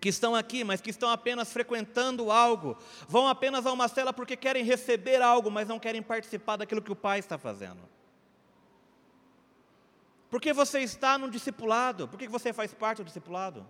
que 0.00 0.08
estão 0.08 0.34
aqui, 0.34 0.62
mas 0.62 0.80
que 0.80 0.90
estão 0.90 1.10
apenas 1.10 1.52
frequentando 1.52 2.30
algo, 2.30 2.76
vão 3.08 3.26
apenas 3.26 3.66
a 3.66 3.72
uma 3.72 3.88
cela 3.88 4.12
porque 4.12 4.36
querem 4.36 4.64
receber 4.64 5.20
algo, 5.20 5.50
mas 5.50 5.68
não 5.68 5.78
querem 5.78 6.02
participar 6.02 6.56
daquilo 6.56 6.82
que 6.82 6.92
o 6.92 6.96
Pai 6.96 7.18
está 7.18 7.36
fazendo. 7.36 7.80
Porque 10.30 10.52
você 10.52 10.80
está 10.80 11.18
no 11.18 11.30
discipulado? 11.30 12.08
Por 12.08 12.18
que 12.18 12.26
você 12.26 12.52
faz 12.52 12.72
parte 12.72 12.98
do 12.98 13.04
discipulado? 13.04 13.66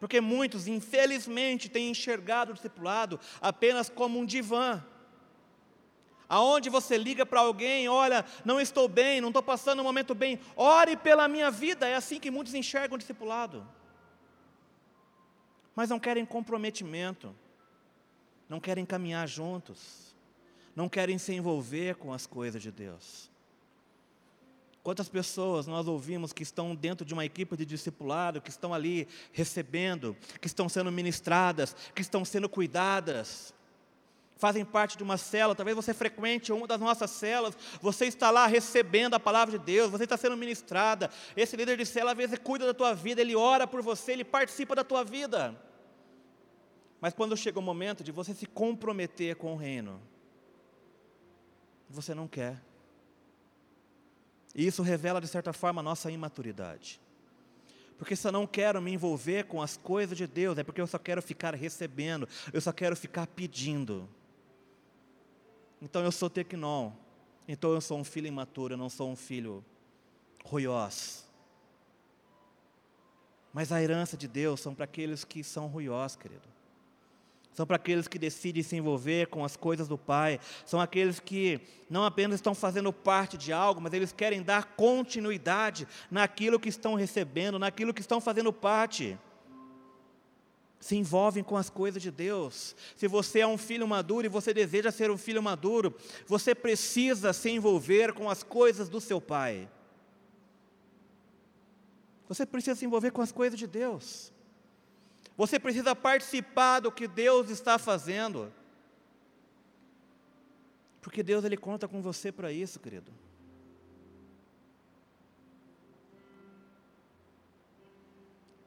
Porque 0.00 0.20
muitos, 0.20 0.66
infelizmente, 0.66 1.68
têm 1.68 1.90
enxergado 1.90 2.50
o 2.50 2.54
discipulado 2.54 3.20
apenas 3.40 3.88
como 3.88 4.18
um 4.18 4.24
divã. 4.24 4.82
Aonde 6.28 6.68
você 6.68 6.98
liga 6.98 7.24
para 7.24 7.40
alguém, 7.40 7.88
olha, 7.88 8.24
não 8.44 8.60
estou 8.60 8.86
bem, 8.86 9.20
não 9.20 9.28
estou 9.28 9.42
passando 9.42 9.80
um 9.80 9.84
momento 9.84 10.14
bem, 10.14 10.38
ore 10.54 10.96
pela 10.96 11.26
minha 11.26 11.50
vida. 11.50 11.88
É 11.88 11.94
assim 11.94 12.20
que 12.20 12.30
muitos 12.30 12.52
enxergam 12.54 12.96
o 12.96 12.98
discipulado. 12.98 13.66
Mas 15.74 15.88
não 15.88 15.98
querem 15.98 16.26
comprometimento, 16.26 17.34
não 18.48 18.60
querem 18.60 18.84
caminhar 18.84 19.26
juntos, 19.26 20.14
não 20.76 20.88
querem 20.88 21.16
se 21.16 21.32
envolver 21.32 21.96
com 21.96 22.12
as 22.12 22.26
coisas 22.26 22.60
de 22.60 22.70
Deus. 22.70 23.30
Quantas 24.82 25.08
pessoas 25.08 25.66
nós 25.66 25.86
ouvimos 25.86 26.32
que 26.32 26.42
estão 26.42 26.74
dentro 26.74 27.04
de 27.04 27.12
uma 27.14 27.24
equipe 27.24 27.56
de 27.56 27.64
discipulado, 27.64 28.40
que 28.40 28.50
estão 28.50 28.72
ali 28.72 29.08
recebendo, 29.32 30.16
que 30.40 30.46
estão 30.46 30.68
sendo 30.68 30.90
ministradas, 30.92 31.74
que 31.94 32.02
estão 32.02 32.24
sendo 32.24 32.48
cuidadas, 32.48 33.54
fazem 34.38 34.64
parte 34.64 34.96
de 34.96 35.02
uma 35.02 35.18
célula, 35.18 35.54
talvez 35.54 35.76
você 35.76 35.92
frequente 35.92 36.52
uma 36.52 36.66
das 36.66 36.80
nossas 36.80 37.10
células, 37.10 37.56
você 37.82 38.06
está 38.06 38.30
lá 38.30 38.46
recebendo 38.46 39.14
a 39.14 39.20
palavra 39.20 39.58
de 39.58 39.64
Deus, 39.64 39.90
você 39.90 40.04
está 40.04 40.16
sendo 40.16 40.36
ministrada, 40.36 41.10
esse 41.36 41.56
líder 41.56 41.76
de 41.76 41.84
célula 41.84 42.12
às 42.12 42.16
vezes 42.16 42.38
cuida 42.38 42.64
da 42.64 42.72
tua 42.72 42.94
vida, 42.94 43.20
ele 43.20 43.34
ora 43.34 43.66
por 43.66 43.82
você, 43.82 44.12
ele 44.12 44.24
participa 44.24 44.74
da 44.74 44.84
tua 44.84 45.04
vida. 45.04 45.60
Mas 47.00 47.12
quando 47.12 47.36
chega 47.36 47.58
o 47.58 47.62
momento 47.62 48.02
de 48.02 48.12
você 48.12 48.32
se 48.32 48.46
comprometer 48.46 49.36
com 49.36 49.52
o 49.54 49.56
reino, 49.56 50.00
você 51.90 52.14
não 52.14 52.28
quer. 52.28 52.62
E 54.54 54.66
isso 54.66 54.82
revela, 54.82 55.20
de 55.20 55.28
certa 55.28 55.52
forma, 55.52 55.80
a 55.80 55.84
nossa 55.84 56.10
imaturidade. 56.10 57.00
Porque 57.96 58.14
se 58.14 58.26
eu 58.26 58.32
não 58.32 58.46
quero 58.46 58.80
me 58.80 58.92
envolver 58.92 59.44
com 59.44 59.60
as 59.60 59.76
coisas 59.76 60.16
de 60.16 60.26
Deus, 60.26 60.56
é 60.58 60.64
porque 60.64 60.80
eu 60.80 60.86
só 60.86 60.98
quero 60.98 61.20
ficar 61.20 61.54
recebendo, 61.54 62.28
eu 62.52 62.60
só 62.60 62.72
quero 62.72 62.96
ficar 62.96 63.26
pedindo. 63.26 64.08
Então 65.80 66.02
eu 66.02 66.12
sou 66.12 66.28
tecnon, 66.28 66.92
então 67.46 67.72
eu 67.72 67.80
sou 67.80 67.98
um 67.98 68.04
filho 68.04 68.26
imaturo, 68.26 68.74
eu 68.74 68.78
não 68.78 68.90
sou 68.90 69.10
um 69.10 69.16
filho 69.16 69.64
ruiós. 70.44 71.26
Mas 73.52 73.72
a 73.72 73.82
herança 73.82 74.16
de 74.16 74.28
Deus 74.28 74.60
são 74.60 74.74
para 74.74 74.84
aqueles 74.84 75.24
que 75.24 75.42
são 75.42 75.66
ruiós, 75.66 76.16
querido 76.16 76.58
são 77.58 77.66
para 77.66 77.74
aqueles 77.74 78.06
que 78.06 78.20
decidem 78.20 78.62
se 78.62 78.76
envolver 78.76 79.26
com 79.26 79.44
as 79.44 79.56
coisas 79.56 79.88
do 79.88 79.98
Pai, 79.98 80.38
são 80.64 80.80
aqueles 80.80 81.18
que 81.18 81.60
não 81.90 82.04
apenas 82.04 82.36
estão 82.36 82.54
fazendo 82.54 82.92
parte 82.92 83.36
de 83.36 83.52
algo, 83.52 83.80
mas 83.80 83.92
eles 83.92 84.12
querem 84.12 84.44
dar 84.44 84.76
continuidade 84.76 85.84
naquilo 86.08 86.60
que 86.60 86.68
estão 86.68 86.94
recebendo, 86.94 87.58
naquilo 87.58 87.92
que 87.92 88.00
estão 88.00 88.20
fazendo 88.20 88.52
parte. 88.52 89.18
Se 90.80 90.96
envolvem 90.96 91.42
com 91.42 91.56
as 91.56 91.68
coisas 91.68 92.02
de 92.02 92.10
Deus. 92.10 92.74
Se 92.96 93.08
você 93.08 93.40
é 93.40 93.46
um 93.46 93.58
filho 93.58 93.86
maduro 93.86 94.26
e 94.26 94.30
você 94.30 94.54
deseja 94.54 94.90
ser 94.90 95.10
um 95.10 95.18
filho 95.18 95.42
maduro, 95.42 95.94
você 96.26 96.54
precisa 96.54 97.32
se 97.32 97.50
envolver 97.50 98.12
com 98.12 98.30
as 98.30 98.42
coisas 98.42 98.88
do 98.88 99.00
seu 99.00 99.20
pai. 99.20 99.68
Você 102.28 102.44
precisa 102.44 102.76
se 102.76 102.84
envolver 102.84 103.10
com 103.10 103.22
as 103.22 103.32
coisas 103.32 103.58
de 103.58 103.66
Deus. 103.66 104.32
Você 105.36 105.58
precisa 105.58 105.96
participar 105.96 106.80
do 106.80 106.92
que 106.92 107.08
Deus 107.08 107.48
está 107.48 107.78
fazendo. 107.78 108.52
Porque 111.00 111.22
Deus 111.22 111.44
ele 111.44 111.56
conta 111.56 111.88
com 111.88 112.02
você 112.02 112.30
para 112.30 112.52
isso, 112.52 112.78
querido. 112.78 113.10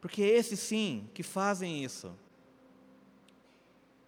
Porque 0.02 0.24
esses 0.24 0.60
sim 0.60 1.08
que 1.14 1.22
fazem 1.22 1.84
isso 1.84 2.12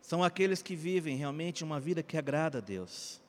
são 0.02 0.24
aqueles 0.24 0.62
que 0.62 0.76
vivem 0.76 1.16
realmente 1.16 1.64
uma 1.64 1.80
vida 1.80 2.04
que 2.04 2.18
agrada 2.18 2.58
a 2.58 2.62
Deus. 2.62 3.22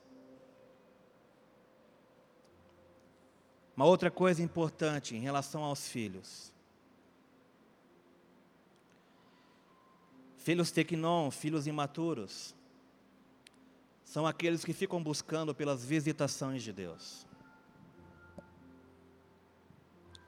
Uma 3.77 3.85
outra 3.85 4.09
coisa 4.09 4.41
importante 4.41 5.15
em 5.15 5.19
relação 5.19 5.63
aos 5.63 5.87
filhos. 5.87 6.51
Filhos 10.37 10.71
tequinon, 10.71 11.31
filhos 11.31 11.67
imaturos, 11.67 12.55
são 14.03 14.25
aqueles 14.25 14.63
que 14.63 14.73
ficam 14.73 15.01
buscando 15.01 15.53
pelas 15.53 15.83
visitações 15.83 16.63
de 16.63 16.71
Deus. 16.71 17.25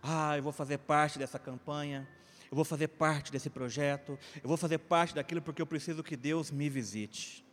Ah, 0.01 0.37
eu 0.37 0.43
vou 0.43 0.51
fazer 0.51 0.79
parte 0.79 1.19
dessa 1.19 1.37
campanha, 1.37 2.07
eu 2.49 2.55
vou 2.55 2.65
fazer 2.65 2.87
parte 2.87 3.31
desse 3.31 3.49
projeto, 3.49 4.17
eu 4.35 4.47
vou 4.47 4.57
fazer 4.57 4.77
parte 4.77 5.13
daquilo 5.13 5.41
porque 5.41 5.61
eu 5.61 5.67
preciso 5.67 6.03
que 6.03 6.15
Deus 6.15 6.49
me 6.49 6.69
visite. 6.69 7.45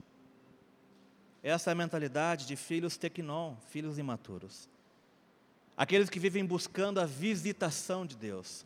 Essa 1.43 1.71
é 1.71 1.73
a 1.73 1.77
mentalidade 1.77 2.47
de 2.47 2.57
filhos 2.57 2.97
tequinon, 2.97 3.57
filhos 3.69 3.99
imaturos. 3.99 4.69
Aqueles 5.77 6.09
que 6.09 6.19
vivem 6.19 6.45
buscando 6.45 7.01
a 7.01 7.05
visitação 7.05 8.07
de 8.07 8.17
Deus. 8.17 8.65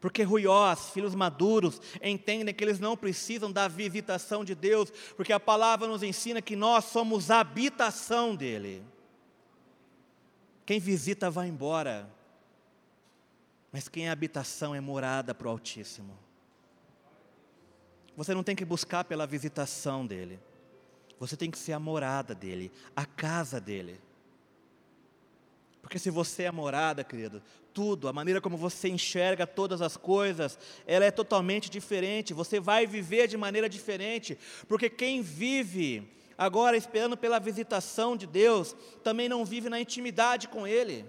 Porque 0.00 0.22
ruiós, 0.22 0.90
filhos 0.90 1.14
maduros, 1.14 1.80
entendem 2.02 2.54
que 2.54 2.64
eles 2.64 2.80
não 2.80 2.96
precisam 2.96 3.50
da 3.50 3.68
visitação 3.68 4.44
de 4.44 4.54
Deus, 4.54 4.90
porque 5.16 5.32
a 5.32 5.40
palavra 5.40 5.88
nos 5.88 6.02
ensina 6.02 6.40
que 6.40 6.56
nós 6.56 6.86
somos 6.86 7.30
a 7.30 7.40
habitação 7.40 8.34
dEle. 8.34 8.82
Quem 10.64 10.78
visita 10.78 11.30
vai 11.30 11.48
embora, 11.48 12.08
mas 13.72 13.88
quem 13.88 14.08
é 14.08 14.10
habitação 14.10 14.74
é 14.74 14.80
morada 14.80 15.34
para 15.34 15.48
o 15.48 15.50
Altíssimo. 15.50 16.18
Você 18.16 18.34
não 18.34 18.42
tem 18.42 18.56
que 18.56 18.64
buscar 18.64 19.04
pela 19.04 19.26
visitação 19.26 20.06
dEle, 20.06 20.40
você 21.18 21.36
tem 21.36 21.50
que 21.50 21.58
ser 21.58 21.72
a 21.72 21.78
morada 21.78 22.34
dEle, 22.34 22.72
a 22.94 23.04
casa 23.04 23.60
dEle. 23.60 24.00
Porque 25.80 25.98
se 25.98 26.10
você 26.10 26.42
é 26.42 26.50
morada, 26.50 27.02
querido, 27.02 27.42
tudo, 27.72 28.08
a 28.08 28.12
maneira 28.12 28.40
como 28.40 28.56
você 28.56 28.88
enxerga 28.88 29.46
todas 29.46 29.80
as 29.80 29.96
coisas, 29.96 30.58
ela 30.86 31.04
é 31.04 31.10
totalmente 31.10 31.70
diferente. 31.70 32.34
Você 32.34 32.60
vai 32.60 32.86
viver 32.86 33.26
de 33.28 33.36
maneira 33.36 33.68
diferente, 33.68 34.36
porque 34.66 34.90
quem 34.90 35.22
vive 35.22 36.12
agora 36.38 36.76
esperando 36.76 37.16
pela 37.16 37.40
visitação 37.40 38.16
de 38.16 38.24
Deus, 38.24 38.76
também 39.02 39.28
não 39.28 39.44
vive 39.44 39.68
na 39.68 39.80
intimidade 39.80 40.46
com 40.46 40.66
Ele. 40.66 41.04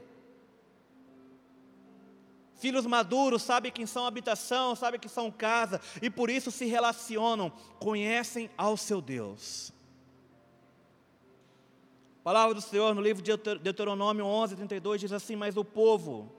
Filhos 2.60 2.86
maduros 2.86 3.42
sabem 3.42 3.72
quem 3.72 3.86
são 3.86 4.06
habitação, 4.06 4.76
sabem 4.76 5.00
que 5.00 5.08
são 5.08 5.32
casa, 5.32 5.80
e 6.02 6.10
por 6.10 6.30
isso 6.30 6.52
se 6.52 6.66
relacionam, 6.66 7.50
conhecem 7.80 8.50
ao 8.58 8.76
seu 8.76 9.02
Deus. 9.02 9.72
A 12.20 12.24
palavra 12.24 12.54
do 12.54 12.62
Senhor 12.62 12.94
no 12.94 13.02
livro 13.02 13.24
de 13.24 13.32
Deuteronômio 13.60 14.26
11, 14.26 14.58
32 14.58 15.00
diz 15.00 15.14
assim: 15.14 15.38
Mas 15.38 15.56
o 15.56 15.64
povo 15.64 16.30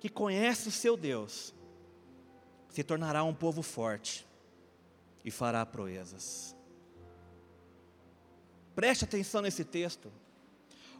que 0.00 0.08
conhece 0.08 0.68
o 0.68 0.72
seu 0.72 0.96
Deus 0.96 1.54
se 2.70 2.82
tornará 2.82 3.22
um 3.22 3.34
povo 3.34 3.62
forte 3.62 4.26
e 5.22 5.30
fará 5.30 5.64
proezas. 5.66 6.56
Preste 8.74 9.04
atenção 9.04 9.42
nesse 9.42 9.62
texto. 9.62 10.10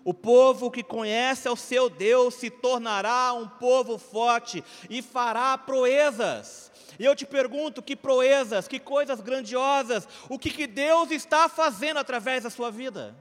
O 0.06 0.14
povo 0.14 0.70
que 0.70 0.84
conhece 0.84 1.48
ao 1.48 1.56
seu 1.56 1.90
Deus 1.90 2.34
se 2.36 2.48
tornará 2.48 3.32
um 3.32 3.48
povo 3.48 3.98
forte 3.98 4.62
e 4.88 5.02
fará 5.02 5.58
proezas. 5.58 6.70
E 6.96 7.04
eu 7.04 7.16
te 7.16 7.26
pergunto: 7.26 7.82
que 7.82 7.96
proezas, 7.96 8.68
que 8.68 8.78
coisas 8.78 9.20
grandiosas, 9.20 10.06
o 10.28 10.38
que, 10.38 10.50
que 10.50 10.68
Deus 10.68 11.10
está 11.10 11.48
fazendo 11.48 11.96
através 11.96 12.44
da 12.44 12.50
sua 12.50 12.70
vida? 12.70 13.16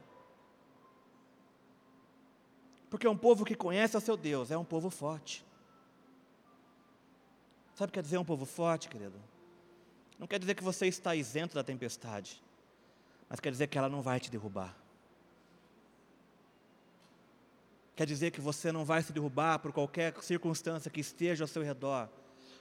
Porque 2.87 3.07
um 3.07 3.17
povo 3.17 3.43
que 3.45 3.55
conhece 3.55 3.97
o 3.97 3.99
seu 3.99 4.15
Deus 4.15 4.51
é 4.51 4.57
um 4.57 4.63
povo 4.63 4.91
forte. 4.91 5.43
Sabe 7.73 7.89
o 7.89 7.91
que 7.91 7.97
quer 7.97 8.03
dizer 8.03 8.19
um 8.19 8.23
povo 8.23 8.45
forte, 8.45 8.89
querido? 8.89 9.19
Não 10.19 10.27
quer 10.27 10.37
dizer 10.37 10.53
que 10.53 10.63
você 10.63 10.85
está 10.85 11.15
isento 11.15 11.55
da 11.55 11.63
tempestade, 11.63 12.43
mas 13.27 13.39
quer 13.39 13.49
dizer 13.49 13.65
que 13.65 13.77
ela 13.79 13.89
não 13.89 14.03
vai 14.03 14.19
te 14.19 14.29
derrubar. 14.29 14.84
Quer 17.95 18.05
dizer 18.05 18.31
que 18.31 18.41
você 18.41 18.71
não 18.71 18.83
vai 18.83 19.01
se 19.01 19.13
derrubar 19.13 19.59
por 19.59 19.71
qualquer 19.71 20.13
circunstância 20.21 20.91
que 20.91 20.99
esteja 20.99 21.45
ao 21.45 21.47
seu 21.47 21.63
redor, 21.63 22.09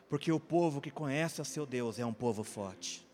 porque 0.09 0.31
o 0.31 0.39
povo 0.39 0.81
que 0.81 0.91
conhece 0.91 1.41
o 1.41 1.45
seu 1.45 1.67
Deus 1.67 1.99
é 1.99 2.07
um 2.07 2.13
povo 2.13 2.45
forte. 2.45 3.05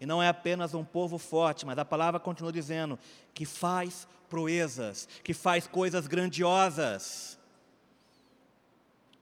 E 0.00 0.06
não 0.06 0.22
é 0.22 0.28
apenas 0.28 0.74
um 0.74 0.84
povo 0.84 1.18
forte, 1.18 1.66
mas 1.66 1.76
a 1.76 1.84
palavra 1.84 2.18
continua 2.18 2.52
dizendo 2.52 2.98
que 3.34 3.44
faz 3.44 4.08
proezas, 4.30 5.08
que 5.22 5.34
faz 5.34 5.66
coisas 5.66 6.06
grandiosas. 6.06 7.38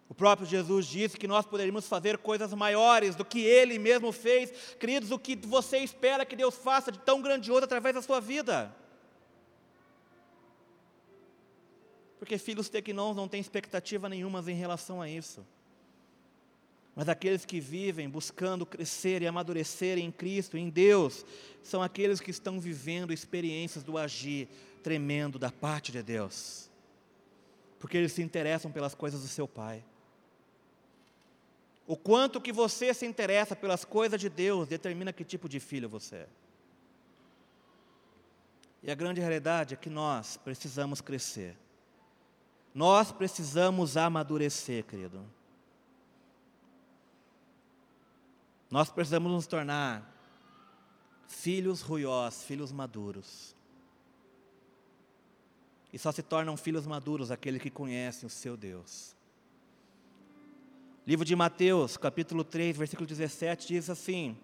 O 0.08 0.14
próprio 0.14 0.46
Jesus 0.46 0.86
disse 0.86 1.16
que 1.16 1.26
nós 1.26 1.46
poderíamos 1.46 1.88
fazer 1.88 2.18
coisas 2.18 2.52
maiores 2.54 3.16
do 3.16 3.24
que 3.24 3.40
Ele 3.40 3.76
mesmo 3.76 4.12
fez. 4.12 4.76
Queridos, 4.78 5.10
o 5.10 5.18
que 5.18 5.34
você 5.34 5.78
espera 5.78 6.24
que 6.24 6.36
Deus 6.36 6.54
faça 6.54 6.92
de 6.92 6.98
tão 7.00 7.20
grandioso 7.20 7.64
através 7.64 7.94
da 7.94 8.02
sua 8.02 8.20
vida? 8.20 8.72
Porque 12.18 12.38
filhos 12.38 12.68
tequinons 12.68 13.16
não 13.16 13.28
têm 13.28 13.40
expectativa 13.40 14.08
nenhuma 14.08 14.40
em 14.50 14.54
relação 14.54 15.02
a 15.02 15.08
isso. 15.08 15.44
Mas 16.94 17.10
aqueles 17.10 17.44
que 17.44 17.60
vivem 17.60 18.08
buscando 18.08 18.64
crescer 18.64 19.20
e 19.20 19.26
amadurecer 19.26 19.98
em 19.98 20.10
Cristo, 20.10 20.56
em 20.56 20.70
Deus, 20.70 21.26
são 21.62 21.82
aqueles 21.82 22.20
que 22.20 22.30
estão 22.30 22.58
vivendo 22.58 23.12
experiências 23.12 23.84
do 23.84 23.98
agir 23.98 24.48
tremendo 24.82 25.38
da 25.38 25.52
parte 25.52 25.92
de 25.92 26.02
Deus. 26.02 26.70
Porque 27.78 27.98
eles 27.98 28.12
se 28.12 28.22
interessam 28.22 28.72
pelas 28.72 28.94
coisas 28.94 29.20
do 29.20 29.28
seu 29.28 29.46
Pai. 29.46 29.84
O 31.86 31.96
quanto 31.96 32.40
que 32.40 32.50
você 32.50 32.94
se 32.94 33.04
interessa 33.04 33.54
pelas 33.54 33.84
coisas 33.84 34.18
de 34.18 34.30
Deus 34.30 34.66
determina 34.66 35.12
que 35.12 35.22
tipo 35.22 35.50
de 35.50 35.60
filho 35.60 35.90
você 35.90 36.16
é. 36.16 36.28
E 38.82 38.90
a 38.90 38.94
grande 38.94 39.20
realidade 39.20 39.74
é 39.74 39.76
que 39.76 39.90
nós 39.90 40.38
precisamos 40.38 41.02
crescer. 41.02 41.56
Nós 42.76 43.10
precisamos 43.10 43.96
amadurecer, 43.96 44.84
querido. 44.84 45.24
Nós 48.70 48.90
precisamos 48.90 49.32
nos 49.32 49.46
tornar 49.46 50.14
filhos 51.26 51.80
ruiós, 51.80 52.44
filhos 52.44 52.70
maduros. 52.70 53.56
E 55.90 55.98
só 55.98 56.12
se 56.12 56.22
tornam 56.22 56.54
filhos 56.54 56.86
maduros 56.86 57.30
aqueles 57.30 57.62
que 57.62 57.70
conhecem 57.70 58.26
o 58.26 58.30
seu 58.30 58.58
Deus. 58.58 59.16
Livro 61.06 61.24
de 61.24 61.34
Mateus, 61.34 61.96
capítulo 61.96 62.44
3, 62.44 62.76
versículo 62.76 63.06
17, 63.06 63.68
diz 63.68 63.88
assim: 63.88 64.36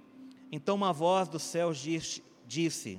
Então 0.51 0.75
uma 0.75 0.91
voz 0.91 1.29
do 1.29 1.39
céu 1.39 1.71
disse: 2.47 2.99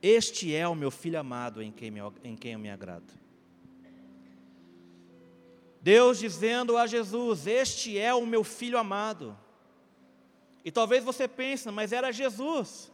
Este 0.00 0.54
é 0.54 0.68
o 0.68 0.76
meu 0.76 0.92
filho 0.92 1.18
amado 1.18 1.60
em 1.60 1.72
quem, 1.72 1.90
me, 1.90 1.98
em 2.22 2.36
quem 2.36 2.52
eu 2.52 2.58
me 2.60 2.70
agrado. 2.70 3.19
Deus 5.80 6.18
dizendo 6.18 6.76
a 6.76 6.86
Jesus: 6.86 7.46
Este 7.46 7.98
é 7.98 8.14
o 8.14 8.26
meu 8.26 8.44
filho 8.44 8.78
amado. 8.78 9.36
E 10.64 10.70
talvez 10.70 11.02
você 11.02 11.26
pense, 11.26 11.70
mas 11.70 11.92
era 11.92 12.12
Jesus. 12.12 12.92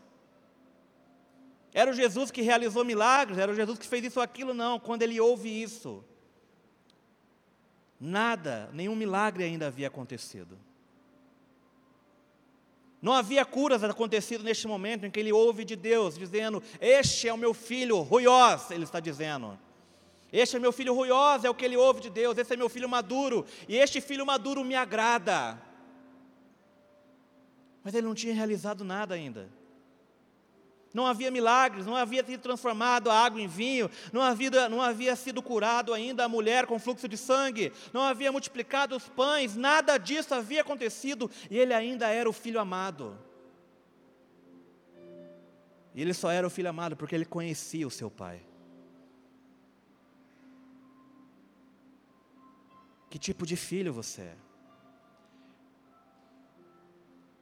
Era 1.74 1.90
o 1.90 1.94
Jesus 1.94 2.30
que 2.30 2.40
realizou 2.40 2.84
milagres, 2.84 3.38
era 3.38 3.52
o 3.52 3.54
Jesus 3.54 3.78
que 3.78 3.86
fez 3.86 4.04
isso 4.04 4.18
ou 4.18 4.22
aquilo, 4.22 4.54
não. 4.54 4.78
Quando 4.78 5.02
ele 5.02 5.20
ouve 5.20 5.50
isso, 5.50 6.02
nada, 8.00 8.70
nenhum 8.72 8.94
milagre 8.96 9.44
ainda 9.44 9.66
havia 9.66 9.88
acontecido. 9.88 10.58
Não 13.02 13.12
havia 13.12 13.44
curas 13.44 13.84
acontecido 13.84 14.42
neste 14.42 14.66
momento 14.66 15.04
em 15.04 15.10
que 15.10 15.20
ele 15.20 15.32
ouve 15.32 15.64
de 15.64 15.76
Deus, 15.76 16.16
dizendo: 16.16 16.62
Este 16.80 17.28
é 17.28 17.32
o 17.32 17.38
meu 17.38 17.52
filho, 17.52 18.00
ruiós, 18.00 18.70
ele 18.70 18.84
está 18.84 19.00
dizendo. 19.00 19.58
Este 20.32 20.56
é 20.56 20.58
meu 20.58 20.72
filho 20.72 20.94
ruiós, 20.94 21.44
é 21.44 21.50
o 21.50 21.54
que 21.54 21.64
ele 21.64 21.76
ouve 21.76 22.00
de 22.00 22.10
Deus, 22.10 22.36
esse 22.36 22.52
é 22.52 22.56
meu 22.56 22.68
filho 22.68 22.88
maduro, 22.88 23.46
e 23.68 23.76
este 23.76 24.00
filho 24.00 24.26
maduro 24.26 24.64
me 24.64 24.74
agrada. 24.74 25.60
Mas 27.82 27.94
ele 27.94 28.06
não 28.06 28.14
tinha 28.14 28.34
realizado 28.34 28.84
nada 28.84 29.14
ainda. 29.14 29.48
Não 30.92 31.06
havia 31.06 31.30
milagres, 31.30 31.84
não 31.84 31.94
havia 31.94 32.24
sido 32.24 32.40
transformado 32.40 33.10
a 33.10 33.14
água 33.14 33.40
em 33.40 33.46
vinho, 33.46 33.90
não 34.12 34.22
havia, 34.22 34.68
não 34.68 34.80
havia 34.80 35.14
sido 35.14 35.42
curado 35.42 35.92
ainda 35.92 36.24
a 36.24 36.28
mulher 36.28 36.66
com 36.66 36.78
fluxo 36.78 37.06
de 37.06 37.16
sangue, 37.16 37.70
não 37.92 38.00
havia 38.00 38.32
multiplicado 38.32 38.96
os 38.96 39.06
pães, 39.06 39.54
nada 39.54 39.98
disso 39.98 40.34
havia 40.34 40.62
acontecido 40.62 41.30
e 41.50 41.58
ele 41.58 41.74
ainda 41.74 42.08
era 42.08 42.28
o 42.28 42.32
filho 42.32 42.58
amado. 42.58 43.16
E 45.94 46.00
ele 46.00 46.14
só 46.14 46.30
era 46.30 46.46
o 46.46 46.50
filho 46.50 46.70
amado 46.70 46.96
porque 46.96 47.14
ele 47.14 47.26
conhecia 47.26 47.86
o 47.86 47.90
seu 47.90 48.10
pai. 48.10 48.40
Que 53.16 53.18
tipo 53.18 53.46
de 53.46 53.56
filho 53.56 53.94
você 53.94 54.20
é? 54.20 54.36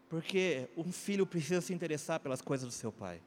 Porque 0.09 0.71
um 0.77 0.93
filho 0.93 1.27
precisa 1.27 1.61
se 1.61 1.75
interessar 1.75 2.21
pelas 2.21 2.41
coisas 2.41 2.69
do 2.69 2.73
seu 2.73 2.93
pai. 2.93 3.21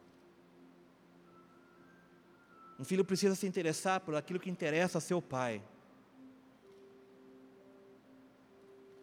Um 2.79 2.85
filho 2.85 3.03
precisa 3.03 3.35
se 3.35 3.45
interessar 3.45 3.99
por 3.99 4.15
aquilo 4.15 4.39
que 4.39 4.49
interessa 4.49 4.97
ao 4.97 5.01
seu 5.01 5.21
pai. 5.21 5.61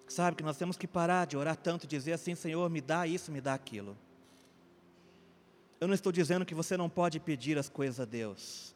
Sabe 0.08 0.38
que 0.38 0.42
nós 0.42 0.56
temos 0.56 0.78
que 0.78 0.88
parar 0.88 1.26
de 1.26 1.36
orar 1.36 1.58
tanto 1.58 1.84
e 1.84 1.86
dizer 1.86 2.14
assim: 2.14 2.34
Senhor, 2.34 2.70
me 2.70 2.80
dá 2.80 3.06
isso, 3.06 3.30
me 3.30 3.42
dá 3.42 3.52
aquilo. 3.52 3.94
Eu 5.78 5.86
não 5.86 5.94
estou 5.94 6.10
dizendo 6.10 6.46
que 6.46 6.54
você 6.54 6.78
não 6.78 6.88
pode 6.88 7.20
pedir 7.20 7.58
as 7.58 7.68
coisas 7.68 8.00
a 8.00 8.06
Deus. 8.06 8.73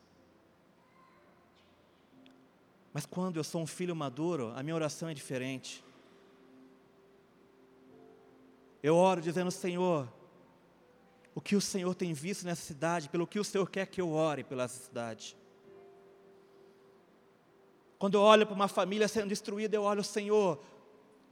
Mas 2.98 3.06
quando 3.06 3.36
eu 3.36 3.44
sou 3.44 3.62
um 3.62 3.66
filho 3.66 3.94
maduro, 3.94 4.52
a 4.56 4.62
minha 4.64 4.74
oração 4.74 5.08
é 5.08 5.14
diferente. 5.14 5.84
Eu 8.82 8.96
oro 8.96 9.20
dizendo, 9.20 9.52
Senhor, 9.52 10.12
o 11.32 11.40
que 11.40 11.54
o 11.54 11.60
Senhor 11.60 11.94
tem 11.94 12.12
visto 12.12 12.44
nessa 12.44 12.62
cidade, 12.62 13.08
pelo 13.08 13.24
que 13.24 13.38
o 13.38 13.44
Senhor 13.44 13.70
quer 13.70 13.86
que 13.86 14.00
eu 14.00 14.10
ore 14.10 14.42
pela 14.42 14.66
cidade. 14.66 15.36
Quando 18.00 18.14
eu 18.14 18.20
olho 18.20 18.44
para 18.44 18.56
uma 18.56 18.66
família 18.66 19.06
sendo 19.06 19.28
destruída, 19.28 19.76
eu 19.76 19.84
olho, 19.84 20.02
Senhor, 20.02 20.60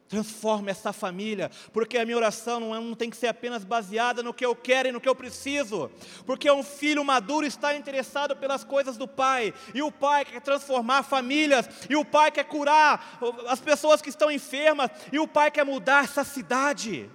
Transforma 0.09 0.71
essa 0.71 0.93
família, 0.93 1.51
porque 1.73 1.99
a 1.99 2.05
minha 2.05 2.17
oração 2.17 2.61
não, 2.61 2.75
é, 2.75 2.79
não, 2.79 2.95
tem 2.95 3.11
que 3.11 3.17
ser 3.17 3.27
apenas 3.27 3.65
baseada 3.65 4.23
no 4.23 4.33
que 4.33 4.47
eu 4.47 4.55
quero 4.55 4.89
e 4.89 4.93
no 4.93 5.01
que 5.01 5.09
eu 5.09 5.17
preciso, 5.17 5.91
porque 6.25 6.49
um 6.49 6.63
filho 6.63 7.05
maduro 7.05 7.45
está 7.45 7.75
interessado 7.75 8.37
pelas 8.37 8.63
coisas 8.63 8.97
do 8.97 9.09
pai, 9.09 9.53
e 9.75 9.83
o 9.83 9.91
pai 9.91 10.25
quer 10.25 10.41
transformar 10.41 11.03
famílias, 11.03 11.69
e 11.91 11.97
o 11.97 12.05
pai 12.05 12.31
quer 12.31 12.45
curar 12.45 13.19
as 13.49 13.61
pessoas 13.61 14.01
que 14.01 14.09
estão 14.09 14.31
enfermas, 14.31 14.91
e 15.11 15.19
o 15.19 15.27
pai 15.27 15.51
quer 15.51 15.65
mudar 15.65 16.05
essa 16.05 16.23
cidade, 16.23 17.11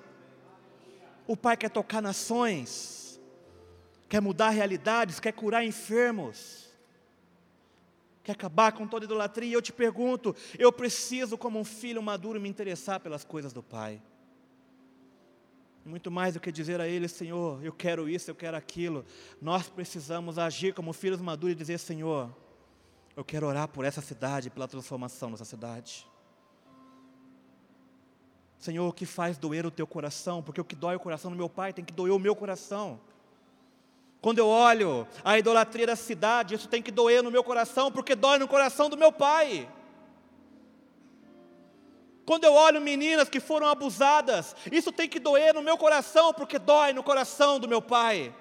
o 1.26 1.38
pai 1.38 1.56
quer 1.56 1.70
tocar 1.70 2.02
nações, 2.02 3.22
quer 4.10 4.22
mudar 4.22 4.50
realidades, 4.50 5.20
quer 5.20 5.32
curar 5.32 5.64
enfermos 5.64 6.71
quer 8.24 8.34
acabar 8.34 8.72
com 8.72 8.88
toda 8.88 9.06
idolatria. 9.06 9.50
E 9.50 9.54
eu 9.54 9.62
te 9.62 9.74
pergunto: 9.74 10.36
eu 10.58 10.72
preciso, 10.72 11.38
como 11.38 11.60
um 11.60 11.64
filho 11.64 12.02
maduro, 12.02 12.40
me 12.40 12.50
interessar 12.50 13.00
pelas 13.00 13.24
coisas 13.24 13.54
do 13.54 13.64
Pai. 13.64 14.02
Muito 15.84 16.12
mais 16.12 16.36
do 16.36 16.40
que 16.40 16.52
dizer 16.52 16.80
a 16.80 16.88
Ele, 16.88 17.08
Senhor, 17.08 17.64
eu 17.64 17.74
quero 17.74 18.08
isso, 18.08 18.30
eu 18.30 18.36
quero 18.36 18.56
aquilo. 18.56 19.04
Nós 19.42 19.68
precisamos 19.68 20.38
agir 20.38 20.74
como 20.74 20.94
filhos 20.94 21.20
maduros 21.20 21.54
e 21.54 21.58
dizer: 21.58 21.80
Senhor, 21.80 22.30
eu 23.16 23.26
quero 23.26 23.48
orar 23.48 23.68
por 23.68 23.84
essa 23.84 24.02
cidade, 24.02 24.50
pela 24.50 24.68
transformação 24.68 25.32
dessa 25.32 25.46
cidade. 25.46 26.08
Senhor, 28.60 28.88
o 28.88 28.94
que 28.94 29.08
faz 29.08 29.40
doer 29.40 29.66
o 29.66 29.72
teu 29.72 29.88
coração? 29.88 30.44
Porque 30.44 30.62
o 30.62 30.64
que 30.64 30.76
dói 30.76 30.96
o 30.96 31.00
coração 31.00 31.32
do 31.32 31.38
meu 31.38 31.50
pai 31.50 31.74
tem 31.74 31.84
que 31.84 31.92
doer 31.92 32.14
o 32.14 32.20
meu 32.20 32.36
coração. 32.36 33.02
Quando 34.22 34.38
eu 34.38 34.48
olho 34.48 35.08
a 35.24 35.40
idolatria 35.40 35.88
da 35.88 35.96
cidade, 35.96 36.54
isso 36.54 36.68
tem 36.68 36.82
que 36.82 36.92
doer 36.92 37.24
no 37.24 37.32
meu 37.32 37.44
coração, 37.44 37.92
porque 37.92 38.14
dói 38.14 38.38
no 38.38 38.48
coração 38.48 38.88
do 38.88 38.96
meu 38.96 39.12
pai. 39.12 39.68
Quando 42.24 42.44
eu 42.44 42.54
olho 42.54 42.80
meninas 42.80 43.28
que 43.28 43.40
foram 43.40 43.68
abusadas, 43.68 44.56
isso 44.72 44.92
tem 44.92 45.10
que 45.10 45.20
doer 45.20 45.56
no 45.56 45.64
meu 45.64 45.76
coração, 45.76 46.34
porque 46.34 46.60
dói 46.60 46.94
no 46.94 47.04
coração 47.04 47.60
do 47.60 47.68
meu 47.68 47.82
pai. 47.82 48.34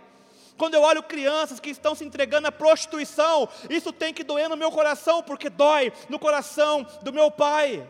Quando 0.59 0.75
eu 0.75 0.83
olho 0.83 1.03
crianças 1.03 1.59
que 1.59 1.71
estão 1.71 1.95
se 1.95 2.05
entregando 2.05 2.47
à 2.47 2.53
prostituição, 2.53 3.49
isso 3.71 3.91
tem 3.91 4.13
que 4.13 4.23
doer 4.23 4.51
no 4.51 4.59
meu 4.59 4.71
coração, 4.71 5.23
porque 5.23 5.49
dói 5.49 5.91
no 6.11 6.19
coração 6.19 6.87
do 7.03 7.11
meu 7.11 7.31
pai. 7.31 7.89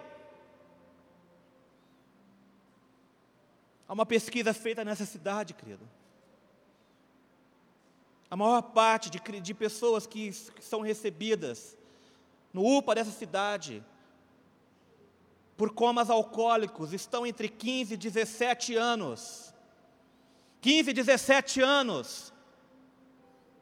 Há 3.88 3.92
uma 3.92 4.06
pesquisa 4.06 4.54
feita 4.54 4.84
nessa 4.84 5.04
cidade, 5.04 5.52
querido. 5.52 5.99
A 8.30 8.36
maior 8.36 8.62
parte 8.62 9.10
de, 9.10 9.18
de 9.40 9.54
pessoas 9.54 10.06
que, 10.06 10.32
são 10.60 10.82
recebidas 10.82 11.76
no 12.52 12.64
UPA 12.78 12.94
dessa 12.94 13.10
cidade 13.10 13.84
por 15.56 15.72
comas 15.72 16.08
alcoólicos 16.08 16.92
estão 16.92 17.26
entre 17.26 17.48
15 17.48 17.94
e 17.94 17.96
17 17.96 18.76
anos. 18.76 19.52
15 20.60 20.90
e 20.90 20.92
17 20.94 21.60
anos. 21.60 22.32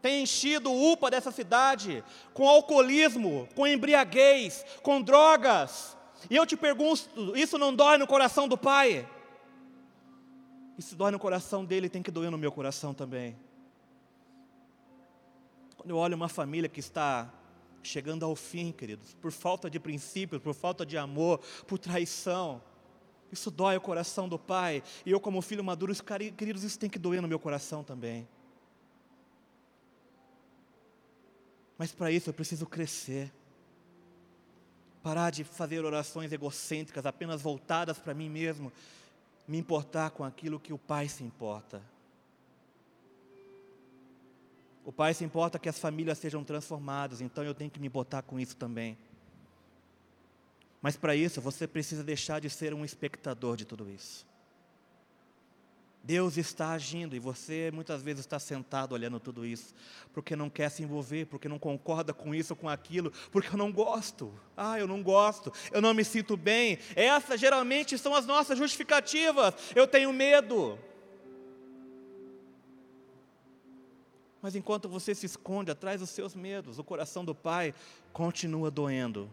Tem 0.02 0.22
enchido 0.22 0.70
o 0.70 0.92
UPA 0.92 1.10
dessa 1.10 1.32
cidade 1.32 2.04
com 2.32 2.48
alcoolismo, 2.48 3.48
com 3.56 3.66
embriaguez, 3.66 4.64
com 4.82 5.02
drogas. 5.02 5.96
E 6.30 6.36
eu 6.36 6.46
te 6.46 6.56
pergunto, 6.56 7.36
isso 7.36 7.58
não 7.58 7.74
dói 7.74 7.96
no 7.96 8.06
coração 8.06 8.46
do 8.46 8.56
pai? 8.56 9.08
Isso 10.76 10.94
dói 10.94 11.10
no 11.10 11.18
coração 11.18 11.64
dele, 11.64 11.88
tem 11.88 12.02
que 12.02 12.10
doer 12.10 12.30
no 12.30 12.38
meu 12.38 12.52
coração 12.52 12.94
também. 12.94 13.36
Quando 15.78 15.90
eu 15.90 15.96
olho 15.96 16.16
uma 16.16 16.28
família 16.28 16.68
que 16.68 16.80
está 16.80 17.32
chegando 17.82 18.24
ao 18.24 18.34
fim, 18.36 18.72
queridos, 18.72 19.14
por 19.14 19.30
falta 19.32 19.70
de 19.70 19.78
princípios, 19.78 20.42
por 20.42 20.52
falta 20.52 20.84
de 20.84 20.98
amor, 20.98 21.40
por 21.66 21.78
traição, 21.78 22.60
isso 23.30 23.50
dói 23.50 23.76
o 23.76 23.80
coração 23.80 24.28
do 24.28 24.38
pai. 24.38 24.82
E 25.06 25.10
eu, 25.10 25.20
como 25.20 25.40
filho 25.40 25.62
maduro, 25.62 25.94
queridos, 26.36 26.64
isso 26.64 26.78
tem 26.78 26.90
que 26.90 26.98
doer 26.98 27.22
no 27.22 27.28
meu 27.28 27.38
coração 27.38 27.84
também. 27.84 28.28
Mas 31.78 31.92
para 31.92 32.10
isso 32.10 32.28
eu 32.28 32.34
preciso 32.34 32.66
crescer. 32.66 33.32
Parar 35.00 35.30
de 35.30 35.44
fazer 35.44 35.84
orações 35.84 36.32
egocêntricas, 36.32 37.06
apenas 37.06 37.40
voltadas 37.40 37.98
para 37.98 38.12
mim 38.12 38.28
mesmo. 38.28 38.72
Me 39.46 39.56
importar 39.58 40.10
com 40.10 40.24
aquilo 40.24 40.58
que 40.58 40.72
o 40.72 40.78
Pai 40.78 41.08
se 41.08 41.22
importa. 41.22 41.80
O 44.88 44.92
Pai 44.92 45.12
se 45.12 45.22
importa 45.22 45.58
que 45.58 45.68
as 45.68 45.78
famílias 45.78 46.16
sejam 46.16 46.42
transformadas, 46.42 47.20
então 47.20 47.44
eu 47.44 47.52
tenho 47.52 47.70
que 47.70 47.78
me 47.78 47.90
botar 47.90 48.22
com 48.22 48.40
isso 48.40 48.56
também. 48.56 48.96
Mas 50.80 50.96
para 50.96 51.14
isso 51.14 51.42
você 51.42 51.66
precisa 51.66 52.02
deixar 52.02 52.40
de 52.40 52.48
ser 52.48 52.72
um 52.72 52.86
espectador 52.86 53.54
de 53.54 53.66
tudo 53.66 53.86
isso. 53.90 54.26
Deus 56.02 56.38
está 56.38 56.70
agindo 56.70 57.14
e 57.14 57.18
você 57.18 57.70
muitas 57.70 58.02
vezes 58.02 58.20
está 58.20 58.38
sentado 58.38 58.94
olhando 58.94 59.20
tudo 59.20 59.44
isso, 59.44 59.74
porque 60.14 60.34
não 60.34 60.48
quer 60.48 60.70
se 60.70 60.82
envolver, 60.82 61.26
porque 61.26 61.50
não 61.50 61.58
concorda 61.58 62.14
com 62.14 62.34
isso 62.34 62.54
ou 62.54 62.56
com 62.56 62.66
aquilo, 62.66 63.12
porque 63.30 63.50
eu 63.50 63.58
não 63.58 63.70
gosto. 63.70 64.32
Ah, 64.56 64.78
eu 64.78 64.86
não 64.86 65.02
gosto, 65.02 65.52
eu 65.70 65.82
não 65.82 65.92
me 65.92 66.02
sinto 66.02 66.34
bem. 66.34 66.78
Essas 66.96 67.38
geralmente 67.38 67.98
são 67.98 68.14
as 68.14 68.24
nossas 68.24 68.56
justificativas. 68.56 69.52
Eu 69.76 69.86
tenho 69.86 70.10
medo. 70.14 70.78
Mas 74.40 74.54
enquanto 74.54 74.88
você 74.88 75.14
se 75.14 75.26
esconde 75.26 75.70
atrás 75.70 76.00
dos 76.00 76.10
seus 76.10 76.34
medos, 76.34 76.78
o 76.78 76.84
coração 76.84 77.24
do 77.24 77.34
Pai 77.34 77.74
continua 78.12 78.70
doendo 78.70 79.28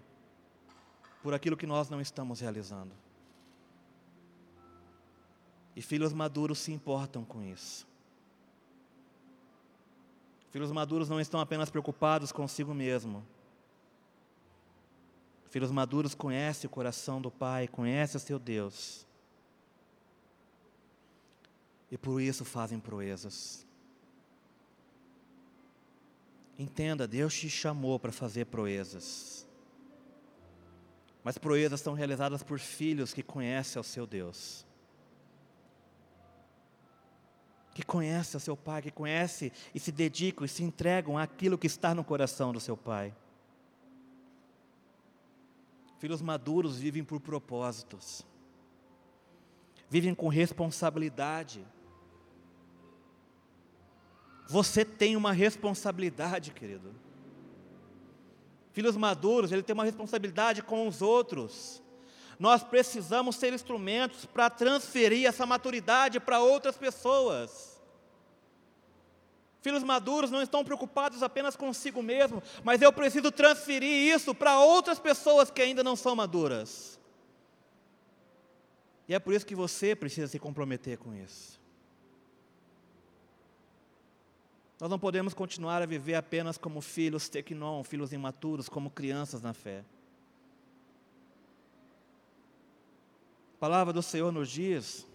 por 1.22 1.34
aquilo 1.34 1.58
que 1.58 1.68
nós 1.68 1.90
não 1.90 2.02
estamos 2.02 2.40
realizando. 2.40 2.92
E 5.76 5.82
filhos 5.82 6.14
maduros 6.14 6.60
se 6.60 6.72
importam 6.72 7.24
com 7.24 7.44
isso. 7.44 7.88
Filhos 10.52 10.72
maduros 10.72 11.10
não 11.10 11.20
estão 11.20 11.40
apenas 11.40 11.70
preocupados 11.70 12.32
consigo 12.32 12.74
mesmo. 12.74 13.26
Filhos 15.50 15.70
maduros 15.70 16.16
conhecem 16.16 16.68
o 16.68 16.72
coração 16.72 17.22
do 17.22 17.30
Pai, 17.30 17.68
conhecem 17.68 18.18
o 18.18 18.22
seu 18.22 18.40
Deus. 18.40 19.06
E 21.92 21.98
por 21.98 22.22
isso 22.22 22.46
fazem 22.46 22.80
proezas. 22.80 23.65
Entenda, 26.58 27.08
Deus 27.08 27.34
te 27.34 27.50
chamou 27.50 28.00
para 28.00 28.12
fazer 28.12 28.46
proezas. 28.46 29.46
Mas 31.24 31.38
proezas 31.38 31.82
são 31.82 31.94
realizadas 31.94 32.44
por 32.44 32.60
filhos 32.60 33.14
que 33.14 33.24
conhecem 33.24 33.80
o 33.80 33.84
seu 33.84 34.06
Deus. 34.06 34.66
Que 37.74 37.84
conhecem 37.84 38.38
o 38.38 38.40
seu 38.40 38.56
Pai, 38.56 38.82
que 38.82 38.92
conhecem 38.92 39.52
e 39.74 39.80
se 39.80 39.92
dedicam 39.92 40.46
e 40.46 40.48
se 40.48 40.64
entregam 40.64 41.18
àquilo 41.18 41.58
que 41.58 41.68
está 41.68 41.94
no 41.94 42.04
coração 42.04 42.54
do 42.54 42.60
seu 42.60 42.78
Pai. 42.78 43.14
Filhos 45.98 46.22
maduros 46.22 46.78
vivem 46.78 47.04
por 47.04 47.20
propósitos. 47.20 48.26
vivem 49.90 50.14
com 50.16 50.28
responsabilidade. 50.28 51.66
Você 54.48 54.86
tem 54.86 55.16
uma 55.16 55.32
responsabilidade, 55.32 56.52
querido. 56.52 56.94
Filhos 58.72 58.96
maduros, 58.96 59.52
ele 59.52 59.64
tem 59.64 59.74
uma 59.74 59.86
responsabilidade 59.86 60.62
com 60.62 60.88
os 60.88 61.02
outros. 61.02 61.82
Nós 62.38 62.64
precisamos 62.64 63.38
ser 63.38 63.54
instrumentos 63.54 64.26
para 64.26 64.50
transferir 64.50 65.28
essa 65.28 65.46
maturidade 65.46 66.20
para 66.20 66.40
outras 66.40 66.78
pessoas. 66.78 67.80
Filhos 69.62 69.84
maduros 69.84 70.30
não 70.30 70.44
estão 70.44 70.64
preocupados 70.64 71.24
apenas 71.24 71.56
consigo 71.56 72.04
mesmo, 72.04 72.44
mas 72.64 72.82
eu 72.82 72.94
preciso 72.94 73.32
transferir 73.32 74.14
isso 74.14 74.36
para 74.36 74.60
outras 74.60 75.00
pessoas 75.00 75.50
que 75.50 75.62
ainda 75.62 75.84
não 75.84 75.96
são 75.96 76.16
maduras. 76.16 77.00
E 79.08 79.16
é 79.16 79.20
por 79.20 79.34
isso 79.34 79.46
que 79.46 79.56
você 79.56 79.96
precisa 79.96 80.28
se 80.28 80.38
comprometer 80.38 80.98
com 80.98 81.16
isso. 81.16 81.60
Nós 84.80 84.90
não 84.90 85.00
podemos 85.00 85.34
continuar 85.34 85.82
a 85.82 85.86
viver 85.86 86.16
apenas 86.16 86.58
como 86.58 86.82
filhos 86.82 87.30
tecnon, 87.30 87.82
filhos 87.84 88.12
imaturos, 88.12 88.68
como 88.68 88.90
crianças 88.90 89.42
na 89.42 89.54
fé. 89.54 89.84
A 93.56 93.58
palavra 93.58 93.94
do 93.94 94.02
Senhor 94.02 94.34
nos 94.34 94.50
diz, 94.50 95.08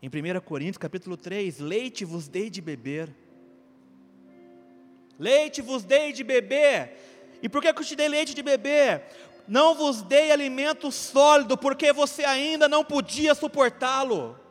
em 0.00 0.08
1 0.08 0.40
Coríntios 0.40 0.78
capítulo 0.78 1.16
3, 1.16 1.58
leite 1.58 2.04
vos 2.04 2.28
dei 2.28 2.48
de 2.48 2.60
beber. 2.60 3.12
Leite 5.18 5.60
vos 5.60 5.82
dei 5.82 6.12
de 6.12 6.22
beber. 6.22 6.96
E 7.42 7.48
por 7.48 7.60
que 7.60 7.68
eu 7.68 7.74
te 7.74 7.96
dei 7.96 8.08
leite 8.08 8.34
de 8.34 8.42
beber? 8.42 9.04
Não 9.48 9.74
vos 9.74 10.00
dei 10.00 10.30
alimento 10.30 10.92
sólido, 10.92 11.58
porque 11.58 11.92
você 11.92 12.24
ainda 12.24 12.68
não 12.68 12.84
podia 12.84 13.34
suportá-lo. 13.34 14.41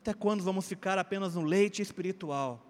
Até 0.00 0.14
quando 0.14 0.42
vamos 0.42 0.66
ficar 0.66 0.98
apenas 0.98 1.34
no 1.34 1.42
leite 1.42 1.82
espiritual? 1.82 2.64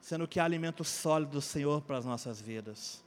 Sendo 0.00 0.26
que 0.26 0.40
há 0.40 0.44
alimento 0.44 0.82
sólido 0.82 1.32
do 1.32 1.40
Senhor 1.40 1.82
para 1.82 1.98
as 1.98 2.04
nossas 2.04 2.40
vidas. 2.40 3.04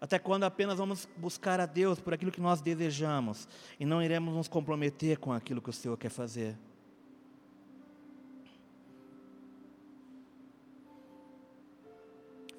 Até 0.00 0.18
quando 0.18 0.44
apenas 0.44 0.78
vamos 0.78 1.08
buscar 1.16 1.60
a 1.60 1.66
Deus 1.66 2.00
por 2.00 2.12
aquilo 2.12 2.30
que 2.30 2.40
nós 2.40 2.60
desejamos 2.60 3.48
e 3.78 3.86
não 3.86 4.02
iremos 4.02 4.34
nos 4.34 4.48
comprometer 4.48 5.18
com 5.18 5.32
aquilo 5.32 5.62
que 5.62 5.70
o 5.70 5.72
Senhor 5.72 5.96
quer 5.96 6.10
fazer? 6.10 6.56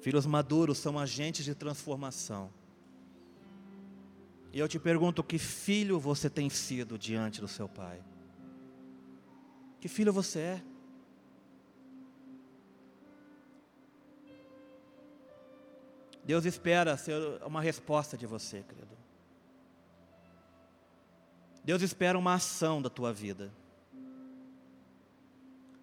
Filhos 0.00 0.26
maduros 0.26 0.78
são 0.78 0.98
agentes 0.98 1.44
de 1.44 1.54
transformação. 1.54 2.50
E 4.52 4.58
eu 4.58 4.68
te 4.68 4.78
pergunto: 4.78 5.22
que 5.22 5.38
filho 5.38 5.98
você 5.98 6.28
tem 6.30 6.48
sido 6.48 6.98
diante 6.98 7.40
do 7.40 7.48
seu 7.48 7.68
pai? 7.68 8.02
Que 9.80 9.88
filho 9.88 10.12
você 10.12 10.38
é? 10.40 10.62
Deus 16.24 16.44
espera 16.44 16.96
ser 16.96 17.14
uma 17.46 17.62
resposta 17.62 18.16
de 18.16 18.26
você, 18.26 18.62
querido. 18.62 18.98
Deus 21.64 21.80
espera 21.80 22.18
uma 22.18 22.34
ação 22.34 22.82
da 22.82 22.90
tua 22.90 23.12
vida. 23.12 23.52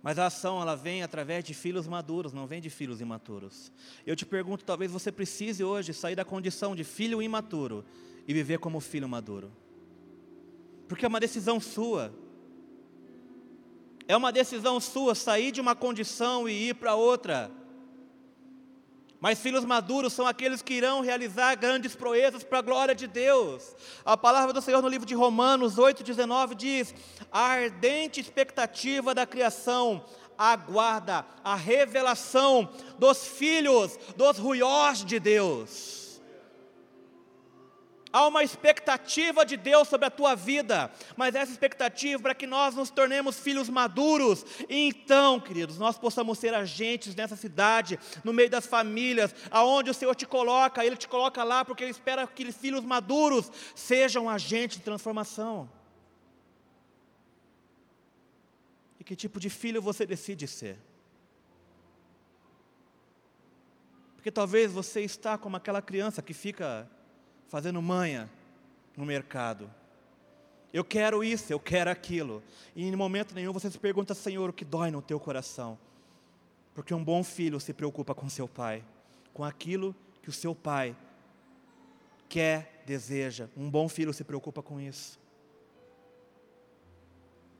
Mas 0.04 0.20
a 0.20 0.28
ação 0.28 0.62
ela 0.62 0.76
vem 0.76 1.02
através 1.02 1.44
de 1.44 1.56
filhos 1.56 1.88
maduros, 1.88 2.32
não 2.32 2.46
vem 2.46 2.62
de 2.62 2.70
filhos 2.70 3.02
imaturos. 3.02 3.72
Eu 4.06 4.16
te 4.16 4.24
pergunto, 4.24 4.64
talvez 4.64 4.92
você 4.92 5.12
precise 5.12 5.64
hoje 5.64 5.94
sair 5.96 6.16
da 6.16 6.24
condição 6.24 6.76
de 6.76 6.84
filho 6.84 7.24
imaturo 7.24 7.84
e 8.28 8.34
viver 8.34 8.60
como 8.60 8.80
filho 8.80 9.08
maduro. 9.08 9.52
Porque 10.88 11.06
é 11.06 11.08
uma 11.08 11.20
decisão 11.20 11.60
sua. 11.60 12.14
É 14.08 14.16
uma 14.16 14.32
decisão 14.32 14.80
sua 14.80 15.16
sair 15.16 15.52
de 15.52 15.60
uma 15.60 15.76
condição 15.76 16.48
e 16.48 16.70
ir 16.70 16.76
para 16.76 16.96
outra. 16.96 17.52
Mas 19.20 19.40
filhos 19.40 19.66
maduros 19.66 20.14
são 20.14 20.28
aqueles 20.28 20.62
que 20.62 20.76
irão 20.76 21.02
realizar 21.02 21.56
grandes 21.56 21.96
proezas 21.96 22.44
para 22.44 22.60
a 22.60 22.62
glória 22.62 22.94
de 22.94 23.08
Deus. 23.08 23.76
A 24.04 24.16
palavra 24.16 24.54
do 24.54 24.62
Senhor 24.62 24.82
no 24.82 24.88
livro 24.88 25.08
de 25.08 25.16
Romanos 25.16 25.78
8,19 25.78 26.54
diz: 26.54 26.94
A 27.32 27.42
ardente 27.42 28.20
expectativa 28.20 29.16
da 29.16 29.26
criação 29.26 30.06
aguarda 30.38 31.26
a 31.44 31.56
revelação 31.56 32.70
dos 33.00 33.26
filhos, 33.26 33.98
dos 34.16 34.38
ruiós 34.38 35.04
de 35.04 35.20
Deus. 35.20 36.05
Há 38.16 38.26
uma 38.30 38.46
expectativa 38.46 39.46
de 39.46 39.58
Deus 39.58 39.90
sobre 39.90 40.06
a 40.06 40.10
tua 40.10 40.36
vida, 40.36 40.90
mas 41.18 41.36
essa 41.36 41.52
expectativa 41.52 42.18
é 42.18 42.24
para 42.24 42.34
que 42.34 42.48
nós 42.48 42.74
nos 42.74 42.90
tornemos 42.90 43.38
filhos 43.38 43.68
maduros. 43.68 44.46
E 44.70 44.88
então, 44.88 45.38
queridos, 45.38 45.78
nós 45.78 45.98
possamos 45.98 46.40
ser 46.40 46.54
agentes 46.54 47.14
nessa 47.14 47.36
cidade, 47.36 48.00
no 48.24 48.32
meio 48.32 48.50
das 48.50 48.66
famílias, 48.66 49.36
aonde 49.52 49.90
o 49.90 49.94
Senhor 49.94 50.16
te 50.16 50.26
coloca, 50.26 50.86
Ele 50.86 50.96
te 50.96 51.10
coloca 51.10 51.44
lá 51.44 51.66
porque 51.66 51.84
Ele 51.84 51.92
espera 51.92 52.26
que 52.26 52.50
filhos 52.54 52.86
maduros 52.86 53.52
sejam 53.76 54.30
agentes 54.30 54.78
de 54.78 54.84
transformação. 54.84 55.70
E 58.98 59.04
que 59.04 59.14
tipo 59.14 59.42
de 59.42 59.50
filho 59.50 59.82
você 59.82 60.06
decide 60.06 60.48
ser? 60.48 60.78
Porque 64.16 64.32
talvez 64.32 64.72
você 64.72 65.02
está 65.02 65.38
como 65.38 65.58
aquela 65.58 65.82
criança 65.82 66.22
que 66.22 66.34
fica 66.34 66.90
fazendo 67.48 67.82
manha 67.82 68.30
no 68.96 69.06
mercado. 69.06 69.70
Eu 70.74 70.84
quero 70.84 71.24
isso, 71.24 71.52
eu 71.52 71.60
quero 71.60 71.90
aquilo. 71.90 72.44
E 72.76 72.86
em 72.86 72.96
momento 72.96 73.34
nenhum 73.34 73.54
você 73.54 73.72
se 73.72 73.80
pergunta, 73.80 74.14
Senhor, 74.14 74.50
o 74.50 74.54
que 74.54 74.66
dói 74.66 74.92
no 74.92 75.02
teu 75.02 75.20
coração? 75.20 75.78
Porque 76.74 76.94
um 76.94 77.04
bom 77.04 77.24
filho 77.24 77.60
se 77.60 77.74
preocupa 77.74 78.14
com 78.14 78.28
seu 78.28 78.48
pai, 78.48 78.84
com 79.34 79.44
aquilo 79.44 79.96
que 80.22 80.30
o 80.30 80.34
seu 80.34 80.54
pai 80.54 80.96
quer, 82.28 82.84
deseja. 82.86 83.48
Um 83.56 83.70
bom 83.70 83.88
filho 83.88 84.14
se 84.14 84.24
preocupa 84.24 84.62
com 84.62 84.82
isso. 84.82 85.18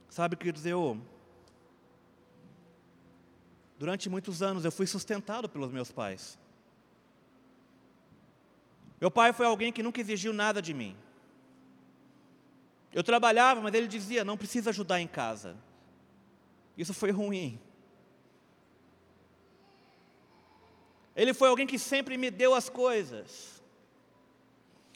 Sabe, 0.10 0.36
queridos, 0.36 0.66
eu. 0.66 1.00
Durante 3.78 4.10
muitos 4.10 4.42
anos 4.42 4.66
eu 4.66 4.72
fui 4.72 4.88
sustentado 4.88 5.48
pelos 5.48 5.72
meus 5.72 5.92
pais. 5.92 6.38
Meu 9.06 9.12
pai 9.12 9.32
foi 9.32 9.46
alguém 9.46 9.72
que 9.72 9.84
nunca 9.84 10.02
exigiu 10.02 10.34
nada 10.34 10.60
de 10.60 10.74
mim. 10.74 10.98
Eu 12.92 13.04
trabalhava, 13.04 13.62
mas 13.62 13.72
ele 13.76 13.88
dizia: 13.88 14.26
não 14.26 14.36
precisa 14.36 14.72
ajudar 14.72 15.00
em 15.00 15.06
casa. 15.06 15.56
Isso 16.76 16.92
foi 16.92 17.12
ruim. 17.12 17.60
Ele 21.16 21.36
foi 21.36 21.50
alguém 21.50 21.68
que 21.68 21.78
sempre 21.78 22.18
me 22.18 22.32
deu 22.32 22.56
as 22.56 22.68
coisas. 22.68 23.62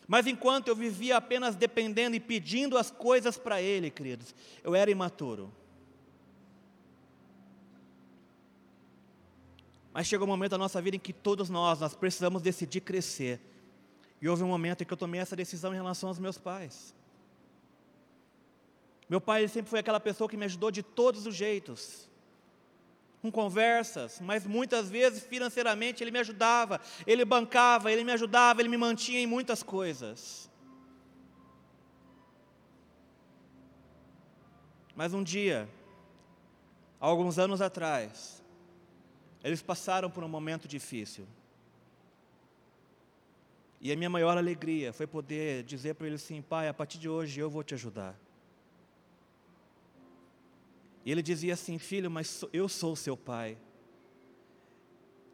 Mas 0.07 0.25
enquanto 0.25 0.69
eu 0.69 0.75
vivia 0.75 1.15
apenas 1.15 1.55
dependendo 1.55 2.15
e 2.15 2.19
pedindo 2.19 2.79
as 2.79 2.89
coisas 2.89 3.37
para 3.37 3.61
ele, 3.61 3.91
queridos, 3.91 4.33
eu 4.63 4.73
era 4.73 4.89
imaturo. 4.89 5.53
Mas 9.93 10.07
chegou 10.07 10.25
um 10.25 10.31
momento 10.31 10.49
da 10.49 10.57
nossa 10.57 10.81
vida 10.81 10.95
em 10.95 10.99
que 10.99 11.13
todos 11.13 11.47
nós, 11.47 11.79
nós 11.79 11.93
precisamos 11.93 12.41
decidir 12.41 12.81
crescer 12.81 13.39
e 14.21 14.27
houve 14.27 14.43
um 14.43 14.47
momento 14.47 14.81
em 14.81 14.85
que 14.85 14.93
eu 14.93 14.97
tomei 14.97 15.21
essa 15.21 15.35
decisão 15.35 15.73
em 15.73 15.77
relação 15.77 16.09
aos 16.09 16.19
meus 16.19 16.37
pais. 16.37 16.93
Meu 19.09 19.19
pai 19.19 19.47
sempre 19.47 19.69
foi 19.69 19.79
aquela 19.79 19.99
pessoa 19.99 20.29
que 20.29 20.37
me 20.37 20.45
ajudou 20.45 20.69
de 20.69 20.83
todos 20.83 21.25
os 21.25 21.33
jeitos. 21.33 22.07
Com 23.21 23.31
conversas, 23.31 24.21
mas 24.21 24.45
muitas 24.45 24.89
vezes 24.89 25.23
financeiramente 25.23 26.01
ele 26.01 26.11
me 26.11 26.19
ajudava, 26.19 26.79
ele 27.05 27.25
bancava, 27.25 27.91
ele 27.91 28.03
me 28.03 28.13
ajudava, 28.13 28.61
ele 28.61 28.69
me 28.69 28.77
mantinha 28.77 29.19
em 29.19 29.27
muitas 29.27 29.61
coisas. 29.61 30.49
Mas 34.95 35.13
um 35.13 35.23
dia, 35.23 35.67
alguns 36.99 37.39
anos 37.39 37.61
atrás, 37.61 38.43
eles 39.43 39.61
passaram 39.61 40.09
por 40.09 40.23
um 40.23 40.29
momento 40.29 40.67
difícil. 40.67 41.25
E 43.81 43.91
a 43.91 43.95
minha 43.95 44.09
maior 44.09 44.37
alegria 44.37 44.91
foi 44.91 45.07
poder 45.07 45.63
dizer 45.63 45.95
para 45.95 46.07
ele 46.07 46.15
assim: 46.15 46.41
Pai, 46.41 46.67
a 46.67 46.73
partir 46.73 46.97
de 46.97 47.07
hoje 47.07 47.39
eu 47.39 47.49
vou 47.49 47.63
te 47.63 47.73
ajudar. 47.73 48.19
E 51.05 51.11
ele 51.11 51.21
dizia 51.21 51.53
assim: 51.53 51.77
Filho, 51.77 52.11
mas 52.11 52.43
eu 52.51 52.67
sou 52.67 52.95
seu 52.95 53.15
pai. 53.15 53.57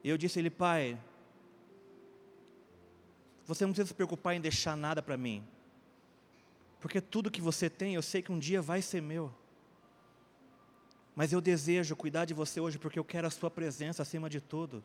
E 0.04 0.10
eu 0.10 0.18
disse 0.18 0.38
a 0.38 0.42
ele: 0.42 0.52
Pai, 0.52 1.00
você 3.46 3.66
não 3.66 3.72
precisa 3.72 3.88
se 3.88 3.94
preocupar 3.94 4.36
em 4.36 4.42
deixar 4.42 4.78
nada 4.78 5.02
para 5.02 5.18
mim, 5.18 5.44
porque 6.80 7.02
tudo 7.02 7.32
que 7.32 7.42
você 7.42 7.70
tem 7.70 7.96
eu 7.96 8.02
sei 8.02 8.22
que 8.22 8.32
um 8.32 8.38
dia 8.38 8.62
vai 8.62 8.82
ser 8.82 9.02
meu. 9.02 9.34
Mas 11.16 11.32
eu 11.32 11.42
desejo 11.42 11.96
cuidar 11.96 12.26
de 12.26 12.34
você 12.34 12.60
hoje 12.60 12.78
porque 12.78 13.00
eu 13.00 13.04
quero 13.06 13.26
a 13.26 13.32
sua 13.32 13.50
presença 13.50 14.04
acima 14.04 14.30
de 14.30 14.42
tudo. 14.42 14.84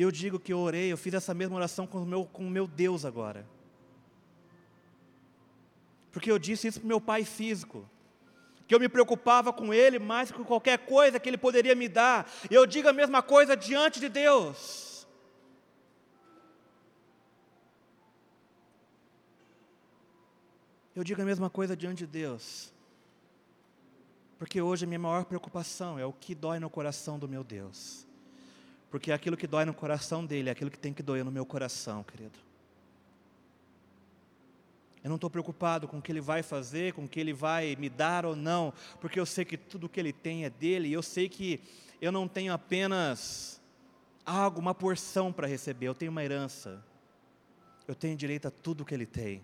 Eu 0.00 0.12
digo 0.12 0.38
que 0.38 0.52
eu 0.52 0.60
orei, 0.60 0.92
eu 0.92 0.96
fiz 0.96 1.12
essa 1.12 1.34
mesma 1.34 1.56
oração 1.56 1.84
com 1.84 1.98
o 1.98 2.06
meu, 2.06 2.24
com 2.24 2.46
o 2.46 2.50
meu 2.50 2.68
Deus 2.68 3.04
agora. 3.04 3.44
Porque 6.12 6.30
eu 6.30 6.38
disse 6.38 6.68
isso 6.68 6.78
para 6.78 6.86
o 6.86 6.88
meu 6.88 7.00
pai 7.00 7.24
físico. 7.24 7.84
Que 8.68 8.74
eu 8.76 8.78
me 8.78 8.88
preocupava 8.88 9.52
com 9.52 9.74
ele 9.74 9.98
mais 9.98 10.30
que 10.30 10.38
com 10.38 10.44
qualquer 10.44 10.78
coisa 10.78 11.18
que 11.18 11.28
ele 11.28 11.36
poderia 11.36 11.74
me 11.74 11.88
dar. 11.88 12.30
Eu 12.48 12.64
digo 12.64 12.88
a 12.88 12.92
mesma 12.92 13.22
coisa 13.22 13.56
diante 13.56 13.98
de 13.98 14.08
Deus. 14.08 15.04
Eu 20.94 21.02
digo 21.02 21.20
a 21.20 21.24
mesma 21.24 21.50
coisa 21.50 21.76
diante 21.76 21.98
de 21.98 22.06
Deus. 22.06 22.72
Porque 24.38 24.62
hoje 24.62 24.84
a 24.84 24.86
minha 24.86 25.00
maior 25.00 25.24
preocupação 25.24 25.98
é 25.98 26.06
o 26.06 26.12
que 26.12 26.36
dói 26.36 26.60
no 26.60 26.70
coração 26.70 27.18
do 27.18 27.28
meu 27.28 27.42
Deus. 27.42 28.07
Porque 28.90 29.12
aquilo 29.12 29.36
que 29.36 29.46
dói 29.46 29.64
no 29.64 29.74
coração 29.74 30.24
dele 30.24 30.48
é 30.48 30.52
aquilo 30.52 30.70
que 30.70 30.78
tem 30.78 30.92
que 30.92 31.02
doer 31.02 31.24
no 31.24 31.30
meu 31.30 31.44
coração, 31.44 32.02
querido. 32.02 32.38
Eu 35.02 35.08
não 35.08 35.16
estou 35.16 35.30
preocupado 35.30 35.86
com 35.86 35.98
o 35.98 36.02
que 36.02 36.10
ele 36.10 36.20
vai 36.20 36.42
fazer, 36.42 36.92
com 36.92 37.04
o 37.04 37.08
que 37.08 37.20
ele 37.20 37.32
vai 37.32 37.76
me 37.76 37.88
dar 37.88 38.26
ou 38.26 38.34
não, 38.34 38.72
porque 39.00 39.20
eu 39.20 39.26
sei 39.26 39.44
que 39.44 39.56
tudo 39.56 39.88
que 39.88 40.00
ele 40.00 40.12
tem 40.12 40.44
é 40.44 40.50
dele, 40.50 40.88
e 40.88 40.92
eu 40.92 41.02
sei 41.02 41.28
que 41.28 41.60
eu 42.00 42.10
não 42.10 42.26
tenho 42.26 42.52
apenas 42.52 43.60
algo, 44.24 44.60
uma 44.60 44.74
porção 44.74 45.32
para 45.32 45.46
receber, 45.46 45.86
eu 45.86 45.94
tenho 45.94 46.10
uma 46.10 46.24
herança. 46.24 46.84
Eu 47.86 47.94
tenho 47.94 48.16
direito 48.16 48.46
a 48.48 48.50
tudo 48.50 48.84
que 48.84 48.94
ele 48.94 49.06
tem. 49.06 49.42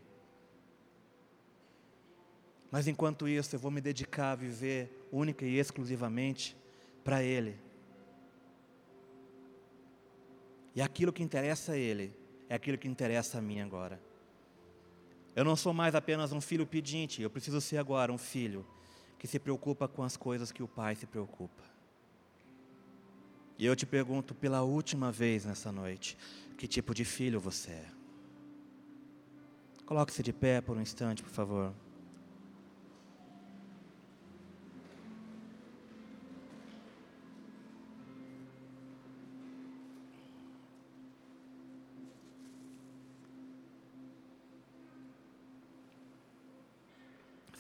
Mas 2.74 2.88
enquanto 2.88 3.28
isso, 3.28 3.54
eu 3.54 3.60
vou 3.60 3.70
me 3.70 3.80
dedicar 3.80 4.32
a 4.32 4.34
viver 4.34 5.06
única 5.12 5.46
e 5.46 5.58
exclusivamente 5.58 6.56
para 7.04 7.22
Ele. 7.22 7.56
E 10.74 10.82
aquilo 10.82 11.12
que 11.12 11.22
interessa 11.22 11.72
a 11.72 11.76
Ele 11.76 12.12
é 12.48 12.54
aquilo 12.54 12.76
que 12.76 12.88
interessa 12.88 13.38
a 13.38 13.42
mim 13.42 13.60
agora. 13.60 14.00
Eu 15.34 15.44
não 15.44 15.56
sou 15.56 15.72
mais 15.72 15.94
apenas 15.94 16.32
um 16.32 16.40
filho 16.40 16.66
pedinte, 16.66 17.22
eu 17.22 17.30
preciso 17.30 17.60
ser 17.60 17.78
agora 17.78 18.12
um 18.12 18.18
filho 18.18 18.66
que 19.18 19.26
se 19.26 19.38
preocupa 19.38 19.88
com 19.88 20.02
as 20.02 20.16
coisas 20.16 20.52
que 20.52 20.62
o 20.62 20.68
Pai 20.68 20.94
se 20.94 21.06
preocupa. 21.06 21.62
E 23.58 23.64
eu 23.64 23.74
te 23.76 23.86
pergunto 23.86 24.34
pela 24.34 24.62
última 24.62 25.12
vez 25.12 25.44
nessa 25.44 25.70
noite: 25.70 26.16
que 26.56 26.66
tipo 26.66 26.94
de 26.94 27.04
filho 27.04 27.40
você 27.40 27.70
é? 27.70 27.86
Coloque-se 29.86 30.22
de 30.22 30.32
pé 30.32 30.60
por 30.60 30.76
um 30.76 30.80
instante, 30.80 31.22
por 31.22 31.30
favor. 31.30 31.74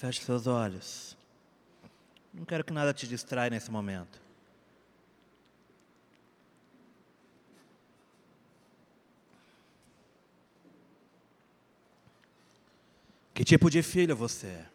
Feche 0.04 0.22
seus 0.22 0.46
olhos. 0.46 1.16
Não 2.30 2.44
quero 2.44 2.62
que 2.62 2.74
nada 2.74 2.92
te 2.92 3.08
distraia 3.08 3.48
nesse 3.48 3.70
momento. 3.70 4.20
Que 13.32 13.46
tipo 13.46 13.70
de 13.70 13.82
filho 13.82 14.14
você 14.14 14.48
é? 14.48 14.66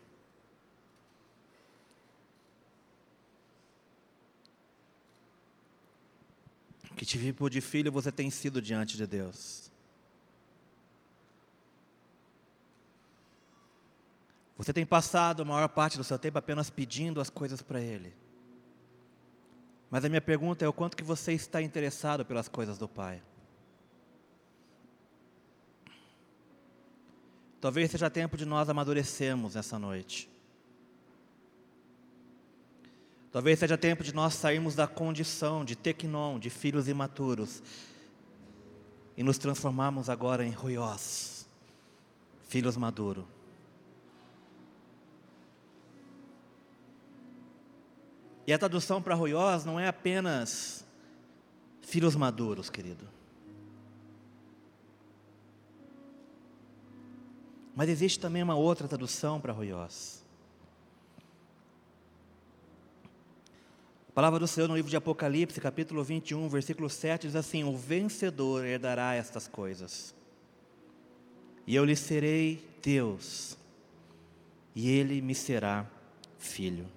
Que 6.96 7.06
tipo 7.06 7.52
de 7.52 7.62
filho 7.62 7.92
você 7.92 8.12
tem 8.12 8.32
sido 8.32 8.60
diante 8.60 8.98
de 8.98 9.06
Deus? 9.06 9.69
Você 14.60 14.74
tem 14.74 14.86
passado 14.86 15.42
a 15.42 15.46
maior 15.46 15.70
parte 15.70 15.98
do 15.98 16.04
seu 16.04 16.20
tempo 16.20 16.38
apenas 16.38 16.70
pedindo 16.70 17.22
as 17.22 17.30
coisas 17.30 17.62
para 17.62 17.80
Ele. 17.80 18.14
Mas 19.90 20.04
a 20.04 20.10
minha 20.10 20.20
pergunta 20.20 20.66
é 20.66 20.68
o 20.68 20.74
quanto 20.74 20.98
que 20.98 21.04
você 21.04 21.32
está 21.32 21.62
interessado 21.62 22.26
pelas 22.26 22.50
coisas 22.50 22.78
do 22.78 22.86
Pai. 22.86 23.24
Talvez 27.62 27.90
seja 27.90 28.10
tempo 28.10 28.36
de 28.36 28.46
nós 28.46 28.68
amadurecermos 28.68 29.56
nessa 29.56 29.80
noite. 29.80 30.30
Talvez 33.32 33.60
seja 33.60 33.78
tempo 33.78 34.04
de 34.04 34.14
nós 34.14 34.34
sairmos 34.34 34.76
da 34.76 34.88
condição 34.88 35.64
de 35.64 35.78
tecnon, 35.78 36.38
de 36.38 36.50
filhos 36.50 36.90
imaturos, 36.90 37.64
e 39.16 39.24
nos 39.24 39.38
transformarmos 39.38 40.10
agora 40.10 40.46
em 40.46 40.52
ruiós, 40.52 41.48
filhos 42.50 42.76
maduros. 42.76 43.39
E 48.50 48.54
a 48.54 48.58
tradução 48.58 49.00
para 49.00 49.14
ruiós 49.14 49.64
não 49.64 49.80
é 49.80 49.88
apenas 49.88 50.84
filhos 51.84 52.16
maduros, 52.16 52.68
querido. 52.68 53.08
Mas 57.76 57.90
existe 57.90 58.20
também 58.20 58.42
uma 58.42 58.56
outra 58.56 58.88
tradução 58.88 59.40
para 59.40 59.54
ruiós. 59.54 60.26
A 64.10 64.14
palavra 64.16 64.40
do 64.40 64.48
Senhor 64.48 64.68
no 64.68 64.76
livro 64.76 64.90
de 64.90 64.98
Apocalipse, 64.98 65.62
capítulo 65.62 66.04
21, 66.04 66.50
versículo 66.50 66.90
7, 66.90 67.28
diz 67.28 67.36
assim: 67.36 67.64
O 67.64 67.78
vencedor 67.78 68.66
herdará 68.66 69.14
estas 69.14 69.48
coisas, 69.48 70.16
e 71.68 71.76
eu 71.76 71.86
lhe 71.86 71.96
serei 71.96 72.68
Deus, 72.82 73.56
e 74.74 74.90
ele 74.90 75.22
me 75.22 75.36
será 75.36 75.86
filho. 76.40 76.88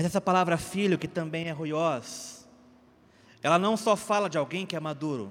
Mas 0.00 0.06
essa 0.06 0.18
palavra 0.18 0.56
filho, 0.56 0.96
que 0.96 1.06
também 1.06 1.48
é 1.48 1.50
ruiós, 1.50 2.48
ela 3.42 3.58
não 3.58 3.76
só 3.76 3.94
fala 3.94 4.30
de 4.30 4.38
alguém 4.38 4.64
que 4.64 4.74
é 4.74 4.80
maduro, 4.80 5.30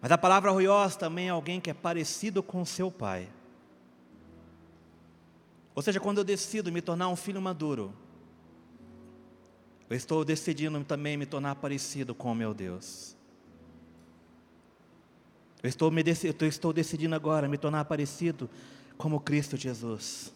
mas 0.00 0.10
a 0.10 0.18
palavra 0.18 0.50
ruiós 0.50 0.96
também 0.96 1.28
é 1.28 1.30
alguém 1.30 1.60
que 1.60 1.70
é 1.70 1.74
parecido 1.74 2.42
com 2.42 2.64
seu 2.64 2.90
pai. 2.90 3.28
Ou 5.76 5.80
seja, 5.80 6.00
quando 6.00 6.18
eu 6.18 6.24
decido 6.24 6.72
me 6.72 6.82
tornar 6.82 7.06
um 7.06 7.14
filho 7.14 7.40
maduro, 7.40 7.94
eu 9.88 9.96
estou 9.96 10.24
decidindo 10.24 10.82
também 10.82 11.16
me 11.16 11.24
tornar 11.24 11.54
parecido 11.54 12.16
com 12.16 12.32
o 12.32 12.34
meu 12.34 12.52
Deus. 12.52 13.16
Eu 15.62 15.68
estou, 15.68 15.88
me, 15.88 16.02
eu 16.02 16.48
estou 16.48 16.72
decidindo 16.72 17.14
agora 17.14 17.46
me 17.46 17.58
tornar 17.58 17.84
parecido 17.84 18.50
como 18.98 19.20
Cristo 19.20 19.56
Jesus. 19.56 20.34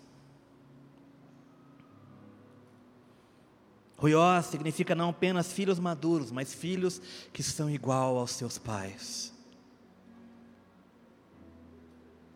Ruiós 3.99 4.46
significa 4.46 4.94
não 4.94 5.11
apenas 5.11 5.53
filhos 5.53 5.80
maduros, 5.80 6.30
mas 6.30 6.55
filhos 6.55 7.03
que 7.32 7.42
são 7.42 7.68
igual 7.68 8.16
aos 8.16 8.30
seus 8.30 8.57
pais. 8.57 9.34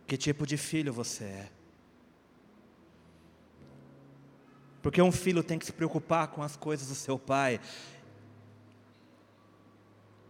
Que 0.04 0.16
tipo 0.16 0.44
de 0.44 0.56
filho 0.56 0.92
você 0.92 1.24
é? 1.24 1.48
Porque 4.82 5.00
um 5.00 5.12
filho 5.12 5.44
tem 5.44 5.56
que 5.56 5.64
se 5.64 5.72
preocupar 5.72 6.26
com 6.28 6.42
as 6.42 6.56
coisas 6.56 6.88
do 6.88 6.96
seu 6.96 7.16
pai. 7.16 7.60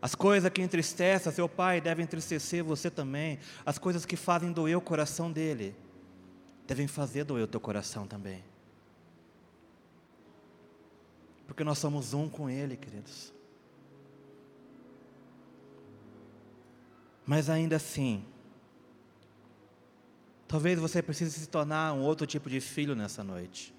As 0.03 0.15
coisas 0.15 0.51
que 0.51 0.61
entristecem 0.61 1.33
seu 1.33 1.49
pai 1.49 1.81
devem 1.81 2.05
entristecer 2.05 2.63
você 2.63 2.91
também. 2.91 3.39
As 3.65 3.79
coisas 3.79 4.05
que 4.05 4.17
fazem 4.17 4.53
doer 4.53 4.77
o 4.77 4.83
coração 4.83 5.33
dele 5.33 5.75
devem 6.67 6.87
fazer 6.87 7.25
doer 7.25 7.45
o 7.45 7.49
teu 7.49 7.61
coração 7.61 8.07
também. 8.07 8.52
Porque 11.53 11.65
nós 11.65 11.77
somos 11.77 12.15
um 12.15 12.31
com 12.31 12.49
Ele, 12.49 12.79
queridos. 12.79 13.31
Mas 17.27 17.51
ainda 17.51 17.77
assim, 17.77 18.25
talvez 20.49 20.81
você 20.81 21.03
precise 21.03 21.39
se 21.39 21.47
tornar 21.47 21.93
um 21.93 22.01
outro 22.01 22.27
tipo 22.27 22.49
de 22.49 22.59
filho 22.59 22.97
nessa 22.97 23.23
noite. 23.23 23.75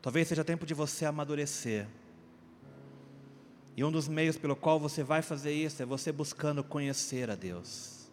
Talvez 0.00 0.28
seja 0.28 0.44
tempo 0.44 0.64
de 0.64 0.72
você 0.72 1.04
amadurecer. 1.04 1.88
E 3.76 3.82
um 3.82 3.90
dos 3.90 4.06
meios 4.06 4.38
pelo 4.38 4.54
qual 4.54 4.78
você 4.78 5.02
vai 5.02 5.20
fazer 5.20 5.52
isso 5.52 5.82
é 5.82 5.84
você 5.84 6.12
buscando 6.12 6.62
conhecer 6.62 7.28
a 7.28 7.34
Deus. 7.34 8.08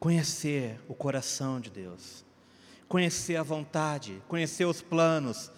Conhecer 0.00 0.80
o 0.88 0.94
coração 0.94 1.60
de 1.60 1.70
Deus 1.70 2.28
conhecer 2.90 3.36
a 3.36 3.44
vontade, 3.44 4.20
conhecer 4.26 4.64
os 4.64 4.82
planos. 4.82 5.48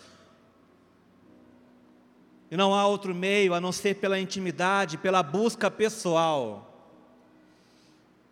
E 2.50 2.56
não 2.58 2.74
há 2.74 2.86
outro 2.86 3.14
meio 3.14 3.54
a 3.54 3.60
não 3.60 3.72
ser 3.72 3.94
pela 3.94 4.20
intimidade, 4.20 4.98
pela 4.98 5.22
busca 5.22 5.70
pessoal. 5.70 6.68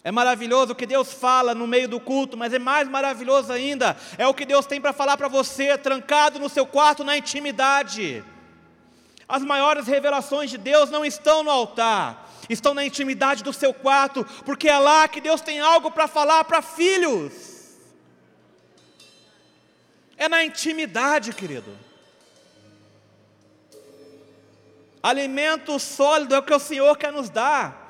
É 0.04 0.12
maravilhoso 0.12 0.72
o 0.72 0.74
que 0.74 0.84
Deus 0.84 1.14
fala 1.14 1.54
no 1.54 1.66
meio 1.66 1.88
do 1.88 1.98
culto, 1.98 2.36
mas 2.36 2.52
é 2.52 2.58
mais 2.58 2.90
maravilhoso 2.90 3.50
ainda 3.50 3.96
é 4.18 4.26
o 4.28 4.34
que 4.34 4.44
Deus 4.44 4.66
tem 4.66 4.78
para 4.78 4.92
falar 4.92 5.16
para 5.16 5.28
você, 5.28 5.78
trancado 5.78 6.38
no 6.38 6.50
seu 6.50 6.66
quarto 6.66 7.02
na 7.02 7.16
intimidade. 7.16 8.22
As 9.26 9.42
maiores 9.42 9.86
revelações 9.86 10.50
de 10.50 10.58
Deus 10.58 10.90
não 10.90 11.06
estão 11.06 11.42
no 11.42 11.50
altar, 11.50 12.30
estão 12.50 12.74
na 12.74 12.84
intimidade 12.84 13.42
do 13.42 13.52
seu 13.54 13.72
quarto, 13.72 14.26
porque 14.44 14.68
é 14.68 14.78
lá 14.78 15.08
que 15.08 15.22
Deus 15.22 15.40
tem 15.40 15.58
algo 15.58 15.90
para 15.90 16.06
falar 16.06 16.44
para 16.44 16.60
filhos. 16.60 17.49
É 20.20 20.28
na 20.28 20.44
intimidade, 20.44 21.32
querido. 21.32 21.74
Alimento 25.02 25.78
sólido 25.78 26.34
é 26.34 26.38
o 26.38 26.42
que 26.42 26.52
o 26.52 26.58
Senhor 26.58 26.94
quer 26.98 27.10
nos 27.10 27.30
dar. 27.30 27.80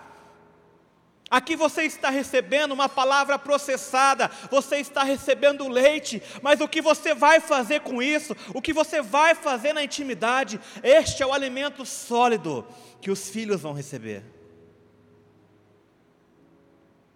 Aqui 1.29 1.57
você 1.57 1.83
está 1.83 2.09
recebendo 2.09 2.71
uma 2.71 2.89
palavra 2.89 3.37
processada, 3.37 4.31
você 4.49 4.77
está 4.77 5.03
recebendo 5.03 5.67
leite, 5.67 6.23
mas 6.41 6.61
o 6.61 6.69
que 6.69 6.81
você 6.81 7.15
vai 7.15 7.41
fazer 7.41 7.81
com 7.81 8.01
isso, 8.01 8.37
o 8.55 8.63
que 8.63 8.73
você 8.73 9.03
vai 9.03 9.35
fazer 9.35 9.73
na 9.73 9.83
intimidade, 9.83 10.61
este 10.85 11.25
é 11.25 11.27
o 11.27 11.33
alimento 11.33 11.85
sólido 11.85 12.65
que 13.01 13.11
os 13.11 13.29
filhos 13.29 13.61
vão 13.61 13.73
receber. 13.73 14.23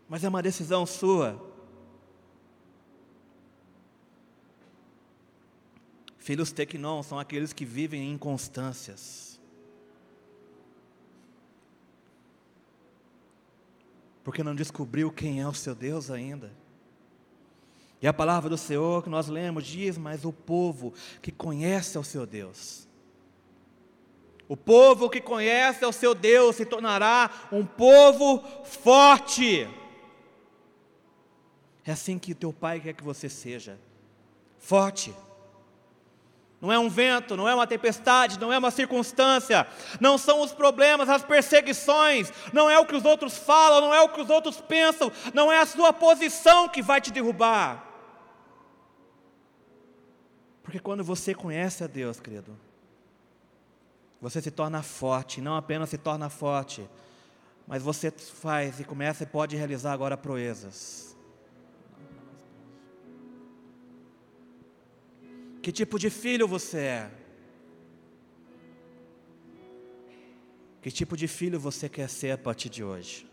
Mas 0.08 0.24
é 0.24 0.28
uma 0.28 0.42
decisão 0.42 0.84
sua. 0.84 1.53
Filhos 6.24 6.50
tequinon 6.50 7.02
são 7.02 7.18
aqueles 7.18 7.52
que 7.52 7.64
vivem 7.64 8.02
em 8.02 8.12
inconstâncias. 8.14 9.34
porque 14.24 14.42
não 14.42 14.54
descobriu 14.54 15.12
quem 15.12 15.42
é 15.42 15.46
o 15.46 15.52
seu 15.52 15.74
Deus 15.74 16.10
ainda. 16.10 16.50
E 18.00 18.08
a 18.08 18.12
palavra 18.12 18.48
do 18.48 18.56
Senhor 18.56 19.02
que 19.02 19.10
nós 19.10 19.28
lemos 19.28 19.66
diz: 19.66 19.98
Mas 19.98 20.24
o 20.24 20.32
povo 20.32 20.94
que 21.20 21.30
conhece 21.30 21.98
ao 21.98 22.02
seu 22.02 22.24
Deus, 22.26 22.88
o 24.48 24.56
povo 24.56 25.10
que 25.10 25.20
conhece 25.20 25.84
ao 25.84 25.92
seu 25.92 26.14
Deus 26.14 26.56
se 26.56 26.64
tornará 26.64 27.30
um 27.52 27.66
povo 27.66 28.42
forte. 28.64 29.68
É 31.84 31.92
assim 31.92 32.18
que 32.18 32.34
teu 32.34 32.50
pai 32.50 32.80
quer 32.80 32.94
que 32.94 33.04
você 33.04 33.28
seja, 33.28 33.78
forte 34.58 35.14
não 36.64 36.72
é 36.72 36.78
um 36.78 36.88
vento, 36.88 37.36
não 37.36 37.46
é 37.46 37.54
uma 37.54 37.66
tempestade, 37.66 38.40
não 38.40 38.50
é 38.50 38.56
uma 38.56 38.70
circunstância, 38.70 39.66
não 40.00 40.16
são 40.16 40.40
os 40.40 40.50
problemas, 40.50 41.10
as 41.10 41.22
perseguições, 41.22 42.32
não 42.54 42.70
é 42.70 42.78
o 42.78 42.86
que 42.86 42.96
os 42.96 43.04
outros 43.04 43.36
falam, 43.36 43.82
não 43.82 43.94
é 43.94 44.00
o 44.00 44.08
que 44.08 44.22
os 44.22 44.30
outros 44.30 44.62
pensam, 44.62 45.12
não 45.34 45.52
é 45.52 45.60
a 45.60 45.66
sua 45.66 45.92
posição 45.92 46.66
que 46.66 46.80
vai 46.80 47.02
te 47.02 47.12
derrubar. 47.12 47.86
Porque 50.62 50.78
quando 50.80 51.04
você 51.04 51.34
conhece 51.34 51.84
a 51.84 51.86
Deus, 51.86 52.18
querido, 52.18 52.58
você 54.18 54.40
se 54.40 54.50
torna 54.50 54.82
forte, 54.82 55.42
não 55.42 55.56
apenas 55.56 55.90
se 55.90 55.98
torna 55.98 56.30
forte, 56.30 56.88
mas 57.66 57.82
você 57.82 58.10
faz 58.10 58.80
e 58.80 58.84
começa 58.84 59.24
e 59.24 59.26
pode 59.26 59.54
realizar 59.54 59.92
agora 59.92 60.16
proezas. 60.16 61.13
Que 65.64 65.72
tipo 65.72 65.98
de 65.98 66.10
filho 66.10 66.46
você 66.46 66.76
é? 66.78 67.10
Que 70.82 70.90
tipo 70.90 71.16
de 71.16 71.26
filho 71.26 71.58
você 71.58 71.88
quer 71.88 72.06
ser 72.10 72.32
a 72.32 72.36
partir 72.36 72.68
de 72.68 72.84
hoje? 72.84 73.26